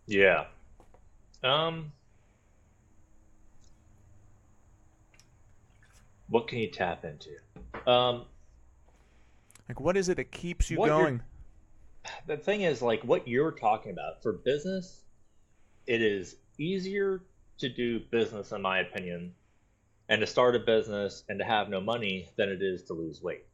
Yeah. 0.07 0.47
Um. 1.43 1.93
What 6.29 6.49
can 6.49 6.59
you 6.59 6.71
tap 6.71 7.05
into? 7.05 7.31
Um. 7.91 8.25
Like, 9.69 9.81
what 9.81 9.97
is 9.97 10.09
it 10.09 10.17
that 10.17 10.33
keeps 10.33 10.71
you 10.71 10.79
going? 10.79 11.23
The 12.27 12.39
thing 12.39 12.63
is, 12.63 12.81
like, 12.81 13.03
what 13.03 13.29
you're 13.29 13.53
talking 13.53 13.93
about 13.93 14.23
for 14.23 14.33
business, 14.33 15.03
it 15.87 16.01
is 16.01 16.37
easier 16.59 17.23
to 17.59 17.69
do 17.69 18.01
business, 18.01 18.53
in 18.53 18.63
my 18.63 18.81
opinion, 18.81 19.35
and 20.09 20.21
to 20.21 20.27
start 20.27 20.57
a 20.57 20.61
business 20.61 21.25
and 21.29 21.39
to 21.39 21.45
have 21.45 21.69
no 21.69 21.81
money 21.81 22.29
than 22.37 22.49
it 22.49 22.63
is 22.63 22.85
to 22.85 22.95
lose 22.95 23.23
weight. 23.23 23.45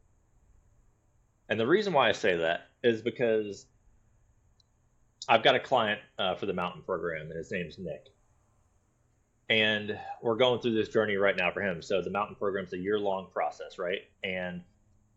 And 1.49 1.59
the 1.59 1.67
reason 1.67 1.93
why 1.93 2.09
I 2.09 2.13
say 2.13 2.37
that 2.37 2.67
is 2.83 3.01
because 3.01 3.65
I've 5.27 5.43
got 5.43 5.55
a 5.55 5.59
client 5.59 5.99
uh, 6.17 6.35
for 6.35 6.45
the 6.45 6.53
mountain 6.53 6.81
program, 6.83 7.29
and 7.29 7.37
his 7.37 7.51
name's 7.51 7.77
Nick. 7.77 8.07
And 9.49 9.97
we're 10.21 10.37
going 10.37 10.59
through 10.59 10.73
this 10.73 10.89
journey 10.89 11.17
right 11.17 11.35
now 11.35 11.51
for 11.51 11.61
him. 11.61 11.81
So 11.81 12.01
the 12.01 12.09
mountain 12.09 12.35
program's 12.35 12.73
a 12.73 12.77
year 12.77 12.97
long 12.97 13.27
process, 13.31 13.77
right? 13.77 14.01
And 14.23 14.61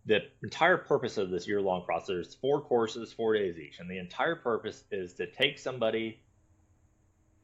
the 0.04 0.20
entire 0.42 0.76
purpose 0.76 1.16
of 1.16 1.30
this 1.30 1.46
year 1.46 1.60
long 1.60 1.84
process 1.84 2.26
is 2.26 2.34
four 2.34 2.60
courses, 2.60 3.12
four 3.12 3.34
days 3.34 3.58
each. 3.58 3.78
And 3.78 3.90
the 3.90 3.98
entire 3.98 4.36
purpose 4.36 4.84
is 4.90 5.14
to 5.14 5.26
take 5.30 5.58
somebody 5.58 6.20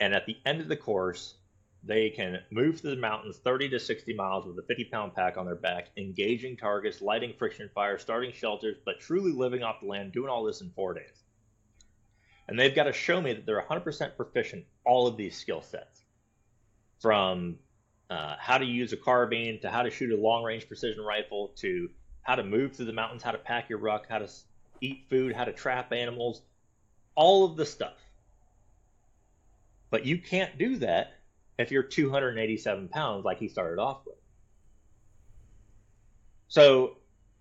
and 0.00 0.14
at 0.14 0.26
the 0.26 0.36
end 0.44 0.60
of 0.60 0.68
the 0.68 0.76
course, 0.76 1.34
they 1.82 2.10
can 2.10 2.40
move 2.50 2.80
through 2.80 2.94
the 2.94 3.00
mountains 3.00 3.38
30 3.38 3.68
to 3.70 3.78
60 3.78 4.14
miles 4.14 4.46
with 4.46 4.58
a 4.58 4.62
50 4.62 4.84
pound 4.84 5.14
pack 5.14 5.36
on 5.36 5.44
their 5.44 5.54
back, 5.54 5.88
engaging 5.96 6.56
targets, 6.56 7.02
lighting 7.02 7.34
friction 7.38 7.70
fires, 7.74 8.00
starting 8.00 8.32
shelters, 8.32 8.76
but 8.84 9.00
truly 9.00 9.32
living 9.32 9.62
off 9.62 9.80
the 9.80 9.86
land, 9.86 10.12
doing 10.12 10.30
all 10.30 10.44
this 10.44 10.60
in 10.60 10.70
four 10.70 10.94
days. 10.94 11.24
And 12.48 12.58
they've 12.58 12.74
got 12.74 12.84
to 12.84 12.92
show 12.92 13.20
me 13.20 13.32
that 13.32 13.46
they're 13.46 13.62
100% 13.62 14.16
proficient 14.16 14.64
all 14.84 15.06
of 15.06 15.16
these 15.16 15.36
skill 15.36 15.62
sets 15.62 16.02
from 17.00 17.58
uh, 18.10 18.36
how 18.38 18.58
to 18.58 18.64
use 18.64 18.92
a 18.92 18.96
carbine 18.96 19.60
to 19.60 19.70
how 19.70 19.82
to 19.82 19.90
shoot 19.90 20.10
a 20.12 20.16
long 20.20 20.44
range 20.44 20.68
precision 20.68 21.02
rifle 21.02 21.52
to 21.56 21.88
how 22.22 22.34
to 22.34 22.44
move 22.44 22.74
through 22.74 22.86
the 22.86 22.92
mountains, 22.92 23.22
how 23.22 23.32
to 23.32 23.38
pack 23.38 23.68
your 23.68 23.78
ruck, 23.78 24.06
how 24.08 24.18
to 24.18 24.28
eat 24.80 25.06
food, 25.08 25.34
how 25.34 25.44
to 25.44 25.52
trap 25.52 25.92
animals, 25.92 26.42
all 27.14 27.44
of 27.44 27.56
the 27.56 27.66
stuff. 27.66 28.03
But 29.90 30.06
you 30.06 30.18
can't 30.18 30.58
do 30.58 30.76
that 30.78 31.14
if 31.58 31.70
you're 31.70 31.82
287 31.82 32.88
pounds 32.88 33.24
like 33.24 33.38
he 33.38 33.48
started 33.48 33.80
off 33.80 34.00
with. 34.06 34.16
So 36.48 36.96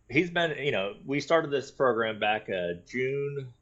he's 0.09 0.29
been, 0.29 0.57
you 0.57 0.71
know, 0.71 0.93
we 1.05 1.19
started 1.19 1.51
this 1.51 1.71
program 1.71 2.19
back 2.19 2.49
uh, 2.49 2.79
June 2.87 3.53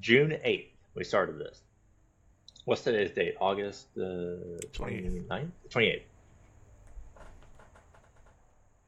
June 0.00 0.30
8th. 0.30 0.68
We 0.94 1.04
started 1.04 1.38
this. 1.38 1.62
What's 2.64 2.82
today's 2.82 3.10
date? 3.10 3.36
August 3.40 3.86
uh, 3.96 4.60
29th? 4.72 5.50
28th. 5.70 6.02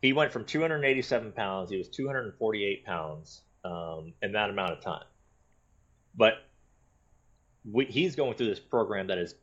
He 0.02 0.12
went 0.12 0.32
from 0.32 0.44
287 0.44 1.32
pounds, 1.32 1.70
he 1.70 1.78
was 1.78 1.88
248 1.88 2.84
pounds 2.84 3.42
um, 3.64 4.12
in 4.22 4.32
that 4.32 4.50
amount 4.50 4.72
of 4.72 4.80
time. 4.80 5.04
But 6.14 6.34
we, 7.70 7.86
he's 7.86 8.16
going 8.16 8.34
through 8.34 8.48
this 8.48 8.60
program 8.60 9.08
that 9.08 9.18
is, 9.18 9.34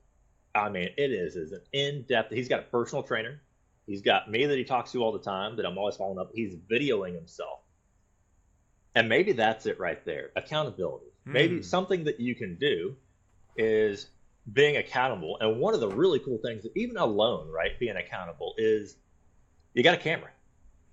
I 0.56 0.70
mean, 0.70 0.90
it 0.98 1.12
is 1.12 1.36
is 1.36 1.52
an 1.52 1.62
in 1.72 2.04
depth. 2.04 2.32
He's 2.32 2.48
got 2.48 2.60
a 2.60 2.64
personal 2.64 3.04
trainer. 3.04 3.42
He's 3.86 4.02
got 4.02 4.30
me 4.32 4.46
that 4.46 4.58
he 4.58 4.64
talks 4.64 4.92
to 4.94 5.04
all 5.04 5.12
the 5.12 5.20
time 5.20 5.58
that 5.58 5.66
I'm 5.66 5.78
always 5.78 5.98
following 5.98 6.20
up. 6.20 6.32
He's 6.34 6.56
videoing 6.56 7.16
himself, 7.16 7.60
and 8.96 9.10
maybe 9.10 9.34
that's 9.34 9.66
it 9.66 9.80
right 9.80 10.04
there. 10.06 10.30
Accountability. 10.36 11.08
Mm. 11.28 11.32
Maybe 11.34 11.62
something 11.64 12.06
that 12.06 12.20
you 12.20 12.36
can 12.36 12.56
do 12.56 12.96
is 13.58 14.08
being 14.52 14.78
accountable. 14.78 15.38
And 15.42 15.60
one 15.60 15.74
of 15.74 15.80
the 15.80 15.90
really 15.90 16.20
cool 16.20 16.38
things, 16.38 16.66
even 16.76 16.98
alone, 16.98 17.50
right, 17.50 17.78
being 17.80 17.98
accountable 17.98 18.54
is 18.58 18.96
you 19.74 19.84
got 19.84 19.96
a 19.96 20.02
camera. 20.02 20.30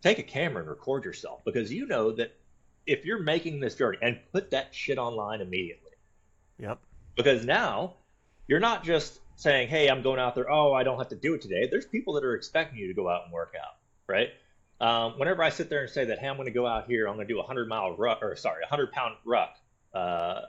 Take 0.02 0.18
a 0.18 0.24
camera 0.24 0.62
and 0.62 0.70
record 0.70 1.04
yourself 1.04 1.44
because 1.44 1.70
you 1.72 1.86
know 1.86 2.10
that 2.12 2.34
if 2.86 3.04
you're 3.04 3.22
making 3.22 3.60
this 3.60 3.74
journey 3.74 3.98
and 4.02 4.18
put 4.32 4.50
that 4.50 4.74
shit 4.74 4.98
online 4.98 5.42
immediately. 5.42 5.90
Yep 6.58 6.80
because 7.22 7.44
now 7.44 7.94
you're 8.46 8.60
not 8.60 8.84
just 8.84 9.20
saying, 9.36 9.68
"Hey, 9.68 9.88
I'm 9.88 10.02
going 10.02 10.20
out 10.20 10.34
there. 10.34 10.50
Oh, 10.50 10.72
I 10.72 10.82
don't 10.82 10.98
have 10.98 11.08
to 11.08 11.16
do 11.16 11.34
it 11.34 11.42
today." 11.42 11.68
There's 11.70 11.86
people 11.86 12.14
that 12.14 12.24
are 12.24 12.34
expecting 12.34 12.78
you 12.78 12.88
to 12.88 12.94
go 12.94 13.08
out 13.08 13.24
and 13.24 13.32
work 13.32 13.54
out, 13.60 13.76
right? 14.06 14.30
Um, 14.80 15.18
whenever 15.18 15.42
I 15.42 15.50
sit 15.50 15.68
there 15.68 15.82
and 15.82 15.90
say 15.90 16.06
that, 16.06 16.18
"Hey, 16.18 16.28
I'm 16.28 16.36
going 16.36 16.46
to 16.46 16.52
go 16.52 16.66
out 16.66 16.86
here. 16.86 17.06
I'm 17.06 17.16
going 17.16 17.26
to 17.26 17.32
do 17.32 17.40
a 17.40 17.44
hundred 17.44 17.68
mile 17.68 17.96
ruck, 17.96 18.22
or 18.22 18.34
sorry, 18.36 18.62
a 18.64 18.66
hundred 18.66 18.92
pound 18.92 19.16
ruck," 19.24 19.56
uh, 19.94 20.42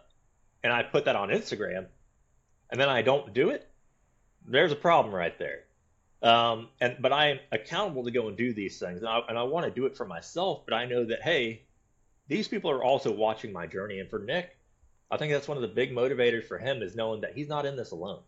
and 0.64 0.72
I 0.72 0.84
put 0.84 1.06
that 1.06 1.16
on 1.16 1.30
Instagram, 1.30 1.88
and 2.70 2.80
then 2.80 2.90
I 2.90 3.02
don't 3.02 3.34
do 3.34 3.50
it, 3.50 3.68
there's 4.48 4.72
a 4.72 4.76
problem 4.76 5.14
right 5.14 5.38
there. 5.38 5.64
Um, 6.24 6.70
and 6.80 6.98
but 7.00 7.12
I 7.12 7.30
am 7.30 7.40
accountable 7.52 8.04
to 8.04 8.12
go 8.12 8.28
and 8.28 8.38
do 8.38 8.54
these 8.54 8.78
things, 8.78 9.00
and 9.00 9.08
I, 9.08 9.22
and 9.28 9.38
I 9.38 9.44
want 9.44 9.66
to 9.66 9.72
do 9.72 9.88
it 9.88 9.98
for 9.98 10.06
myself. 10.06 10.64
But 10.66 10.76
I 10.76 10.86
know 10.86 11.04
that 11.06 11.22
hey, 11.24 11.64
these 12.28 12.48
people 12.48 12.70
are 12.70 12.84
also 12.84 13.12
watching 13.12 13.52
my 13.52 13.66
journey, 13.66 14.00
and 14.00 14.10
for 14.10 14.20
Nick, 14.20 14.56
I 15.12 15.18
think 15.18 15.34
that's 15.34 15.48
one 15.48 15.58
of 15.58 15.62
the 15.62 15.68
big 15.68 15.92
motivators 15.92 16.48
for 16.48 16.58
him 16.58 16.82
is 16.82 16.96
knowing 16.96 17.22
that 17.22 17.34
he's 17.36 17.50
not 17.50 17.66
in 17.66 17.76
this 17.76 17.92
alone. 17.92 18.22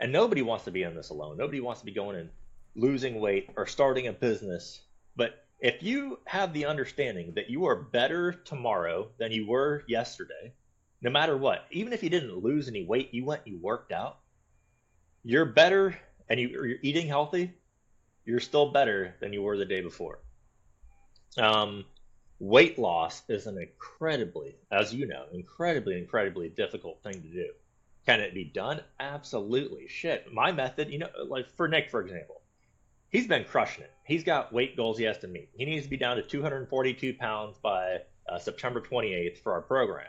And 0.00 0.10
nobody 0.10 0.42
wants 0.42 0.64
to 0.64 0.70
be 0.70 0.82
in 0.82 0.94
this 0.94 1.10
alone. 1.10 1.36
Nobody 1.36 1.60
wants 1.60 1.80
to 1.80 1.86
be 1.86 1.92
going 1.92 2.16
and 2.16 2.30
losing 2.74 3.20
weight 3.20 3.50
or 3.56 3.66
starting 3.66 4.06
a 4.06 4.12
business. 4.12 4.80
But 5.14 5.44
if 5.60 5.82
you 5.82 6.18
have 6.26 6.52
the 6.52 6.66
understanding 6.66 7.32
that 7.34 7.50
you 7.50 7.66
are 7.66 7.76
better 7.76 8.32
tomorrow 8.32 9.08
than 9.18 9.32
you 9.32 9.46
were 9.46 9.84
yesterday, 9.88 10.52
no 11.02 11.10
matter 11.10 11.36
what, 11.36 11.66
even 11.70 11.92
if 11.92 12.02
you 12.02 12.10
didn't 12.10 12.42
lose 12.42 12.68
any 12.68 12.84
weight, 12.84 13.12
you 13.12 13.24
went, 13.24 13.46
you 13.46 13.58
worked 13.58 13.92
out, 13.92 14.18
you're 15.22 15.44
better 15.44 15.98
and 16.28 16.40
you, 16.40 16.58
are 16.58 16.66
eating 16.82 17.06
healthy, 17.06 17.52
you're 18.24 18.40
still 18.40 18.72
better 18.72 19.14
than 19.20 19.32
you 19.32 19.42
were 19.42 19.56
the 19.56 19.64
day 19.64 19.80
before. 19.80 20.18
Um, 21.38 21.84
weight 22.38 22.78
loss 22.78 23.22
is 23.28 23.46
an 23.46 23.58
incredibly, 23.58 24.56
as 24.70 24.94
you 24.94 25.06
know, 25.06 25.24
incredibly, 25.32 25.98
incredibly 25.98 26.48
difficult 26.48 27.02
thing 27.02 27.14
to 27.14 27.28
do. 27.28 27.48
Can 28.06 28.20
it 28.20 28.34
be 28.34 28.44
done? 28.44 28.80
Absolutely. 29.00 29.88
Shit. 29.88 30.32
My 30.32 30.52
method, 30.52 30.90
you 30.90 30.98
know, 30.98 31.08
like 31.28 31.50
for 31.56 31.66
Nick, 31.66 31.90
for 31.90 32.00
example, 32.00 32.40
he's 33.08 33.26
been 33.26 33.44
crushing 33.44 33.84
it. 33.84 33.92
He's 34.04 34.22
got 34.22 34.52
weight 34.52 34.76
goals 34.76 34.98
he 34.98 35.04
has 35.04 35.18
to 35.18 35.28
meet. 35.28 35.48
He 35.56 35.64
needs 35.64 35.84
to 35.84 35.90
be 35.90 35.96
down 35.96 36.16
to 36.16 36.22
242 36.22 37.14
pounds 37.14 37.56
by 37.60 37.98
uh, 38.28 38.38
September 38.38 38.80
28th 38.80 39.38
for 39.38 39.52
our 39.52 39.60
program. 39.60 40.06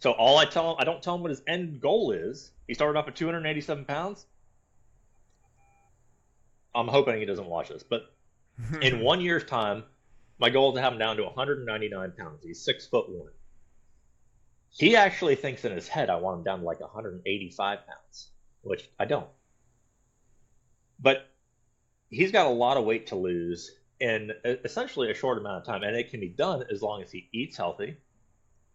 So 0.00 0.10
all 0.12 0.38
I 0.38 0.44
tell 0.44 0.72
him, 0.72 0.76
I 0.80 0.84
don't 0.84 1.02
tell 1.02 1.14
him 1.14 1.22
what 1.22 1.30
his 1.30 1.42
end 1.46 1.80
goal 1.80 2.10
is. 2.10 2.50
He 2.66 2.74
started 2.74 2.98
off 2.98 3.06
at 3.06 3.14
287 3.14 3.84
pounds. 3.84 4.26
I'm 6.74 6.88
hoping 6.88 7.16
he 7.18 7.24
doesn't 7.24 7.46
watch 7.46 7.68
this, 7.68 7.84
but 7.84 8.12
in 8.82 9.00
one 9.00 9.20
year's 9.20 9.44
time, 9.44 9.84
my 10.38 10.50
goal 10.50 10.70
is 10.70 10.76
to 10.76 10.82
have 10.82 10.92
him 10.92 10.98
down 10.98 11.16
to 11.16 11.24
199 11.24 12.12
pounds. 12.18 12.44
He's 12.44 12.64
six 12.64 12.86
foot 12.86 13.08
one. 13.08 13.32
He 14.70 14.96
actually 14.96 15.36
thinks 15.36 15.64
in 15.64 15.72
his 15.72 15.86
head 15.86 16.10
I 16.10 16.16
want 16.16 16.38
him 16.38 16.44
down 16.44 16.58
to 16.60 16.64
like 16.64 16.80
185 16.80 17.78
pounds, 17.86 18.30
which 18.62 18.88
I 18.98 19.04
don't. 19.04 19.28
But 20.98 21.28
he's 22.10 22.32
got 22.32 22.46
a 22.46 22.50
lot 22.50 22.76
of 22.76 22.84
weight 22.84 23.08
to 23.08 23.16
lose 23.16 23.70
in 24.00 24.32
essentially 24.44 25.10
a 25.10 25.14
short 25.14 25.38
amount 25.38 25.58
of 25.58 25.64
time, 25.64 25.82
and 25.82 25.96
it 25.96 26.10
can 26.10 26.20
be 26.20 26.28
done 26.28 26.64
as 26.70 26.82
long 26.82 27.02
as 27.02 27.10
he 27.10 27.28
eats 27.32 27.56
healthy 27.56 27.96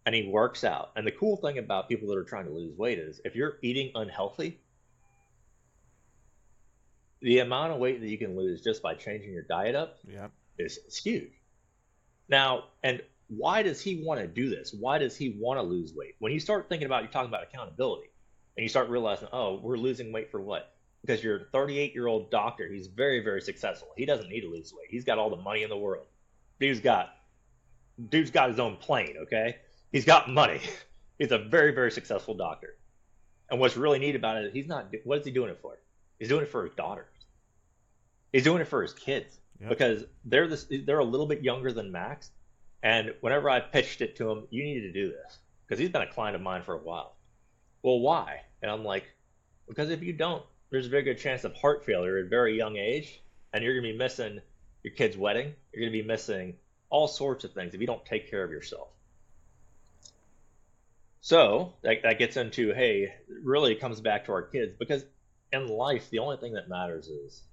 and 0.06 0.16
he 0.16 0.28
works 0.28 0.64
out. 0.64 0.92
And 0.96 1.06
the 1.06 1.12
cool 1.12 1.38
thing 1.38 1.58
about 1.58 1.90
people 1.90 2.08
that 2.08 2.18
are 2.18 2.24
trying 2.24 2.46
to 2.46 2.52
lose 2.52 2.76
weight 2.78 3.00
is 3.00 3.22
if 3.26 3.36
you're 3.36 3.58
eating 3.62 3.92
unhealthy, 3.96 4.60
the 7.22 7.40
amount 7.40 7.74
of 7.74 7.80
weight 7.80 8.00
that 8.00 8.08
you 8.08 8.18
can 8.18 8.38
lose 8.38 8.62
just 8.62 8.82
by 8.82 8.96
changing 8.96 9.34
your 9.34 9.44
diet 9.44 9.76
up 9.76 10.00
is, 10.58 10.78
is 10.88 10.98
huge. 10.98 11.39
Now, 12.30 12.66
and 12.84 13.02
why 13.28 13.64
does 13.64 13.82
he 13.82 14.04
want 14.04 14.22
to 14.22 14.28
do 14.28 14.50
this? 14.50 14.74
Why 14.74 15.00
does 15.00 15.18
he 15.18 15.36
want 15.40 15.58
to 15.58 15.64
lose 15.64 15.94
weight? 15.94 16.16
When 16.20 16.32
you 16.32 16.40
start 16.40 16.70
thinking 16.70 16.86
about, 16.86 17.04
you're 17.04 17.12
talking 17.12 17.30
about 17.30 17.44
accountability, 17.44 18.10
and 18.56 18.64
you 18.64 18.70
start 18.70 18.90
realizing, 18.90 19.28
oh, 19.34 19.60
we're 19.62 19.78
losing 19.78 20.12
weight 20.12 20.32
for 20.32 20.40
what? 20.40 20.74
Because 21.02 21.24
you're 21.24 21.38
a 21.38 21.46
38 21.52 21.94
year 21.94 22.08
old 22.08 22.30
doctor. 22.30 22.68
He's 22.68 22.88
very, 22.88 23.24
very 23.24 23.42
successful. 23.42 23.90
He 23.98 24.06
doesn't 24.06 24.30
need 24.30 24.42
to 24.42 24.50
lose 24.50 24.74
weight. 24.78 24.90
He's 24.90 25.06
got 25.06 25.18
all 25.18 25.30
the 25.30 25.38
money 25.38 25.64
in 25.64 25.70
the 25.70 25.78
world. 25.78 26.06
Dude's 26.60 26.82
got, 26.82 27.16
dude's 28.10 28.32
got 28.32 28.50
his 28.50 28.60
own 28.60 28.76
plane. 28.76 29.16
Okay, 29.24 29.58
he's 29.92 30.06
got 30.06 30.30
money. 30.30 30.60
he's 31.18 31.32
a 31.32 31.38
very, 31.38 31.74
very 31.74 31.92
successful 31.92 32.34
doctor. 32.36 32.76
And 33.50 33.60
what's 33.60 33.78
really 33.78 33.98
neat 33.98 34.16
about 34.16 34.38
it 34.38 34.46
is 34.46 34.54
he's 34.54 34.68
not. 34.68 34.94
What 35.04 35.20
is 35.20 35.26
he 35.26 35.32
doing 35.32 35.50
it 35.50 35.60
for? 35.62 35.80
He's 36.20 36.30
doing 36.30 36.44
it 36.44 36.50
for 36.50 36.66
his 36.66 36.74
daughters. 36.76 37.06
He's 38.34 38.44
doing 38.44 38.62
it 38.62 38.68
for 38.68 38.82
his 38.82 38.94
kids 38.94 39.39
yep. 39.60 39.70
because 39.70 40.04
they're 40.26 40.48
this 40.48 40.68
they're 40.86 41.00
a 41.00 41.06
little 41.06 41.26
bit 41.26 41.42
younger 41.42 41.72
than 41.72 41.92
Max, 41.92 42.32
And 42.82 43.14
whenever 43.22 43.50
I 43.50 43.60
pitched 43.60 44.02
it 44.02 44.16
to 44.18 44.30
him, 44.30 44.48
you 44.50 44.64
need 44.64 44.82
to 44.82 44.92
do 44.92 45.10
this 45.10 45.40
because 45.66 45.80
he's 45.80 45.90
been 45.90 46.02
a 46.02 46.12
client 46.12 46.36
of 46.36 46.42
mine 46.42 46.64
for 46.64 46.74
a 46.74 46.80
while. 46.80 47.16
Well, 47.84 48.00
why? 48.00 48.42
And 48.62 48.72
I'm 48.72 48.84
like, 48.84 49.06
because 49.68 49.90
if 49.90 50.02
you 50.02 50.14
don't, 50.14 50.44
there's 50.70 50.88
a 50.88 50.90
very 50.90 51.04
good 51.04 51.18
chance 51.18 51.44
of 51.44 51.54
heart 51.56 51.86
failure 51.86 52.18
at 52.18 52.26
a 52.26 52.30
very 52.30 52.58
young 52.58 52.78
age, 52.78 53.22
and 53.54 53.64
you're 53.64 53.76
gonna 53.76 53.92
be 53.92 53.98
missing 53.98 54.40
your 54.84 54.94
kid's 54.94 55.18
wedding. 55.18 55.54
You're 55.74 55.82
gonna 55.82 55.92
be 55.92 56.08
missing 56.08 56.56
all 56.90 57.08
sorts 57.08 57.44
of 57.44 57.54
things 57.54 57.74
if 57.74 57.82
you 57.82 57.88
don't 57.88 58.06
take 58.06 58.30
care 58.30 58.44
of 58.44 58.52
yourself. 58.52 58.90
So 61.22 61.74
that, 61.82 61.98
that 62.04 62.18
gets 62.18 62.38
into 62.38 62.74
hey, 62.74 63.14
really 63.44 63.76
comes 63.76 64.00
back 64.02 64.26
to 64.26 64.32
our 64.32 64.42
kids 64.42 64.74
because 64.78 65.06
in 65.52 65.68
life 65.68 66.10
the 66.10 66.20
only 66.20 66.38
thing 66.38 66.54
that 66.54 66.70
matters 66.70 67.08
is 67.08 67.44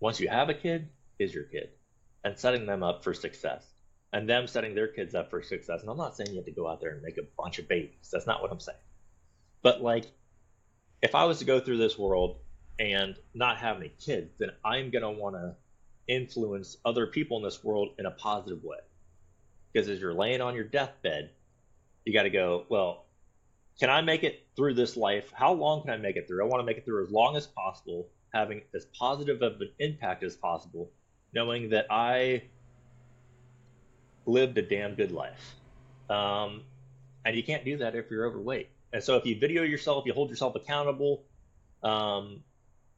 once 0.00 0.20
you 0.20 0.28
have 0.28 0.48
a 0.48 0.54
kid 0.54 0.88
is 1.22 1.34
your 1.34 1.44
kid 1.44 1.70
and 2.24 2.38
setting 2.38 2.66
them 2.66 2.82
up 2.82 3.02
for 3.04 3.14
success 3.14 3.66
and 4.12 4.28
them 4.28 4.46
setting 4.46 4.74
their 4.74 4.88
kids 4.88 5.14
up 5.14 5.30
for 5.30 5.42
success. 5.42 5.80
And 5.80 5.90
I'm 5.90 5.96
not 5.96 6.16
saying 6.16 6.30
you 6.30 6.36
have 6.36 6.44
to 6.44 6.52
go 6.52 6.68
out 6.68 6.80
there 6.80 6.90
and 6.90 7.02
make 7.02 7.18
a 7.18 7.26
bunch 7.38 7.58
of 7.58 7.68
babies. 7.68 8.10
That's 8.12 8.26
not 8.26 8.42
what 8.42 8.52
I'm 8.52 8.60
saying. 8.60 8.78
But 9.62 9.82
like, 9.82 10.06
if 11.00 11.14
I 11.14 11.24
was 11.24 11.38
to 11.38 11.44
go 11.44 11.60
through 11.60 11.78
this 11.78 11.98
world 11.98 12.38
and 12.78 13.16
not 13.34 13.58
have 13.58 13.76
any 13.76 13.88
kids, 13.88 14.34
then 14.38 14.50
I'm 14.64 14.90
gonna 14.90 15.10
want 15.10 15.36
to 15.36 15.56
influence 16.08 16.76
other 16.84 17.06
people 17.06 17.38
in 17.38 17.42
this 17.42 17.62
world 17.62 17.90
in 17.98 18.06
a 18.06 18.10
positive 18.10 18.62
way. 18.62 18.78
Because 19.72 19.88
as 19.88 20.00
you're 20.00 20.14
laying 20.14 20.40
on 20.40 20.54
your 20.54 20.64
deathbed, 20.64 21.30
you 22.04 22.12
got 22.12 22.24
to 22.24 22.30
go, 22.30 22.66
well, 22.68 23.06
can 23.78 23.90
I 23.90 24.02
make 24.02 24.22
it 24.22 24.46
through 24.56 24.74
this 24.74 24.96
life? 24.96 25.32
How 25.32 25.52
long 25.52 25.82
can 25.82 25.90
I 25.90 25.96
make 25.96 26.16
it 26.16 26.28
through? 26.28 26.44
I 26.44 26.48
want 26.48 26.60
to 26.60 26.66
make 26.66 26.76
it 26.76 26.84
through 26.84 27.04
as 27.04 27.10
long 27.10 27.36
as 27.36 27.46
possible, 27.46 28.08
having 28.34 28.62
as 28.74 28.84
positive 28.86 29.40
of 29.42 29.60
an 29.60 29.70
impact 29.78 30.24
as 30.24 30.36
possible, 30.36 30.90
knowing 31.32 31.70
that 31.70 31.86
I 31.90 32.42
lived 34.26 34.58
a 34.58 34.62
damn 34.62 34.94
good 34.94 35.12
life. 35.12 35.54
Um, 36.08 36.62
and 37.24 37.36
you 37.36 37.42
can't 37.42 37.64
do 37.64 37.78
that 37.78 37.94
if 37.94 38.10
you're 38.10 38.26
overweight. 38.26 38.68
And 38.92 39.02
so 39.02 39.16
if 39.16 39.26
you 39.26 39.38
video 39.38 39.62
yourself, 39.62 40.04
you 40.06 40.12
hold 40.12 40.30
yourself 40.30 40.54
accountable, 40.54 41.22
um, 41.82 42.42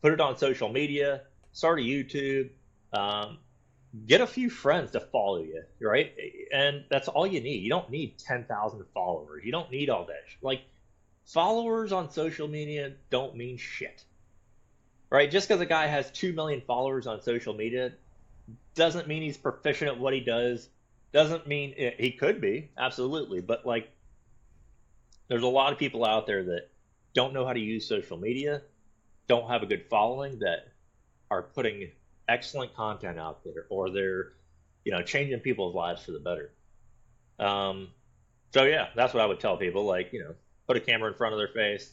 put 0.03 0.12
it 0.12 0.20
on 0.20 0.37
social 0.37 0.68
media, 0.68 1.22
start 1.53 1.78
a 1.78 1.82
YouTube, 1.82 2.51
um, 2.93 3.39
get 4.07 4.20
a 4.20 4.26
few 4.26 4.51
friends 4.51 4.93
to 4.93 5.01
follow 5.01 5.39
you, 5.39 5.62
right? 5.80 6.12
And 6.53 6.85
that's 6.91 7.09
all 7.09 7.26
you 7.26 7.41
need. 7.41 7.62
You 7.62 7.70
don't 7.70 7.91
need 7.91 8.18
10,000 8.18 8.85
followers. 8.93 9.45
You 9.45 9.53
don't 9.53 9.70
need 9.70 9.89
all 9.89 10.07
that. 10.07 10.24
Like, 10.43 10.62
followers 11.26 11.93
on 11.93 12.11
social 12.11 12.49
media 12.49 12.93
don't 13.11 13.37
mean 13.37 13.57
shit, 13.57 14.05
right? 15.11 15.30
Just 15.30 15.49
because 15.49 15.61
a 15.61 15.66
guy 15.66 15.87
has 15.87 16.11
2 16.11 16.32
million 16.32 16.61
followers 16.66 17.07
on 17.07 17.22
social 17.22 17.55
media 17.55 17.93
doesn't 18.74 19.09
mean 19.09 19.22
he's 19.22 19.36
proficient 19.36 19.90
at 19.90 19.99
what 19.99 20.14
he 20.14 20.20
does. 20.20 20.68
Doesn't 21.12 21.47
mean 21.47 21.74
he 21.99 22.11
could 22.11 22.40
be, 22.40 22.70
absolutely. 22.76 23.40
But, 23.40 23.64
like, 23.64 23.90
there's 25.28 25.42
a 25.42 25.49
lot 25.49 25.72
of 25.72 25.78
people 25.78 26.05
out 26.05 26.26
there 26.26 26.42
that 26.45 26.68
don't 27.14 27.32
know 27.32 27.47
how 27.47 27.53
to 27.53 27.61
use 27.61 27.86
social 27.86 28.16
media, 28.16 28.62
don't 29.28 29.49
have 29.49 29.62
a 29.62 29.66
good 29.66 29.86
following, 29.88 30.40
that 30.40 30.72
are 31.30 31.42
putting 31.42 31.90
excellent 32.28 32.74
content 32.74 33.18
out 33.18 33.45
there, 33.45 33.66
or 33.70 33.90
they're, 33.90 34.32
you 34.84 34.92
know, 34.92 35.03
changing 35.03 35.38
people's 35.40 35.74
lives 35.74 36.03
for 36.03 36.12
the 36.12 36.18
better. 36.18 36.53
Um, 37.38 37.88
so 38.53 38.64
yeah, 38.64 38.88
that's 38.95 39.14
what 39.14 39.22
I 39.22 39.26
would 39.26 39.40
tell 39.40 39.57
people. 39.57 39.84
Like, 39.84 40.12
you 40.12 40.20
know, 40.20 40.34
put 40.66 40.76
a 40.76 40.80
camera 40.80 41.11
in 41.11 41.16
front 41.16 41.32
of 41.32 41.38
their 41.38 41.49
face, 41.49 41.92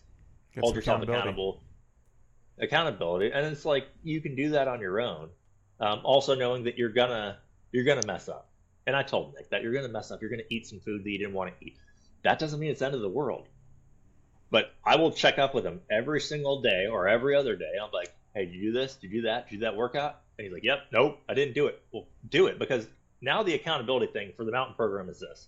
Get 0.53 0.63
hold 0.63 0.75
yourself 0.75 1.01
accountable. 1.03 1.63
Accountability, 2.59 3.31
and 3.31 3.45
it's 3.47 3.65
like 3.65 3.87
you 4.03 4.21
can 4.21 4.35
do 4.35 4.49
that 4.51 4.67
on 4.67 4.81
your 4.81 4.99
own. 4.99 5.29
Um, 5.81 6.01
also 6.03 6.35
knowing 6.35 6.63
that 6.65 6.77
you're 6.77 6.89
gonna 6.89 7.39
you're 7.71 7.83
gonna 7.83 8.05
mess 8.05 8.29
up. 8.29 8.47
And 8.87 8.95
I 8.95 9.03
told 9.03 9.33
Nick 9.35 9.49
that 9.49 9.63
you're 9.63 9.73
gonna 9.73 9.89
mess 9.89 10.11
up. 10.11 10.21
You're 10.21 10.29
gonna 10.29 10.43
eat 10.49 10.67
some 10.67 10.79
food 10.79 11.03
that 11.03 11.09
you 11.09 11.17
didn't 11.17 11.33
want 11.33 11.51
to 11.59 11.65
eat. 11.65 11.77
That 12.23 12.39
doesn't 12.39 12.59
mean 12.59 12.69
it's 12.69 12.79
the 12.79 12.85
end 12.85 12.95
of 12.95 13.01
the 13.01 13.09
world. 13.09 13.47
But 14.51 14.73
I 14.85 14.97
will 14.97 15.11
check 15.11 15.39
up 15.39 15.53
with 15.53 15.65
him 15.65 15.81
every 15.89 16.21
single 16.21 16.61
day 16.61 16.87
or 16.87 17.07
every 17.07 17.35
other 17.35 17.55
day. 17.55 17.71
I'm 17.81 17.91
like, 17.91 18.13
hey, 18.35 18.45
did 18.45 18.53
you 18.53 18.71
do 18.71 18.79
this? 18.79 18.95
Did 18.95 19.11
you 19.11 19.21
do 19.21 19.27
that? 19.27 19.45
Did 19.45 19.53
you 19.53 19.57
do 19.59 19.65
that 19.65 19.75
workout? 19.75 20.21
And 20.37 20.45
he's 20.45 20.53
like, 20.53 20.63
yep, 20.63 20.87
nope, 20.91 21.19
I 21.27 21.33
didn't 21.33 21.55
do 21.55 21.67
it. 21.67 21.81
Well, 21.91 22.07
do 22.29 22.47
it 22.47 22.59
because 22.59 22.87
now 23.21 23.43
the 23.43 23.53
accountability 23.53 24.07
thing 24.07 24.33
for 24.35 24.43
the 24.43 24.51
mountain 24.51 24.75
program 24.75 25.09
is 25.09 25.19
this. 25.19 25.47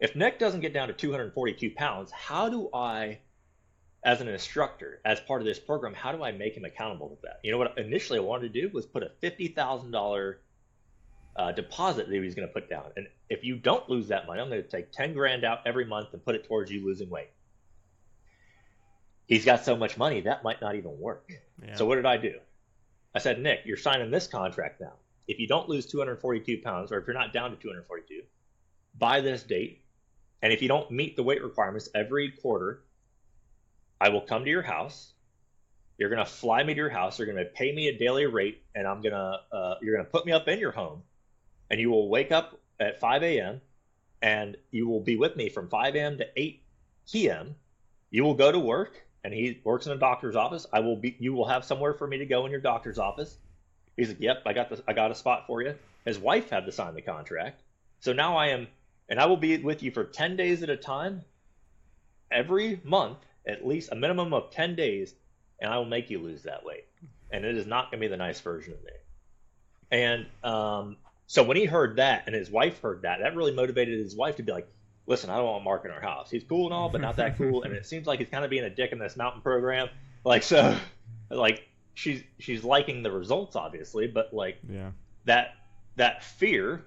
If 0.00 0.14
Nick 0.14 0.38
doesn't 0.38 0.60
get 0.60 0.72
down 0.72 0.88
to 0.88 0.94
242 0.94 1.70
pounds, 1.70 2.10
how 2.10 2.48
do 2.48 2.70
I, 2.72 3.18
as 4.04 4.20
an 4.20 4.28
instructor, 4.28 5.00
as 5.04 5.20
part 5.20 5.40
of 5.40 5.46
this 5.46 5.58
program, 5.58 5.92
how 5.92 6.12
do 6.12 6.22
I 6.22 6.32
make 6.32 6.56
him 6.56 6.64
accountable 6.64 7.08
with 7.08 7.22
that? 7.22 7.40
You 7.42 7.50
know 7.50 7.58
what 7.58 7.76
initially 7.78 8.18
I 8.18 8.22
wanted 8.22 8.52
to 8.52 8.60
do 8.60 8.70
was 8.72 8.86
put 8.86 9.02
a 9.02 9.10
$50,000 9.22 10.34
uh, 11.36 11.52
deposit 11.52 12.08
that 12.08 12.14
he 12.14 12.20
was 12.20 12.34
going 12.34 12.46
to 12.46 12.54
put 12.54 12.70
down. 12.70 12.84
And 12.96 13.06
if 13.28 13.44
you 13.44 13.56
don't 13.56 13.88
lose 13.88 14.08
that 14.08 14.26
money, 14.26 14.40
I'm 14.40 14.48
going 14.48 14.62
to 14.62 14.68
take 14.68 14.92
10 14.92 15.14
grand 15.14 15.44
out 15.44 15.60
every 15.66 15.84
month 15.84 16.08
and 16.12 16.24
put 16.24 16.34
it 16.34 16.46
towards 16.46 16.70
you 16.70 16.84
losing 16.84 17.10
weight. 17.10 17.30
He's 19.26 19.44
got 19.44 19.64
so 19.64 19.76
much 19.76 19.96
money 19.98 20.22
that 20.22 20.42
might 20.42 20.60
not 20.60 20.74
even 20.74 20.98
work. 20.98 21.30
Yeah. 21.62 21.74
So 21.74 21.84
what 21.84 21.96
did 21.96 22.06
I 22.06 22.16
do? 22.16 22.38
I 23.14 23.18
said, 23.18 23.40
Nick, 23.40 23.60
you're 23.64 23.76
signing 23.76 24.10
this 24.10 24.26
contract 24.26 24.80
now. 24.80 24.94
If 25.26 25.38
you 25.38 25.46
don't 25.46 25.68
lose 25.68 25.86
242 25.86 26.62
pounds, 26.62 26.92
or 26.92 26.98
if 26.98 27.06
you're 27.06 27.14
not 27.14 27.32
down 27.32 27.50
to 27.50 27.56
242, 27.56 28.22
by 28.98 29.20
this 29.20 29.42
date, 29.42 29.82
and 30.40 30.52
if 30.52 30.62
you 30.62 30.68
don't 30.68 30.90
meet 30.90 31.16
the 31.16 31.22
weight 31.22 31.42
requirements 31.42 31.88
every 31.94 32.30
quarter, 32.30 32.82
I 34.00 34.10
will 34.10 34.20
come 34.20 34.44
to 34.44 34.50
your 34.50 34.62
house. 34.62 35.12
You're 35.98 36.10
gonna 36.10 36.24
fly 36.24 36.62
me 36.62 36.74
to 36.74 36.78
your 36.78 36.90
house. 36.90 37.18
You're 37.18 37.26
gonna 37.26 37.44
pay 37.44 37.72
me 37.72 37.88
a 37.88 37.98
daily 37.98 38.26
rate, 38.26 38.62
and 38.74 38.86
I'm 38.86 39.02
gonna 39.02 39.40
uh, 39.50 39.74
you're 39.82 39.96
gonna 39.96 40.08
put 40.08 40.26
me 40.26 40.32
up 40.32 40.46
in 40.48 40.58
your 40.58 40.72
home, 40.72 41.02
and 41.70 41.80
you 41.80 41.90
will 41.90 42.08
wake 42.08 42.32
up 42.32 42.60
at 42.80 43.00
5 43.00 43.22
a.m. 43.24 43.60
and 44.22 44.56
you 44.70 44.88
will 44.88 45.00
be 45.00 45.16
with 45.16 45.36
me 45.36 45.48
from 45.48 45.68
5 45.68 45.96
a.m. 45.96 46.18
to 46.18 46.26
8 46.36 46.62
p.m. 47.10 47.56
You 48.10 48.24
will 48.24 48.34
go 48.34 48.52
to 48.52 48.58
work 48.58 49.04
and 49.24 49.34
he 49.34 49.60
works 49.64 49.86
in 49.86 49.92
a 49.92 49.96
doctor's 49.96 50.36
office. 50.36 50.66
I 50.72 50.80
will 50.80 50.96
be. 50.96 51.16
You 51.18 51.34
will 51.34 51.46
have 51.46 51.64
somewhere 51.64 51.94
for 51.94 52.06
me 52.06 52.18
to 52.18 52.26
go 52.26 52.44
in 52.46 52.50
your 52.50 52.60
doctor's 52.60 52.98
office. 52.98 53.36
He's 53.96 54.08
like, 54.08 54.20
"Yep, 54.20 54.42
I 54.46 54.52
got 54.52 54.70
the. 54.70 54.82
I 54.86 54.92
got 54.92 55.10
a 55.10 55.14
spot 55.14 55.46
for 55.46 55.62
you." 55.62 55.74
His 56.04 56.18
wife 56.18 56.50
had 56.50 56.66
to 56.66 56.72
sign 56.72 56.94
the 56.94 57.02
contract, 57.02 57.62
so 58.00 58.12
now 58.12 58.36
I 58.36 58.48
am, 58.48 58.68
and 59.08 59.20
I 59.20 59.26
will 59.26 59.36
be 59.36 59.56
with 59.58 59.82
you 59.82 59.90
for 59.90 60.04
ten 60.04 60.36
days 60.36 60.62
at 60.62 60.70
a 60.70 60.76
time, 60.76 61.22
every 62.30 62.80
month, 62.84 63.18
at 63.48 63.66
least 63.66 63.90
a 63.90 63.96
minimum 63.96 64.32
of 64.32 64.50
ten 64.50 64.76
days, 64.76 65.14
and 65.60 65.72
I 65.72 65.78
will 65.78 65.84
make 65.84 66.10
you 66.10 66.20
lose 66.20 66.42
that 66.44 66.64
weight. 66.64 66.84
And 67.30 67.44
it 67.44 67.56
is 67.56 67.66
not 67.66 67.90
going 67.90 68.00
to 68.00 68.06
be 68.06 68.08
the 68.08 68.16
nice 68.16 68.40
version 68.40 68.74
of 68.74 68.82
me. 68.82 68.90
And 69.90 70.26
um, 70.44 70.96
so 71.26 71.42
when 71.42 71.56
he 71.56 71.64
heard 71.64 71.96
that, 71.96 72.24
and 72.26 72.34
his 72.34 72.50
wife 72.50 72.80
heard 72.80 73.02
that, 73.02 73.20
that 73.20 73.36
really 73.36 73.52
motivated 73.52 73.98
his 73.98 74.16
wife 74.16 74.36
to 74.36 74.42
be 74.42 74.52
like, 74.52 74.68
listen, 75.06 75.30
I 75.30 75.36
don't 75.36 75.46
want 75.46 75.64
Mark 75.64 75.84
in 75.84 75.90
our 75.90 76.00
house. 76.00 76.30
He's 76.30 76.44
cool 76.44 76.66
and 76.66 76.74
all, 76.74 76.88
but 76.88 77.00
not 77.00 77.16
that 77.16 77.36
cool. 77.38 77.62
and 77.62 77.72
it 77.72 77.86
seems 77.86 78.06
like 78.06 78.18
he's 78.18 78.28
kind 78.28 78.44
of 78.44 78.50
being 78.50 78.64
a 78.64 78.70
dick 78.70 78.92
in 78.92 78.98
this 78.98 79.16
mountain 79.16 79.42
program. 79.42 79.88
Like 80.24 80.42
so, 80.42 80.76
like 81.30 81.66
she's 81.94 82.22
she's 82.38 82.62
liking 82.62 83.02
the 83.02 83.10
results 83.10 83.56
obviously, 83.56 84.06
but 84.06 84.32
like 84.32 84.58
yeah. 84.70 84.90
that 85.24 85.54
that 85.96 86.22
fear, 86.22 86.84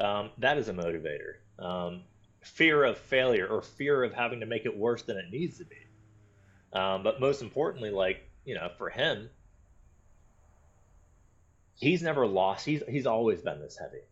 um, 0.00 0.30
that 0.38 0.56
is 0.56 0.68
a 0.68 0.72
motivator. 0.72 1.34
Um, 1.58 2.02
fear 2.40 2.84
of 2.84 2.98
failure 2.98 3.46
or 3.46 3.62
fear 3.62 4.02
of 4.02 4.12
having 4.12 4.40
to 4.40 4.46
make 4.46 4.64
it 4.64 4.76
worse 4.76 5.02
than 5.02 5.16
it 5.16 5.26
needs 5.30 5.58
to 5.58 5.64
be. 5.64 5.76
Um, 6.74 7.02
but 7.02 7.20
most 7.20 7.42
importantly, 7.42 7.90
like 7.90 8.28
you 8.44 8.54
know, 8.54 8.68
for 8.78 8.90
him, 8.90 9.30
he's 11.76 12.02
never 12.02 12.26
lost. 12.26 12.66
He's 12.66 12.82
he's 12.88 13.06
always 13.06 13.40
been 13.40 13.60
this 13.60 13.76
heavy. 13.76 14.02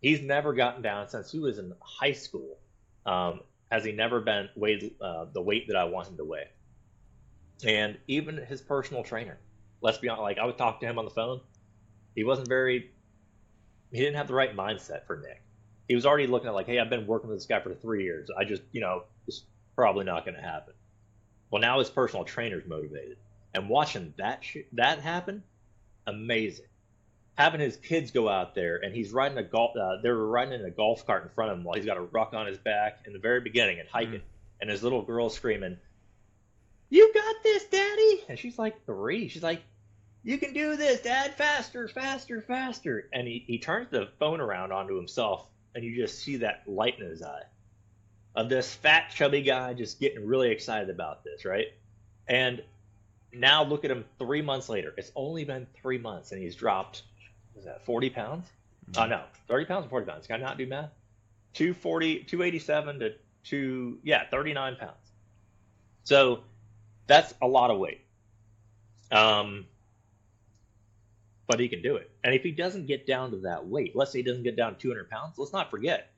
He's 0.00 0.20
never 0.20 0.54
gotten 0.54 0.82
down 0.82 1.08
since 1.08 1.30
he 1.30 1.38
was 1.38 1.58
in 1.58 1.72
high 1.80 2.12
school 2.12 2.58
um, 3.06 3.40
has 3.70 3.84
he 3.84 3.92
never 3.92 4.20
been 4.20 4.48
weighed 4.54 4.94
uh, 5.00 5.26
the 5.32 5.42
weight 5.42 5.68
that 5.68 5.76
I 5.76 5.84
want 5.84 6.08
him 6.08 6.16
to 6.16 6.24
weigh? 6.24 6.48
And 7.64 7.98
even 8.08 8.36
his 8.36 8.60
personal 8.60 9.02
trainer, 9.02 9.38
let's 9.80 9.98
be 9.98 10.08
honest, 10.08 10.22
like 10.22 10.38
I 10.38 10.46
would 10.46 10.58
talk 10.58 10.80
to 10.80 10.86
him 10.86 10.98
on 10.98 11.04
the 11.04 11.10
phone. 11.10 11.40
He 12.14 12.24
wasn't 12.24 12.48
very, 12.48 12.90
he 13.92 13.98
didn't 13.98 14.16
have 14.16 14.28
the 14.28 14.34
right 14.34 14.56
mindset 14.56 15.06
for 15.06 15.18
Nick. 15.18 15.42
He 15.88 15.94
was 15.94 16.06
already 16.06 16.26
looking 16.26 16.48
at 16.48 16.54
like, 16.54 16.66
hey, 16.66 16.78
I've 16.78 16.90
been 16.90 17.06
working 17.06 17.28
with 17.30 17.38
this 17.38 17.46
guy 17.46 17.60
for 17.60 17.74
three 17.74 18.04
years. 18.04 18.28
I 18.36 18.44
just, 18.44 18.62
you 18.72 18.80
know, 18.80 19.04
it's 19.26 19.44
probably 19.76 20.04
not 20.04 20.24
going 20.24 20.36
to 20.36 20.42
happen. 20.42 20.74
Well, 21.50 21.60
now 21.60 21.78
his 21.78 21.90
personal 21.90 22.24
trainer's 22.24 22.66
motivated, 22.66 23.16
and 23.54 23.68
watching 23.68 24.14
that 24.18 24.44
sh- 24.44 24.68
that 24.72 25.00
happen, 25.00 25.42
amazing. 26.06 26.66
Having 27.36 27.60
his 27.60 27.76
kids 27.76 28.10
go 28.10 28.28
out 28.28 28.54
there 28.54 28.76
and 28.76 28.94
he's 28.94 29.12
riding 29.12 29.38
a 29.38 29.42
golf 29.42 29.74
uh, 29.76 29.96
they 30.02 30.10
were 30.10 30.26
riding 30.26 30.60
in 30.60 30.64
a 30.64 30.70
golf 30.70 31.06
cart 31.06 31.22
in 31.22 31.30
front 31.30 31.50
of 31.50 31.58
him 31.58 31.64
while 31.64 31.74
he's 31.74 31.86
got 31.86 31.96
a 31.96 32.02
ruck 32.02 32.34
on 32.34 32.46
his 32.46 32.58
back 32.58 32.98
in 33.06 33.14
the 33.14 33.18
very 33.18 33.40
beginning 33.40 33.80
and 33.80 33.88
hiking. 33.88 34.20
Mm. 34.20 34.60
and 34.60 34.70
his 34.70 34.82
little 34.82 35.00
girl 35.02 35.30
screaming 35.30 35.78
you 36.90 37.12
got 37.14 37.36
this 37.44 37.64
daddy! 37.66 38.24
And 38.28 38.38
she's 38.38 38.58
like 38.58 38.84
three. 38.84 39.28
She's 39.28 39.42
like 39.42 39.62
you 40.22 40.36
can 40.36 40.52
do 40.52 40.76
this 40.76 41.00
dad! 41.00 41.34
Faster 41.36 41.88
faster 41.88 42.42
faster! 42.42 43.08
And 43.12 43.26
he, 43.26 43.42
he 43.46 43.58
turns 43.58 43.88
the 43.90 44.08
phone 44.18 44.40
around 44.40 44.72
onto 44.72 44.96
himself 44.96 45.46
and 45.74 45.82
you 45.82 45.96
just 45.96 46.18
see 46.18 46.36
that 46.38 46.64
light 46.66 46.98
in 46.98 47.06
his 47.06 47.22
eye 47.22 47.44
of 48.34 48.48
this 48.48 48.74
fat 48.74 49.10
chubby 49.14 49.42
guy 49.42 49.74
just 49.74 50.00
getting 50.00 50.26
really 50.26 50.50
excited 50.50 50.90
about 50.90 51.24
this 51.24 51.44
right 51.44 51.68
and 52.28 52.62
now 53.32 53.62
look 53.64 53.84
at 53.84 53.90
him 53.90 54.04
three 54.18 54.42
months 54.42 54.68
later 54.68 54.94
it's 54.96 55.12
only 55.14 55.44
been 55.44 55.66
three 55.80 55.98
months 55.98 56.32
and 56.32 56.42
he's 56.42 56.54
dropped 56.54 57.02
is 57.60 57.66
that 57.66 57.84
40 57.84 58.10
pounds? 58.10 58.48
Oh, 58.96 59.06
no, 59.06 59.22
30 59.48 59.64
pounds 59.66 59.86
or 59.86 59.90
40 59.90 60.06
pounds? 60.06 60.26
Can 60.26 60.36
I 60.36 60.44
not 60.44 60.58
do 60.58 60.66
math? 60.66 60.90
240, 61.54 62.24
287 62.24 63.00
to 63.00 63.14
two, 63.44 63.98
yeah, 64.02 64.24
39 64.30 64.76
pounds. 64.76 64.94
So 66.04 66.40
that's 67.06 67.34
a 67.42 67.46
lot 67.46 67.70
of 67.70 67.78
weight. 67.78 68.00
Um, 69.12 69.66
but 71.46 71.60
he 71.60 71.68
can 71.68 71.82
do 71.82 71.96
it. 71.96 72.10
And 72.24 72.34
if 72.34 72.42
he 72.42 72.52
doesn't 72.52 72.86
get 72.86 73.06
down 73.06 73.32
to 73.32 73.36
that 73.38 73.66
weight, 73.66 73.94
let's 73.94 74.12
say 74.12 74.20
he 74.20 74.22
doesn't 74.22 74.44
get 74.44 74.56
down 74.56 74.74
to 74.74 74.80
200 74.80 75.10
pounds, 75.10 75.36
let's 75.36 75.52
not 75.52 75.70
forget, 75.70 76.10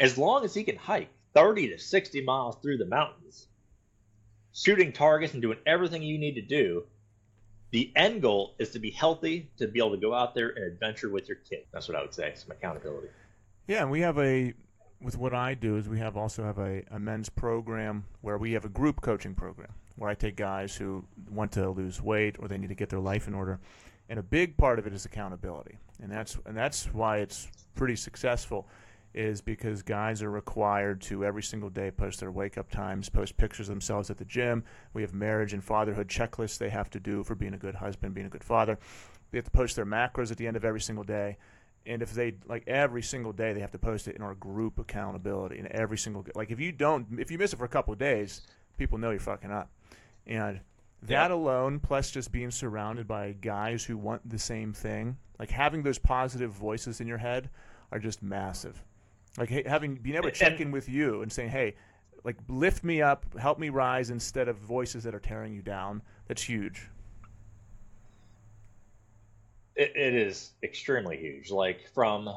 as 0.00 0.18
long 0.18 0.44
as 0.44 0.54
he 0.54 0.64
can 0.64 0.76
hike 0.76 1.10
30 1.34 1.68
to 1.68 1.78
60 1.78 2.24
miles 2.24 2.56
through 2.62 2.78
the 2.78 2.86
mountains, 2.86 3.46
shooting 4.52 4.92
targets 4.92 5.34
and 5.34 5.42
doing 5.42 5.58
everything 5.66 6.02
you 6.02 6.18
need 6.18 6.34
to 6.34 6.42
do, 6.42 6.84
the 7.70 7.92
end 7.94 8.22
goal 8.22 8.56
is 8.58 8.70
to 8.70 8.80
be 8.80 8.90
healthy, 8.90 9.48
to 9.58 9.68
be 9.68 9.78
able 9.78 9.92
to 9.92 9.96
go 9.96 10.12
out 10.12 10.34
there 10.34 10.48
and 10.48 10.64
adventure 10.64 11.08
with 11.08 11.28
your 11.28 11.36
kid. 11.36 11.64
That's 11.72 11.86
what 11.86 11.96
I 11.96 12.02
would 12.02 12.14
say. 12.14 12.32
Some 12.34 12.50
accountability. 12.50 13.08
Yeah, 13.68 13.82
and 13.82 13.90
we 13.90 14.00
have 14.00 14.18
a 14.18 14.54
with 15.00 15.16
what 15.16 15.32
I 15.32 15.54
do 15.54 15.76
is 15.76 15.88
we 15.88 15.98
have 15.98 16.16
also 16.16 16.42
have 16.42 16.58
a, 16.58 16.82
a 16.90 16.98
men's 16.98 17.28
program 17.28 18.04
where 18.20 18.36
we 18.36 18.52
have 18.52 18.64
a 18.64 18.68
group 18.68 19.00
coaching 19.00 19.34
program 19.34 19.72
where 19.96 20.10
I 20.10 20.14
take 20.14 20.36
guys 20.36 20.76
who 20.76 21.04
want 21.30 21.52
to 21.52 21.70
lose 21.70 22.02
weight 22.02 22.36
or 22.38 22.48
they 22.48 22.58
need 22.58 22.68
to 22.68 22.74
get 22.74 22.90
their 22.90 23.00
life 23.00 23.26
in 23.28 23.34
order 23.34 23.60
and 24.10 24.18
a 24.18 24.22
big 24.24 24.56
part 24.56 24.78
of 24.80 24.86
it 24.88 24.92
is 24.92 25.04
accountability, 25.06 25.78
and 26.02 26.10
that's 26.10 26.36
and 26.44 26.56
that's 26.56 26.92
why 26.92 27.18
it's 27.18 27.48
pretty 27.76 27.94
successful. 27.94 28.68
Is 29.12 29.40
because 29.40 29.82
guys 29.82 30.22
are 30.22 30.30
required 30.30 31.00
to 31.02 31.24
every 31.24 31.42
single 31.42 31.68
day 31.68 31.90
post 31.90 32.20
their 32.20 32.30
wake 32.30 32.56
up 32.56 32.70
times, 32.70 33.08
post 33.08 33.36
pictures 33.36 33.68
of 33.68 33.72
themselves 33.72 34.08
at 34.08 34.18
the 34.18 34.24
gym. 34.24 34.62
We 34.94 35.02
have 35.02 35.12
marriage 35.12 35.52
and 35.52 35.64
fatherhood 35.64 36.06
checklists 36.06 36.58
they 36.58 36.70
have 36.70 36.90
to 36.90 37.00
do 37.00 37.24
for 37.24 37.34
being 37.34 37.54
a 37.54 37.58
good 37.58 37.74
husband, 37.74 38.14
being 38.14 38.28
a 38.28 38.30
good 38.30 38.44
father. 38.44 38.78
They 39.30 39.38
have 39.38 39.46
to 39.46 39.50
post 39.50 39.74
their 39.74 39.86
macros 39.86 40.30
at 40.30 40.36
the 40.36 40.46
end 40.46 40.56
of 40.56 40.64
every 40.64 40.80
single 40.80 41.02
day. 41.02 41.38
And 41.86 42.02
if 42.02 42.12
they 42.12 42.34
like 42.46 42.68
every 42.68 43.02
single 43.02 43.32
day, 43.32 43.52
they 43.52 43.60
have 43.60 43.72
to 43.72 43.78
post 43.78 44.06
it 44.06 44.14
in 44.14 44.22
our 44.22 44.34
group 44.36 44.78
accountability. 44.78 45.58
And 45.58 45.66
every 45.68 45.98
single 45.98 46.24
like 46.36 46.52
if 46.52 46.60
you 46.60 46.70
don't, 46.70 47.18
if 47.18 47.32
you 47.32 47.38
miss 47.38 47.52
it 47.52 47.56
for 47.56 47.64
a 47.64 47.68
couple 47.68 47.92
of 47.92 47.98
days, 47.98 48.42
people 48.78 48.98
know 48.98 49.10
you're 49.10 49.18
fucking 49.18 49.50
up. 49.50 49.70
And 50.26 50.60
that 51.02 51.30
alone, 51.30 51.80
plus 51.80 52.10
just 52.10 52.30
being 52.30 52.50
surrounded 52.50 53.08
by 53.08 53.32
guys 53.32 53.84
who 53.84 53.96
want 53.96 54.28
the 54.28 54.38
same 54.38 54.72
thing, 54.72 55.16
like 55.38 55.50
having 55.50 55.82
those 55.82 55.98
positive 55.98 56.52
voices 56.52 57.00
in 57.00 57.08
your 57.08 57.18
head, 57.18 57.50
are 57.90 57.98
just 57.98 58.22
massive. 58.22 58.82
Like 59.38 59.50
having 59.66 59.96
being 59.96 60.16
able 60.16 60.28
to 60.28 60.34
check 60.34 60.60
in 60.60 60.70
with 60.70 60.88
you 60.88 61.22
and 61.22 61.32
saying, 61.32 61.50
"Hey, 61.50 61.76
like 62.24 62.36
lift 62.48 62.82
me 62.84 63.00
up, 63.00 63.24
help 63.38 63.58
me 63.58 63.68
rise," 63.68 64.10
instead 64.10 64.48
of 64.48 64.56
voices 64.56 65.04
that 65.04 65.14
are 65.14 65.20
tearing 65.20 65.54
you 65.54 65.62
down. 65.62 66.02
That's 66.26 66.42
huge. 66.42 66.88
it, 69.76 69.92
it 69.96 70.14
is 70.14 70.52
extremely 70.62 71.16
huge. 71.16 71.50
Like 71.50 71.88
from 71.94 72.28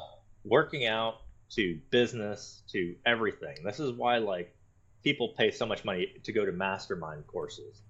working 0.45 0.85
out 0.85 1.21
to 1.51 1.79
business 1.89 2.63
to 2.69 2.95
everything. 3.05 3.57
This 3.63 3.79
is 3.79 3.91
why 3.91 4.17
like 4.17 4.55
people 5.03 5.33
pay 5.37 5.51
so 5.51 5.65
much 5.65 5.83
money 5.85 6.13
to 6.23 6.31
go 6.31 6.45
to 6.45 6.51
mastermind 6.51 7.27
courses 7.27 7.81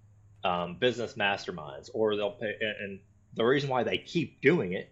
um, 0.44 0.76
business 0.80 1.14
masterminds, 1.14 1.90
or 1.94 2.16
they'll 2.16 2.32
pay. 2.32 2.54
And 2.82 3.00
the 3.36 3.46
reason 3.46 3.70
why 3.70 3.84
they 3.84 3.98
keep 3.98 4.42
doing 4.42 4.74
it 4.74 4.92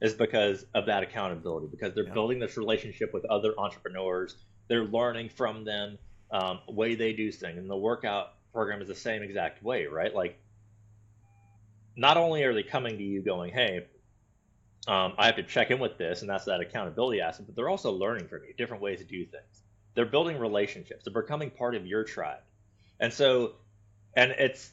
is 0.00 0.14
because 0.14 0.64
of 0.74 0.86
that 0.86 1.02
accountability, 1.02 1.66
because 1.66 1.94
they're 1.94 2.06
yeah. 2.06 2.12
building 2.12 2.38
this 2.38 2.56
relationship 2.56 3.12
with 3.12 3.24
other 3.26 3.54
entrepreneurs. 3.58 4.36
They're 4.68 4.84
learning 4.84 5.30
from 5.30 5.64
them 5.64 5.98
um, 6.30 6.60
way 6.68 6.94
they 6.94 7.12
do 7.12 7.32
things, 7.32 7.58
and 7.58 7.68
the 7.68 7.76
workout 7.76 8.34
program 8.52 8.80
is 8.80 8.88
the 8.88 8.94
same 8.94 9.22
exact 9.22 9.62
way, 9.62 9.86
right? 9.86 10.14
Like, 10.14 10.38
not 11.96 12.16
only 12.16 12.44
are 12.44 12.54
they 12.54 12.62
coming 12.62 12.98
to 12.98 13.02
you 13.02 13.22
going, 13.22 13.52
"Hey, 13.52 13.86
um, 14.86 15.14
I 15.18 15.26
have 15.26 15.36
to 15.36 15.42
check 15.42 15.70
in 15.70 15.78
with 15.80 15.98
this," 15.98 16.20
and 16.20 16.30
that's 16.30 16.44
that 16.44 16.60
accountability 16.60 17.20
aspect, 17.20 17.48
but 17.48 17.56
they're 17.56 17.68
also 17.68 17.90
learning 17.90 18.28
from 18.28 18.44
you 18.44 18.54
different 18.54 18.82
ways 18.82 18.98
to 19.00 19.04
do 19.04 19.24
things. 19.24 19.62
They're 19.94 20.06
building 20.06 20.38
relationships. 20.38 21.04
They're 21.04 21.22
becoming 21.22 21.50
part 21.50 21.74
of 21.74 21.86
your 21.86 22.04
tribe, 22.04 22.42
and 23.00 23.12
so, 23.12 23.54
and 24.16 24.32
it's 24.32 24.70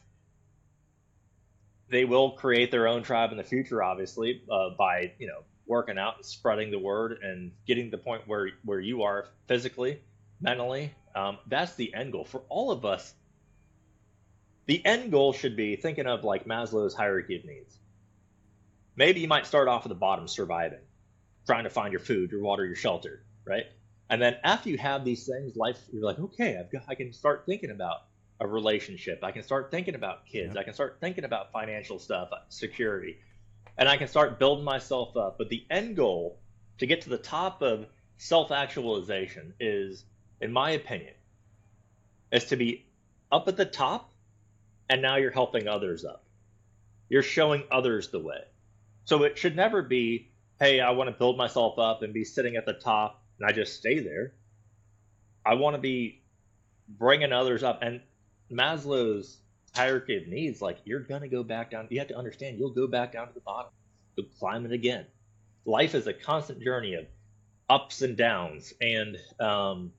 they 1.89 2.05
will 2.05 2.31
create 2.31 2.71
their 2.71 2.87
own 2.87 3.03
tribe 3.03 3.31
in 3.31 3.37
the 3.37 3.43
future, 3.43 3.83
obviously, 3.83 4.41
uh, 4.51 4.69
by 4.77 5.13
you 5.19 5.27
know 5.27 5.43
working 5.67 5.97
out 5.97 6.17
and 6.17 6.25
spreading 6.25 6.71
the 6.71 6.79
word 6.79 7.19
and 7.23 7.51
getting 7.65 7.85
to 7.85 7.97
the 7.97 8.03
point 8.03 8.23
where 8.27 8.49
where 8.63 8.79
you 8.79 9.03
are 9.03 9.27
physically, 9.47 9.99
mentally. 10.41 10.93
Um, 11.15 11.37
that's 11.47 11.75
the 11.75 11.93
end 11.93 12.11
goal 12.11 12.25
for 12.25 12.41
all 12.49 12.71
of 12.71 12.85
us. 12.85 13.13
The 14.65 14.83
end 14.85 15.11
goal 15.11 15.31
should 15.31 15.55
be 15.55 15.75
thinking 15.75 16.07
of 16.07 16.23
like 16.23 16.45
Maslow's 16.45 16.93
hierarchy 16.93 17.37
of 17.37 17.45
needs. 17.45 17.77
Maybe 18.95 19.19
you 19.19 19.27
might 19.27 19.45
start 19.45 19.67
off 19.67 19.85
at 19.85 19.89
the 19.89 19.95
bottom, 19.95 20.27
surviving, 20.27 20.79
trying 21.45 21.65
to 21.65 21.69
find 21.69 21.91
your 21.91 21.99
food, 21.99 22.31
your 22.31 22.41
water, 22.41 22.65
your 22.65 22.75
shelter, 22.75 23.23
right? 23.45 23.65
And 24.09 24.21
then 24.21 24.37
after 24.43 24.69
you 24.69 24.77
have 24.77 25.03
these 25.03 25.27
things, 25.27 25.55
life, 25.55 25.79
you're 25.91 26.03
like, 26.03 26.19
okay, 26.19 26.57
I've 26.57 26.71
got, 26.71 26.83
I 26.87 26.95
can 26.95 27.11
start 27.13 27.43
thinking 27.45 27.71
about 27.71 28.03
a 28.39 28.47
relationship. 28.47 29.23
I 29.23 29.31
can 29.31 29.43
start 29.43 29.71
thinking 29.71 29.95
about 29.95 30.25
kids. 30.25 30.53
Yeah. 30.55 30.61
I 30.61 30.63
can 30.63 30.73
start 30.73 30.97
thinking 30.99 31.23
about 31.23 31.51
financial 31.51 31.99
stuff, 31.99 32.29
security, 32.49 33.17
and 33.77 33.87
I 33.87 33.97
can 33.97 34.07
start 34.07 34.39
building 34.39 34.65
myself 34.65 35.15
up. 35.15 35.37
But 35.37 35.49
the 35.49 35.65
end 35.69 35.95
goal 35.95 36.39
to 36.79 36.85
get 36.85 37.01
to 37.01 37.09
the 37.09 37.17
top 37.17 37.61
of 37.61 37.87
self 38.17 38.51
actualization 38.51 39.53
is, 39.59 40.03
in 40.41 40.51
my 40.51 40.71
opinion, 40.71 41.13
is 42.31 42.45
to 42.45 42.55
be 42.55 42.85
up 43.31 43.47
at 43.47 43.57
the 43.57 43.65
top 43.65 44.11
and 44.89 45.01
now 45.01 45.15
you're 45.15 45.31
helping 45.31 45.67
others 45.67 46.05
up. 46.05 46.23
You're 47.09 47.23
showing 47.23 47.63
others 47.71 48.09
the 48.09 48.19
way. 48.19 48.43
So 49.05 49.23
it 49.23 49.37
should 49.37 49.55
never 49.55 49.81
be, 49.81 50.31
hey, 50.59 50.79
I 50.79 50.91
want 50.91 51.09
to 51.09 51.15
build 51.15 51.37
myself 51.37 51.79
up 51.79 52.01
and 52.01 52.13
be 52.13 52.23
sitting 52.23 52.55
at 52.55 52.65
the 52.65 52.73
top 52.73 53.23
and 53.39 53.49
I 53.49 53.53
just 53.53 53.77
stay 53.77 53.99
there. 53.99 54.33
I 55.45 55.55
want 55.55 55.75
to 55.75 55.81
be 55.81 56.21
bringing 56.87 57.31
others 57.31 57.63
up. 57.63 57.79
And 57.81 58.01
Maslow's 58.51 59.37
hierarchy 59.75 60.17
of 60.17 60.27
needs, 60.27 60.61
like 60.61 60.77
you're 60.85 61.01
gonna 61.01 61.27
go 61.27 61.43
back 61.43 61.71
down. 61.71 61.87
You 61.89 61.99
have 61.99 62.07
to 62.09 62.17
understand 62.17 62.57
you'll 62.57 62.69
go 62.69 62.87
back 62.87 63.11
down 63.11 63.27
to 63.27 63.33
the 63.33 63.41
bottom. 63.41 63.71
You'll 64.15 64.27
climb 64.39 64.65
it 64.65 64.71
again. 64.71 65.05
Life 65.65 65.95
is 65.95 66.07
a 66.07 66.13
constant 66.13 66.61
journey 66.61 66.93
of 66.93 67.05
ups 67.69 68.01
and 68.01 68.15
downs. 68.15 68.73
And 68.79 69.17
um, 69.39 69.91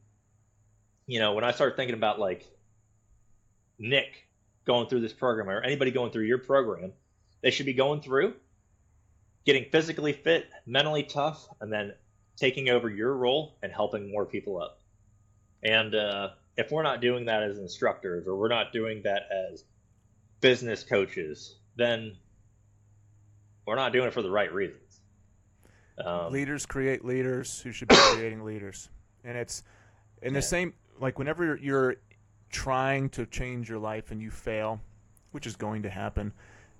you 1.07 1.19
know, 1.19 1.35
when 1.35 1.45
I 1.45 1.53
start 1.53 1.77
thinking 1.77 1.95
about 1.95 2.19
like 2.19 2.47
Nick 3.79 4.27
going 4.65 4.89
through 4.89 5.01
this 5.01 5.13
program 5.13 5.49
or 5.49 5.61
anybody 5.61 5.91
going 5.91 6.11
through 6.11 6.25
your 6.25 6.39
program, 6.39 6.93
they 7.43 7.51
should 7.51 7.67
be 7.67 7.75
going 7.75 8.01
through 8.01 8.35
getting 9.47 9.65
physically 9.71 10.13
fit, 10.13 10.49
mentally 10.67 11.05
tough, 11.05 11.47
and 11.61 11.73
then 11.73 11.95
taking 12.37 12.69
over 12.69 12.91
your 12.91 13.15
role 13.15 13.57
and 13.63 13.73
helping 13.73 14.11
more 14.11 14.27
people 14.27 14.61
up. 14.61 14.81
And 15.63 15.95
uh, 15.95 16.31
if 16.57 16.71
we're 16.71 16.83
not 16.83 17.01
doing 17.01 17.27
that 17.27 17.43
as 17.43 17.59
instructors 17.59 18.27
or 18.27 18.37
we're 18.37 18.49
not 18.49 18.73
doing 18.73 19.03
that 19.03 19.23
as 19.51 19.65
business 20.41 20.83
coaches, 20.83 21.57
then 21.77 22.17
we're 23.67 23.77
not 23.77 23.93
doing 23.93 24.07
it 24.07 24.13
for 24.13 24.23
the 24.23 24.31
right 24.31 24.53
reasons. 24.53 25.01
Um, 26.05 26.33
leaders 26.33 26.67
create 26.67 27.05
leaders 27.05 27.61
who 27.61 27.73
should 27.73 27.89
be 27.89 27.97
creating 27.99 28.45
leaders, 28.45 28.89
and 29.25 29.37
it's 29.37 29.63
in 30.23 30.33
the 30.33 30.43
same 30.43 30.75
like 30.99 31.19
whenever 31.19 31.57
you're 31.57 31.97
trying 32.51 33.09
to 33.11 33.27
change 33.27 33.69
your 33.69 33.79
life 33.79 34.11
and 34.11 34.21
you 34.21 34.31
fail, 34.31 34.81
which 35.33 35.47
is 35.47 35.57
going 35.57 35.83
to 35.83 35.91
happen, 35.91 36.33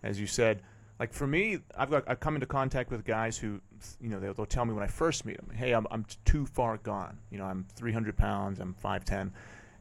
as 0.03 0.21
you 0.21 0.27
said. 0.27 0.63
Like 0.99 1.13
for 1.13 1.27
me, 1.27 1.59
I've 1.77 1.91
got 1.91 2.05
I've 2.09 2.21
come 2.21 2.35
into 2.35 2.47
contact 2.47 2.91
with 2.91 3.05
guys 3.05 3.37
who, 3.37 3.61
you 4.01 4.09
know, 4.09 4.19
they'll, 4.19 4.33
they'll 4.33 4.47
tell 4.47 4.65
me 4.65 4.73
when 4.73 4.83
I 4.83 4.87
first 4.87 5.27
meet 5.27 5.37
them, 5.37 5.51
"Hey, 5.55 5.73
I'm 5.73 5.87
I'm 5.91 6.07
too 6.25 6.47
far 6.47 6.79
gone. 6.79 7.19
You 7.31 7.39
know, 7.39 7.45
I'm 7.45 7.67
300 7.75 8.17
pounds, 8.17 8.61
I'm 8.61 8.75
5'10." 8.83 9.31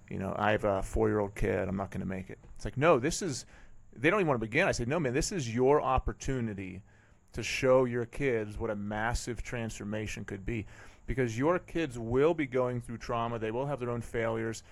You 0.10 0.20
know, 0.20 0.36
I 0.38 0.52
have 0.52 0.64
a 0.64 0.82
four 0.82 1.08
year 1.08 1.20
old 1.20 1.36
kid, 1.36 1.68
I'm 1.68 1.78
not 1.78 1.92
going 1.92 2.02
to 2.02 2.08
make 2.08 2.30
it. 2.30 2.40
It's 2.56 2.66
like, 2.66 2.78
no, 2.78 3.00
this 3.00 3.22
is, 3.22 3.46
they 3.96 4.10
don't 4.10 4.20
even 4.20 4.28
want 4.28 4.40
to 4.40 4.46
begin. 4.46 4.68
I 4.68 4.72
said, 4.72 4.88
no, 4.88 5.00
man, 5.00 5.14
this 5.14 5.32
is 5.32 5.54
your 5.54 5.82
opportunity 5.82 6.82
to 7.34 7.44
show 7.44 7.86
your 7.86 8.06
kids 8.06 8.58
what 8.58 8.70
a 8.70 8.76
massive 8.76 9.44
transformation 9.44 10.24
could 10.24 10.46
be. 10.46 10.66
Because 11.08 11.38
your 11.38 11.60
kids 11.60 12.00
will 12.00 12.34
be 12.34 12.46
going 12.46 12.82
through 12.82 12.98
trauma, 12.98 13.38
they 13.38 13.52
will 13.52 13.66
have 13.66 13.80
their 13.80 13.92
own 13.92 14.02
failures. 14.02 14.64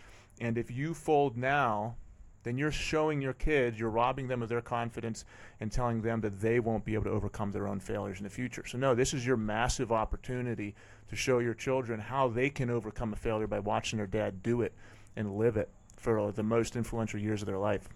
And 0.41 0.57
if 0.57 0.71
you 0.71 0.93
fold 0.93 1.37
now, 1.37 1.95
then 2.43 2.57
you're 2.57 2.71
showing 2.71 3.21
your 3.21 3.33
kids, 3.33 3.79
you're 3.79 3.89
robbing 3.89 4.27
them 4.27 4.41
of 4.41 4.49
their 4.49 4.61
confidence 4.61 5.25
and 5.59 5.71
telling 5.71 6.01
them 6.01 6.21
that 6.21 6.41
they 6.41 6.59
won't 6.59 6.83
be 6.83 6.93
able 6.93 7.05
to 7.05 7.11
overcome 7.11 7.51
their 7.51 7.67
own 7.67 7.79
failures 7.79 8.17
in 8.17 8.23
the 8.23 8.29
future. 8.29 8.65
So, 8.65 8.77
no, 8.77 8.93
this 8.93 9.13
is 9.13 9.25
your 9.25 9.37
massive 9.37 9.91
opportunity 9.91 10.75
to 11.09 11.15
show 11.15 11.39
your 11.39 11.53
children 11.53 11.99
how 11.99 12.27
they 12.27 12.49
can 12.49 12.69
overcome 12.69 13.13
a 13.13 13.15
failure 13.15 13.47
by 13.47 13.59
watching 13.59 13.97
their 13.97 14.07
dad 14.07 14.43
do 14.43 14.61
it 14.61 14.73
and 15.15 15.37
live 15.37 15.57
it 15.57 15.69
for 15.97 16.31
the 16.31 16.43
most 16.43 16.75
influential 16.75 17.19
years 17.19 17.41
of 17.41 17.45
their 17.45 17.57
life. 17.57 17.87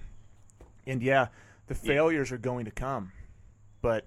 And 0.86 1.01
yeah, 1.01 1.28
the 1.68 1.76
failures 1.76 2.32
are 2.32 2.38
going 2.38 2.65
to 2.65 2.72
come, 2.72 3.11
but 3.82 4.05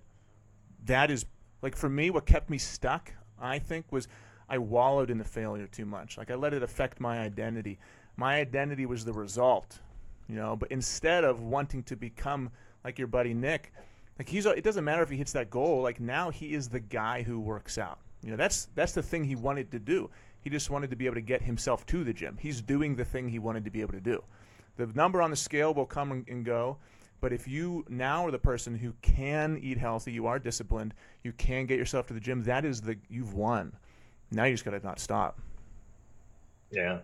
that 0.87 1.11
is 1.11 1.27
like 1.63 1.77
for 1.77 1.89
me, 1.89 2.11
what 2.11 2.27
kept 2.27 2.49
me 2.49 2.59
stuck, 2.59 3.13
I 3.39 3.59
think, 3.59 3.87
was 3.91 4.09
I 4.49 4.59
wallowed 4.59 5.11
in 5.11 5.19
the 5.19 5.25
failure 5.25 5.67
too 5.67 5.85
much. 5.85 6.19
Like 6.19 6.31
I 6.31 6.35
let 6.35 6.55
it 6.55 6.63
affect 6.63 7.01
my 7.01 7.21
identity. 7.21 7.79
My 8.17 8.37
identity 8.41 8.87
was 8.87 9.05
the 9.05 9.13
result, 9.13 9.79
you 10.29 10.35
know. 10.35 10.57
But 10.57 10.73
instead 10.73 11.25
of 11.25 11.43
wanting 11.43 11.83
to 11.85 11.97
become 11.97 12.51
like 12.85 12.99
your 12.99 13.09
buddy 13.09 13.35
Nick, 13.35 13.73
like 14.19 14.29
he's 14.29 14.47
it 14.47 14.65
doesn't 14.65 14.85
matter 14.85 15.03
if 15.03 15.11
he 15.11 15.17
hits 15.17 15.33
that 15.33 15.51
goal. 15.51 15.83
Like 15.83 16.01
now 16.01 16.31
he 16.31 16.55
is 16.55 16.69
the 16.69 16.81
guy 16.81 17.23
who 17.23 17.39
works 17.39 17.79
out. 17.79 17.99
You 18.23 18.31
know, 18.31 18.37
that's 18.37 18.69
that's 18.75 18.93
the 18.93 19.03
thing 19.03 19.25
he 19.25 19.37
wanted 19.37 19.71
to 19.73 19.79
do. 19.79 20.11
He 20.43 20.51
just 20.51 20.71
wanted 20.71 20.91
to 20.91 20.97
be 20.97 21.07
able 21.07 21.17
to 21.17 21.21
get 21.21 21.43
himself 21.43 21.85
to 21.87 22.05
the 22.05 22.13
gym. 22.13 22.39
He's 22.41 22.63
doing 22.63 22.97
the 22.97 23.05
thing 23.05 23.29
he 23.29 23.39
wanted 23.39 23.65
to 23.65 23.71
be 23.71 23.81
able 23.81 23.93
to 23.93 24.01
do. 24.01 24.23
The 24.77 24.87
number 24.87 25.21
on 25.21 25.31
the 25.31 25.37
scale 25.37 25.75
will 25.75 25.87
come 25.87 26.25
and 26.27 26.45
go, 26.45 26.79
but 27.21 27.33
if 27.33 27.47
you 27.47 27.85
now 27.89 28.27
are 28.27 28.31
the 28.31 28.39
person 28.39 28.79
who 28.79 28.95
can 29.03 29.59
eat 29.63 29.77
healthy, 29.77 30.13
you 30.13 30.27
are 30.27 30.39
disciplined, 30.39 30.95
you 31.23 31.33
can 31.33 31.67
get 31.67 31.79
yourself 31.79 32.07
to 32.07 32.15
the 32.15 32.21
gym, 32.21 32.43
that 32.45 32.65
is 32.65 32.81
the 32.81 32.97
you've 33.09 33.35
won. 33.35 33.77
Now 34.31 34.45
you 34.45 34.55
just 34.55 34.65
got 34.65 34.71
to 34.71 34.81
not 34.81 34.99
stop. 34.99 35.39
Yeah. 36.71 37.01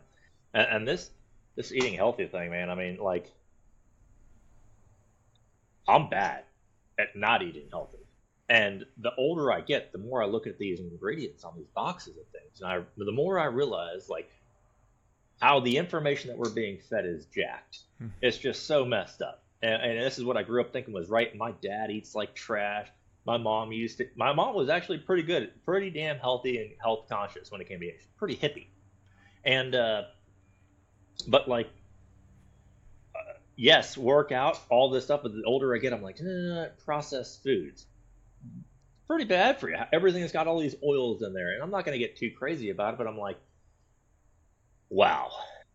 And, 0.54 0.68
and 0.70 0.88
this 0.88 1.10
this 1.56 1.72
eating 1.72 1.94
healthy 1.94 2.26
thing, 2.26 2.50
man, 2.50 2.70
I 2.70 2.74
mean, 2.74 2.98
like 2.98 3.30
I'm 5.86 6.08
bad 6.08 6.44
at 6.98 7.14
not 7.14 7.42
eating 7.42 7.68
healthy. 7.70 7.98
And 8.48 8.84
the 8.98 9.12
older 9.16 9.50
I 9.50 9.60
get, 9.60 9.92
the 9.92 9.98
more 9.98 10.22
I 10.22 10.26
look 10.26 10.46
at 10.46 10.58
these 10.58 10.78
ingredients 10.78 11.44
on 11.44 11.54
these 11.56 11.66
boxes 11.74 12.16
of 12.16 12.26
things, 12.28 12.60
and 12.60 12.70
I, 12.70 12.80
the 12.96 13.12
more 13.12 13.38
I 13.38 13.46
realize 13.46 14.08
like 14.08 14.30
how 15.40 15.60
the 15.60 15.76
information 15.76 16.28
that 16.28 16.38
we're 16.38 16.50
being 16.50 16.78
fed 16.88 17.04
is 17.06 17.26
jacked. 17.26 17.80
Hmm. 17.98 18.08
It's 18.22 18.38
just 18.38 18.66
so 18.66 18.84
messed 18.84 19.20
up. 19.20 19.42
And, 19.62 19.82
and, 19.82 20.00
this 20.00 20.18
is 20.18 20.24
what 20.24 20.36
I 20.36 20.42
grew 20.42 20.60
up 20.60 20.72
thinking 20.72 20.94
was 20.94 21.08
right. 21.08 21.34
My 21.34 21.52
dad 21.60 21.90
eats 21.90 22.14
like 22.14 22.34
trash. 22.34 22.88
My 23.26 23.36
mom 23.36 23.72
used 23.72 23.98
to. 23.98 24.06
My 24.14 24.32
mom 24.32 24.54
was 24.54 24.68
actually 24.68 24.98
pretty 24.98 25.24
good, 25.24 25.50
pretty 25.64 25.90
damn 25.90 26.18
healthy 26.18 26.58
and 26.58 26.70
health 26.80 27.06
conscious 27.10 27.50
when 27.50 27.60
it 27.60 27.68
came 27.68 27.80
to 27.80 27.86
eating. 27.86 27.98
Pretty 28.16 28.36
hippie. 28.36 28.66
And 29.44 29.74
uh, 29.74 30.02
but 31.26 31.48
like 31.48 31.68
yes, 33.56 33.96
work 33.96 34.30
out, 34.30 34.60
all 34.70 34.90
this 34.90 35.04
stuff. 35.04 35.22
But 35.22 35.32
the 35.32 35.42
older 35.46 35.74
I 35.74 35.78
get, 35.78 35.92
I'm 35.92 36.02
like, 36.02 36.20
eh, 36.20 36.66
processed 36.84 37.42
foods. 37.42 37.86
Pretty 39.06 39.24
bad 39.24 39.60
for 39.60 39.70
you. 39.70 39.76
Everything's 39.92 40.32
got 40.32 40.46
all 40.46 40.58
these 40.58 40.74
oils 40.82 41.22
in 41.22 41.32
there. 41.32 41.54
And 41.54 41.62
I'm 41.62 41.70
not 41.70 41.84
going 41.84 41.98
to 41.98 42.04
get 42.04 42.16
too 42.16 42.30
crazy 42.36 42.70
about 42.70 42.94
it, 42.94 42.98
but 42.98 43.06
I'm 43.06 43.18
like, 43.18 43.38
wow. 44.88 45.30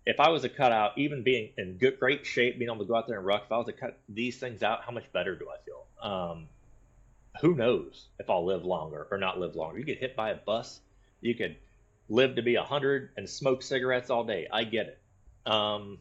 If 0.06 0.20
I 0.20 0.30
was 0.30 0.42
to 0.42 0.50
cut 0.50 0.72
out, 0.72 0.98
even 0.98 1.24
being 1.24 1.52
in 1.58 1.78
good, 1.78 2.00
great 2.00 2.26
shape, 2.26 2.58
being 2.58 2.70
able 2.70 2.84
to 2.84 2.88
go 2.88 2.96
out 2.96 3.08
there 3.08 3.18
and 3.18 3.26
ruck, 3.26 3.44
if 3.46 3.52
I 3.52 3.58
was 3.58 3.68
to 3.68 3.74
cut 3.74 4.00
these 4.10 4.38
things 4.38 4.64
out, 4.64 4.84
how 4.84 4.92
much 4.92 5.12
better 5.14 5.36
do 5.36 5.48
I 5.50 5.58
feel? 5.64 5.86
Um, 6.02 6.48
who 7.40 7.56
knows 7.56 8.08
if 8.20 8.30
I'll 8.30 8.46
live 8.46 8.66
longer 8.66 9.08
or 9.10 9.18
not 9.18 9.40
live 9.40 9.56
longer? 9.56 9.80
You 9.80 9.86
get 9.86 10.00
hit 10.00 10.16
by 10.16 10.32
a 10.32 10.36
bus, 10.36 10.80
you 11.22 11.36
could 11.36 11.56
live 12.10 12.36
to 12.36 12.42
be 12.42 12.58
100 12.58 13.12
and 13.16 13.30
smoke 13.30 13.62
cigarettes 13.62 14.10
all 14.10 14.24
day. 14.26 14.48
I 14.52 14.66
get 14.66 14.88
it. 14.88 15.50
Um, 15.50 16.00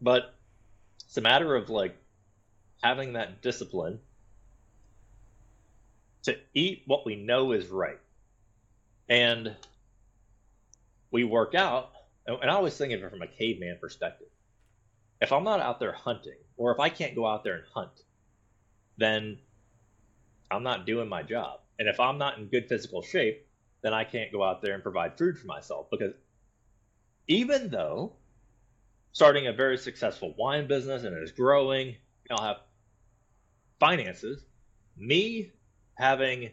but 0.00 0.34
it's 1.06 1.16
a 1.16 1.22
matter 1.22 1.54
of 1.54 1.70
like 1.70 1.96
having 2.82 3.14
that 3.14 3.40
discipline 3.40 4.00
to 6.28 6.38
eat 6.54 6.82
what 6.86 7.04
we 7.04 7.16
know 7.16 7.52
is 7.52 7.68
right. 7.68 7.98
And 9.08 9.54
we 11.10 11.24
work 11.24 11.54
out, 11.54 11.90
and 12.26 12.50
I 12.50 12.54
always 12.54 12.76
think 12.76 12.92
of 12.92 13.02
it 13.02 13.10
from 13.10 13.22
a 13.22 13.26
caveman 13.26 13.78
perspective. 13.80 14.28
If 15.20 15.32
I'm 15.32 15.44
not 15.44 15.60
out 15.60 15.80
there 15.80 15.92
hunting, 15.92 16.38
or 16.56 16.72
if 16.72 16.80
I 16.80 16.90
can't 16.90 17.14
go 17.14 17.26
out 17.26 17.42
there 17.42 17.54
and 17.54 17.64
hunt, 17.74 18.02
then 18.98 19.38
I'm 20.50 20.62
not 20.62 20.86
doing 20.86 21.08
my 21.08 21.22
job. 21.22 21.60
And 21.78 21.88
if 21.88 22.00
I'm 22.00 22.18
not 22.18 22.38
in 22.38 22.46
good 22.46 22.68
physical 22.68 23.02
shape, 23.02 23.46
then 23.82 23.94
I 23.94 24.04
can't 24.04 24.32
go 24.32 24.42
out 24.42 24.60
there 24.60 24.74
and 24.74 24.82
provide 24.82 25.16
food 25.16 25.38
for 25.38 25.46
myself. 25.46 25.86
Because 25.90 26.12
even 27.26 27.70
though 27.70 28.12
starting 29.12 29.46
a 29.46 29.52
very 29.52 29.78
successful 29.78 30.34
wine 30.36 30.66
business 30.66 31.04
and 31.04 31.16
it 31.16 31.22
is 31.22 31.32
growing, 31.32 31.96
I'll 32.30 32.42
have 32.42 32.58
finances, 33.80 34.44
me 34.96 35.52
having 35.98 36.50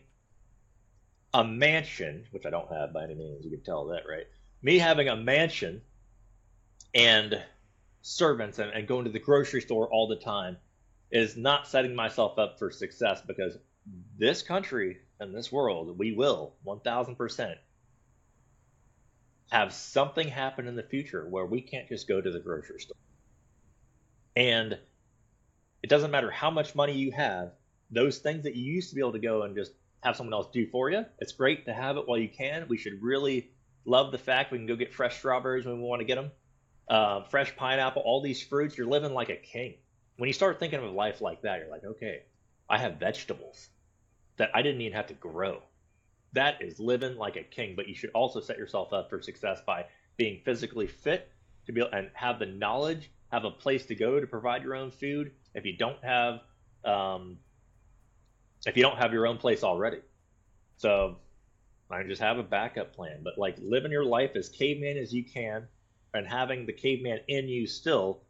a 1.33 1.43
mansion, 1.43 2.25
which 2.31 2.45
I 2.45 2.49
don't 2.49 2.71
have 2.71 2.93
by 2.93 3.03
any 3.03 3.13
means, 3.13 3.45
you 3.45 3.51
can 3.51 3.61
tell 3.61 3.85
that, 3.87 4.03
right? 4.09 4.25
Me 4.63 4.79
having 4.79 5.07
a 5.07 5.15
mansion 5.15 5.81
and 6.95 7.39
servants 8.01 8.57
and, 8.57 8.71
and 8.71 8.87
going 8.87 9.05
to 9.05 9.11
the 9.11 9.19
grocery 9.19 9.61
store 9.61 9.87
all 9.87 10.07
the 10.07 10.15
time 10.15 10.57
is 11.11 11.37
not 11.37 11.67
setting 11.67 11.93
myself 11.93 12.39
up 12.39 12.57
for 12.57 12.71
success 12.71 13.21
because 13.21 13.55
this 14.17 14.41
country 14.41 14.97
and 15.19 15.35
this 15.35 15.51
world, 15.51 15.95
we 15.97 16.13
will 16.13 16.55
1000% 16.65 17.55
have 19.51 19.73
something 19.73 20.27
happen 20.27 20.67
in 20.67 20.75
the 20.75 20.83
future 20.83 21.27
where 21.29 21.45
we 21.45 21.61
can't 21.61 21.87
just 21.87 22.07
go 22.07 22.19
to 22.19 22.31
the 22.31 22.39
grocery 22.39 22.79
store. 22.79 22.97
And 24.35 24.79
it 25.83 25.89
doesn't 25.89 26.09
matter 26.09 26.31
how 26.31 26.49
much 26.49 26.73
money 26.73 26.93
you 26.93 27.11
have, 27.11 27.51
those 27.91 28.17
things 28.19 28.43
that 28.43 28.55
you 28.55 28.63
used 28.73 28.89
to 28.89 28.95
be 28.95 29.01
able 29.01 29.13
to 29.13 29.19
go 29.19 29.43
and 29.43 29.55
just 29.55 29.71
have 30.01 30.15
someone 30.15 30.33
else 30.33 30.47
do 30.53 30.67
for 30.67 30.89
you, 30.89 31.05
it's 31.19 31.31
great 31.33 31.65
to 31.65 31.73
have 31.73 31.97
it 31.97 32.07
while 32.07 32.17
you 32.17 32.29
can. 32.29 32.67
We 32.67 32.77
should 32.77 33.01
really 33.01 33.49
love 33.85 34.11
the 34.11 34.17
fact 34.17 34.51
we 34.51 34.57
can 34.57 34.67
go 34.67 34.75
get 34.75 34.93
fresh 34.93 35.17
strawberries 35.17 35.65
when 35.65 35.77
we 35.77 35.87
want 35.87 35.99
to 36.01 36.05
get 36.05 36.15
them, 36.15 36.31
uh, 36.89 37.23
fresh 37.23 37.55
pineapple, 37.55 38.01
all 38.03 38.21
these 38.21 38.41
fruits. 38.41 38.77
You're 38.77 38.87
living 38.87 39.13
like 39.13 39.29
a 39.29 39.35
king. 39.35 39.75
When 40.17 40.27
you 40.27 40.33
start 40.33 40.59
thinking 40.59 40.79
of 40.79 40.91
life 40.93 41.21
like 41.21 41.41
that, 41.41 41.59
you're 41.59 41.69
like, 41.69 41.83
okay, 41.83 42.23
I 42.69 42.77
have 42.77 42.97
vegetables 42.99 43.69
that 44.37 44.51
I 44.53 44.61
didn't 44.61 44.81
even 44.81 44.95
have 44.95 45.07
to 45.07 45.13
grow. 45.13 45.61
That 46.33 46.61
is 46.61 46.79
living 46.79 47.17
like 47.17 47.35
a 47.35 47.43
king. 47.43 47.73
But 47.75 47.87
you 47.87 47.95
should 47.95 48.11
also 48.11 48.41
set 48.41 48.57
yourself 48.57 48.93
up 48.93 49.09
for 49.09 49.21
success 49.21 49.59
by 49.65 49.85
being 50.17 50.41
physically 50.43 50.87
fit 50.87 51.31
to 51.65 51.71
be 51.71 51.81
able, 51.81 51.91
and 51.93 52.09
have 52.13 52.39
the 52.39 52.45
knowledge, 52.45 53.11
have 53.31 53.45
a 53.45 53.51
place 53.51 53.85
to 53.87 53.95
go 53.95 54.19
to 54.19 54.27
provide 54.27 54.63
your 54.63 54.75
own 54.75 54.91
food. 54.91 55.31
If 55.53 55.65
you 55.65 55.77
don't 55.77 56.03
have, 56.03 56.41
um, 56.83 57.37
if 58.65 58.75
you 58.77 58.83
don't 58.83 58.97
have 58.97 59.13
your 59.13 59.27
own 59.27 59.37
place 59.37 59.63
already, 59.63 59.99
so 60.77 61.17
I 61.89 62.03
just 62.03 62.21
have 62.21 62.37
a 62.37 62.43
backup 62.43 62.95
plan. 62.95 63.21
But 63.23 63.37
like 63.37 63.57
living 63.61 63.91
your 63.91 64.05
life 64.05 64.35
as 64.35 64.49
caveman 64.49 64.97
as 64.97 65.13
you 65.13 65.23
can, 65.23 65.67
and 66.13 66.27
having 66.27 66.65
the 66.65 66.73
caveman 66.73 67.19
in 67.27 67.47
you 67.47 67.67
still 67.67 68.21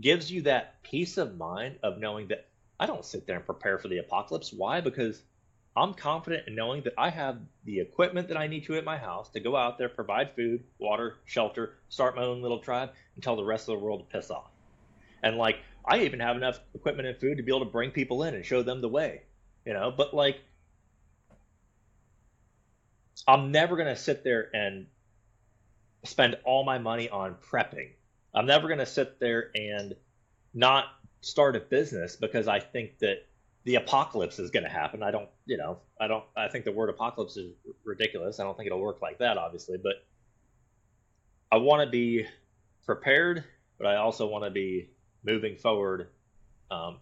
gives 0.00 0.30
you 0.30 0.42
that 0.42 0.82
peace 0.82 1.16
of 1.18 1.36
mind 1.36 1.78
of 1.82 1.98
knowing 1.98 2.28
that 2.28 2.48
I 2.78 2.86
don't 2.86 3.04
sit 3.04 3.26
there 3.26 3.36
and 3.36 3.46
prepare 3.46 3.78
for 3.78 3.88
the 3.88 3.98
apocalypse. 3.98 4.52
Why? 4.52 4.80
Because 4.80 5.22
I'm 5.76 5.94
confident 5.94 6.46
in 6.46 6.54
knowing 6.54 6.82
that 6.82 6.94
I 6.98 7.10
have 7.10 7.38
the 7.64 7.80
equipment 7.80 8.28
that 8.28 8.36
I 8.36 8.46
need 8.46 8.64
to 8.66 8.76
at 8.76 8.84
my 8.84 8.96
house 8.96 9.30
to 9.30 9.40
go 9.40 9.56
out 9.56 9.78
there, 9.78 9.88
provide 9.88 10.34
food, 10.36 10.62
water, 10.78 11.16
shelter, 11.24 11.78
start 11.88 12.14
my 12.14 12.22
own 12.22 12.42
little 12.42 12.60
tribe, 12.60 12.90
and 13.14 13.24
tell 13.24 13.36
the 13.36 13.44
rest 13.44 13.68
of 13.68 13.78
the 13.78 13.84
world 13.84 14.00
to 14.00 14.16
piss 14.16 14.30
off. 14.30 14.50
And 15.22 15.36
like, 15.36 15.58
I 15.84 16.00
even 16.00 16.20
have 16.20 16.36
enough 16.36 16.60
equipment 16.74 17.08
and 17.08 17.18
food 17.18 17.38
to 17.38 17.42
be 17.42 17.50
able 17.50 17.64
to 17.64 17.72
bring 17.72 17.90
people 17.90 18.22
in 18.22 18.34
and 18.34 18.44
show 18.44 18.62
them 18.62 18.80
the 18.80 18.88
way, 18.88 19.22
you 19.64 19.72
know. 19.72 19.92
But 19.96 20.14
like, 20.14 20.40
I'm 23.26 23.52
never 23.52 23.76
gonna 23.76 23.96
sit 23.96 24.24
there 24.24 24.48
and 24.54 24.86
spend 26.04 26.36
all 26.44 26.64
my 26.64 26.78
money 26.78 27.08
on 27.08 27.36
prepping. 27.50 27.90
I'm 28.34 28.46
never 28.46 28.68
gonna 28.68 28.86
sit 28.86 29.20
there 29.20 29.50
and 29.54 29.94
not 30.52 30.86
start 31.20 31.56
a 31.56 31.60
business 31.60 32.16
because 32.16 32.48
I 32.48 32.60
think 32.60 32.98
that 32.98 33.26
the 33.64 33.76
apocalypse 33.76 34.38
is 34.38 34.50
going 34.50 34.64
to 34.64 34.70
happen. 34.70 35.02
I 35.02 35.10
don't, 35.10 35.28
you 35.46 35.56
know, 35.56 35.78
I 35.98 36.06
don't, 36.06 36.24
I 36.36 36.48
think 36.48 36.64
the 36.64 36.72
word 36.72 36.90
apocalypse 36.90 37.36
is 37.36 37.52
ridiculous. 37.82 38.38
I 38.38 38.44
don't 38.44 38.56
think 38.56 38.66
it'll 38.66 38.80
work 38.80 39.00
like 39.00 39.18
that, 39.18 39.38
obviously, 39.38 39.78
but 39.82 40.04
I 41.50 41.56
want 41.56 41.82
to 41.82 41.90
be 41.90 42.26
prepared, 42.84 43.44
but 43.78 43.86
I 43.86 43.96
also 43.96 44.26
want 44.26 44.44
to 44.44 44.50
be 44.50 44.90
moving 45.24 45.56
forward, 45.56 46.08
um, 46.70 46.98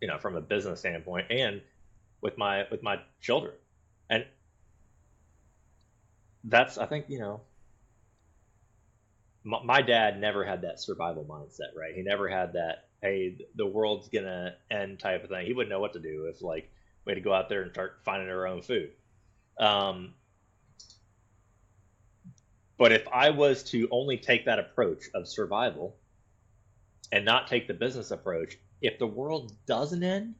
you 0.00 0.06
know, 0.06 0.18
from 0.18 0.36
a 0.36 0.40
business 0.40 0.78
standpoint 0.78 1.26
and 1.30 1.60
with 2.20 2.36
my, 2.38 2.64
with 2.70 2.82
my 2.82 3.00
children. 3.20 3.54
And 4.10 4.24
that's, 6.44 6.78
I 6.78 6.86
think, 6.86 7.06
you 7.08 7.18
know, 7.18 7.42
my, 9.44 9.62
my 9.62 9.82
dad 9.82 10.20
never 10.20 10.44
had 10.44 10.62
that 10.62 10.80
survival 10.80 11.24
mindset, 11.24 11.76
right? 11.76 11.94
He 11.94 12.02
never 12.02 12.28
had 12.28 12.54
that, 12.54 12.88
hey, 13.02 13.36
the 13.54 13.66
world's 13.66 14.08
gonna 14.08 14.54
end 14.70 14.98
type 14.98 15.24
of 15.24 15.30
thing. 15.30 15.46
He 15.46 15.52
wouldn't 15.52 15.70
know 15.70 15.80
what 15.80 15.92
to 15.94 16.00
do 16.00 16.26
if 16.32 16.42
like 16.42 16.70
we 17.04 17.12
had 17.12 17.16
to 17.16 17.20
go 17.22 17.32
out 17.32 17.48
there 17.48 17.62
and 17.62 17.72
start 17.72 18.00
finding 18.04 18.28
our 18.28 18.46
own 18.46 18.62
food. 18.62 18.90
Um, 19.58 20.14
but 22.78 22.92
if 22.92 23.08
I 23.12 23.30
was 23.30 23.64
to 23.64 23.88
only 23.90 24.18
take 24.18 24.44
that 24.44 24.58
approach 24.58 25.04
of 25.14 25.26
survival 25.26 25.96
and 27.10 27.24
not 27.24 27.48
take 27.48 27.66
the 27.66 27.74
business 27.74 28.10
approach, 28.10 28.56
if 28.80 28.98
the 28.98 29.06
world 29.06 29.52
doesn't 29.66 30.02
end, 30.02 30.34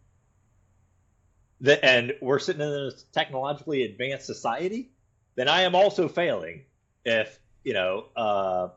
the, 1.61 1.85
and 1.85 2.15
we're 2.21 2.39
sitting 2.39 2.63
in 2.63 2.69
a 2.69 2.91
technologically 3.13 3.83
advanced 3.83 4.27
society, 4.27 4.91
then 5.35 5.49
I 5.49 5.63
am 5.63 5.75
also 5.75 6.09
failing. 6.09 6.65
If 7.05 7.39
you 7.65 7.75
know, 7.75 8.07
uh, 8.17 8.69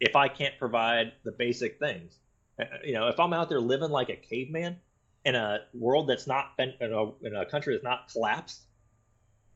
if 0.00 0.16
I 0.16 0.28
can't 0.28 0.58
provide 0.58 1.12
the 1.24 1.32
basic 1.32 1.78
things, 1.78 2.16
uh, 2.60 2.64
you 2.84 2.94
know, 2.94 3.08
if 3.08 3.20
I'm 3.20 3.32
out 3.32 3.48
there 3.48 3.60
living 3.60 3.90
like 3.90 4.10
a 4.10 4.16
caveman 4.16 4.76
in 5.24 5.34
a 5.34 5.60
world 5.74 6.08
that's 6.08 6.26
not 6.26 6.56
been 6.56 6.74
in 6.80 6.92
a, 6.92 7.26
in 7.26 7.36
a 7.36 7.44
country 7.46 7.74
that's 7.74 7.84
not 7.84 8.08
collapsed, 8.12 8.60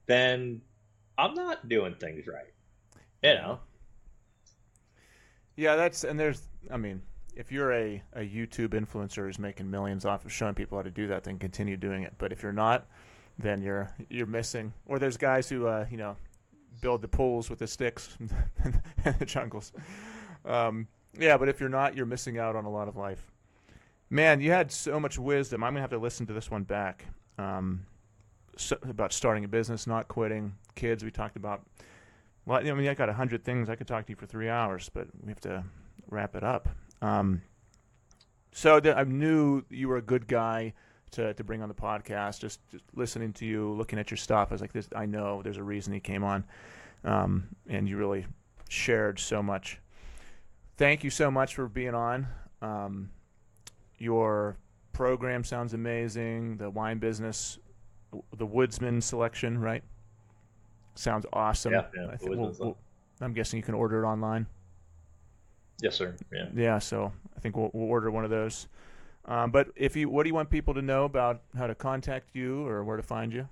then 0.07 0.61
I'm 1.17 1.35
not 1.35 1.69
doing 1.69 1.95
things 1.95 2.27
right. 2.27 2.53
You 3.23 3.35
know. 3.35 3.61
Yeah, 5.57 5.77
that's 5.77 6.05
and 6.05 6.19
there's. 6.19 6.43
I 6.71 6.77
mean, 6.77 7.03
if 7.35 7.51
you're 7.51 7.73
a, 7.73 8.03
a 8.15 8.21
YouTube 8.21 8.69
influencer 8.69 9.27
who's 9.27 9.39
making 9.39 9.71
millions 9.71 10.05
off 10.05 10.25
of 10.25 10.33
showing 10.33 10.55
people 10.55 10.79
how 10.79 10.83
to 10.83 10.91
do 10.91 11.07
that, 11.09 11.25
then 11.25 11.39
continue 11.39 11.77
doing 11.77 12.03
it. 12.03 12.15
But 12.19 12.33
if 12.33 12.43
you're 12.43 12.53
not, 12.53 12.87
then 13.39 13.63
you're 13.63 13.91
you're 14.09 14.27
missing. 14.27 14.73
Or 14.87 14.99
there's 14.99 15.17
guys 15.17 15.49
who 15.49 15.67
uh, 15.67 15.87
you 15.91 15.97
know 15.97 16.17
build 16.81 17.03
the 17.03 17.09
pools 17.09 17.51
with 17.51 17.59
the 17.59 17.67
sticks 17.67 18.17
and 18.65 18.81
the 19.19 19.25
jungles. 19.25 19.73
Um, 20.45 20.89
yeah, 21.19 21.37
but 21.37 21.49
if 21.49 21.61
you're 21.61 21.69
not, 21.69 21.97
you're 21.97 22.07
missing 22.07 22.39
out 22.39 22.57
on 22.57 22.65
a 22.65 22.71
lot 22.71 22.89
of 22.89 22.97
life. 22.97 23.31
Man, 24.11 24.41
you 24.41 24.51
had 24.51 24.71
so 24.71 25.01
much 25.01 25.19
wisdom. 25.19 25.65
I'm 25.65 25.73
gonna 25.73 25.81
have 25.81 25.91
to 25.91 25.99
listen 25.99 26.27
to 26.27 26.33
this 26.33 26.51
one 26.51 26.65
back. 26.65 27.07
Um, 27.39 27.87
so, 28.57 28.77
about 28.83 29.13
starting 29.13 29.45
a 29.45 29.49
business, 29.49 29.87
not 29.87 30.09
quitting, 30.09 30.55
kids. 30.75 31.05
We 31.05 31.11
talked 31.11 31.37
about. 31.37 31.63
Well, 32.45 32.59
I 32.59 32.73
mean, 32.73 32.89
I 32.89 32.95
got 32.95 33.09
a 33.09 33.13
hundred 33.13 33.45
things 33.45 33.71
I 33.71 33.77
could 33.77 33.87
talk 33.87 34.05
to 34.07 34.13
you 34.13 34.17
for 34.17 34.27
three 34.27 34.49
hours, 34.49 34.91
but 34.93 35.07
we 35.23 35.31
have 35.31 35.41
to 35.43 35.65
wrap 36.11 36.35
it 36.35 36.43
up. 36.43 36.69
Um, 37.03 37.43
so 38.53 38.81
th- 38.81 38.97
I 38.97 39.05
knew 39.05 39.65
you 39.69 39.89
were 39.89 39.99
a 39.99 40.03
good 40.03 40.27
guy 40.27 40.73
to, 41.11 41.35
to 41.35 41.45
bring 41.45 41.61
on 41.63 41.69
the 41.69 41.75
podcast. 41.75 42.41
Just, 42.41 42.61
just 42.71 42.85
listening 42.95 43.33
to 43.35 43.45
you, 43.45 43.73
looking 43.73 43.99
at 43.99 44.11
your 44.11 44.17
stuff, 44.17 44.49
I 44.51 44.55
was 44.55 44.61
like, 44.61 44.73
"This, 44.73 44.89
I 44.95 45.05
know 45.05 45.43
there's 45.43 45.59
a 45.59 45.63
reason 45.63 45.93
he 45.93 46.01
came 46.01 46.25
on," 46.25 46.45
um, 47.05 47.49
and 47.69 47.89
you 47.89 47.97
really 47.97 48.27
shared 48.69 49.19
so 49.19 49.43
much. 49.43 49.81
Thank 50.77 51.05
you 51.05 51.11
so 51.11 51.31
much 51.31 51.55
for 51.55 51.69
being 51.69 51.95
on. 51.95 52.27
Um, 52.63 53.11
your 53.99 54.57
program 54.93 55.45
sounds 55.45 55.75
amazing. 55.75 56.57
The 56.57 56.71
wine 56.71 56.99
business, 56.99 57.59
the 58.37 58.47
Woodsman 58.47 59.01
selection, 59.01 59.59
right? 59.59 59.83
Sounds 60.95 61.27
awesome. 61.33 61.73
Yeah, 61.73 61.85
yeah. 61.95 62.09
I 62.13 62.17
think 62.17 62.37
we'll, 62.37 62.55
we'll, 62.59 62.77
I'm 63.21 63.33
guessing 63.33 63.59
you 63.59 63.63
can 63.63 63.75
order 63.75 64.03
it 64.03 64.07
online. 64.07 64.47
Yes, 65.83 65.97
sir. 65.97 66.15
Yeah. 66.33 66.47
Yeah, 66.55 66.79
so 66.79 67.13
I 67.37 67.41
think 67.41 67.57
we'll, 67.57 67.71
we'll 67.75 67.91
order 67.91 68.11
one 68.11 68.25
of 68.25 68.31
those. 68.31 68.69
Um, 69.25 69.51
but 69.51 69.69
if 69.77 69.97
you, 69.97 70.09
what 70.09 70.23
do 70.23 70.29
you 70.29 70.35
want 70.35 70.49
people 70.49 70.75
to 70.75 70.83
know 70.83 71.05
about 71.05 71.43
how 71.57 71.67
to 71.67 71.75
contact 71.75 72.31
you 72.35 72.67
or 72.67 72.83
where 72.85 72.97
to 72.97 73.03
find 73.03 73.33
you? 73.33 73.49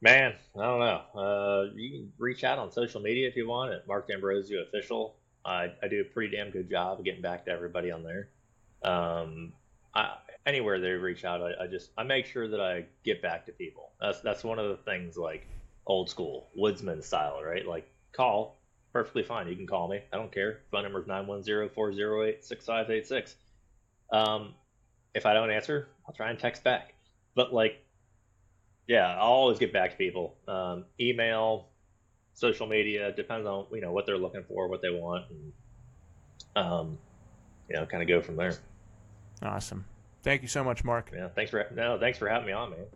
Man, 0.00 0.34
I 0.56 0.62
don't 0.62 0.78
know. 0.78 1.20
Uh, 1.20 1.70
you 1.74 1.90
can 1.90 2.12
reach 2.18 2.44
out 2.44 2.58
on 2.58 2.70
social 2.70 3.00
media 3.00 3.26
if 3.28 3.36
you 3.36 3.48
want 3.48 3.72
at 3.72 3.86
Mark 3.88 4.06
D'Ambrosio 4.06 4.62
Official. 4.62 5.16
I, 5.44 5.72
I 5.82 5.88
do 5.88 6.00
a 6.00 6.04
pretty 6.04 6.36
damn 6.36 6.50
good 6.50 6.70
job 6.70 7.00
of 7.00 7.04
getting 7.04 7.22
back 7.22 7.44
to 7.46 7.50
everybody 7.50 7.90
on 7.90 8.04
there. 8.04 8.28
Um, 8.84 9.52
I, 9.94 10.14
anywhere 10.46 10.78
they 10.78 10.90
reach 10.90 11.24
out, 11.24 11.42
I, 11.42 11.64
I 11.64 11.66
just 11.66 11.90
I 11.98 12.04
make 12.04 12.26
sure 12.26 12.46
that 12.48 12.60
I 12.60 12.84
get 13.04 13.22
back 13.22 13.46
to 13.46 13.52
people. 13.52 13.90
That's 14.00 14.20
that's 14.20 14.44
one 14.44 14.58
of 14.60 14.68
the 14.68 14.76
things 14.76 15.16
like 15.16 15.48
old 15.86 16.08
school 16.10 16.48
woodsman 16.54 17.02
style, 17.02 17.42
right? 17.42 17.66
Like 17.66 17.90
call, 18.12 18.57
perfectly 18.92 19.22
fine. 19.22 19.48
You 19.48 19.56
can 19.56 19.66
call 19.66 19.88
me. 19.88 20.00
I 20.12 20.16
don't 20.16 20.32
care. 20.32 20.60
Phone 20.70 20.84
number 20.84 21.00
is 21.00 21.06
910-408-6586. 21.06 23.34
Um, 24.12 24.54
if 25.14 25.26
I 25.26 25.34
don't 25.34 25.50
answer, 25.50 25.88
I'll 26.06 26.14
try 26.14 26.30
and 26.30 26.38
text 26.38 26.64
back. 26.64 26.94
But 27.34 27.52
like, 27.52 27.84
yeah, 28.86 29.14
I'll 29.14 29.28
always 29.28 29.58
get 29.58 29.72
back 29.72 29.92
to 29.92 29.96
people. 29.96 30.36
Um, 30.46 30.84
email, 31.00 31.68
social 32.34 32.66
media 32.66 33.12
depends 33.12 33.46
on 33.46 33.66
you 33.72 33.80
know 33.80 33.92
what 33.92 34.06
they're 34.06 34.18
looking 34.18 34.44
for, 34.44 34.68
what 34.68 34.80
they 34.80 34.90
want, 34.90 35.26
and 35.30 35.52
um, 36.56 36.98
you 37.68 37.76
know, 37.76 37.86
kind 37.86 38.02
of 38.02 38.08
go 38.08 38.22
from 38.22 38.36
there. 38.36 38.56
Awesome. 39.42 39.84
Thank 40.22 40.42
you 40.42 40.48
so 40.48 40.64
much, 40.64 40.84
Mark. 40.84 41.10
Yeah, 41.14 41.28
thanks 41.28 41.50
for 41.50 41.66
no, 41.74 41.98
thanks 41.98 42.18
for 42.18 42.28
having 42.28 42.46
me 42.46 42.52
on, 42.52 42.70
man. 42.70 42.86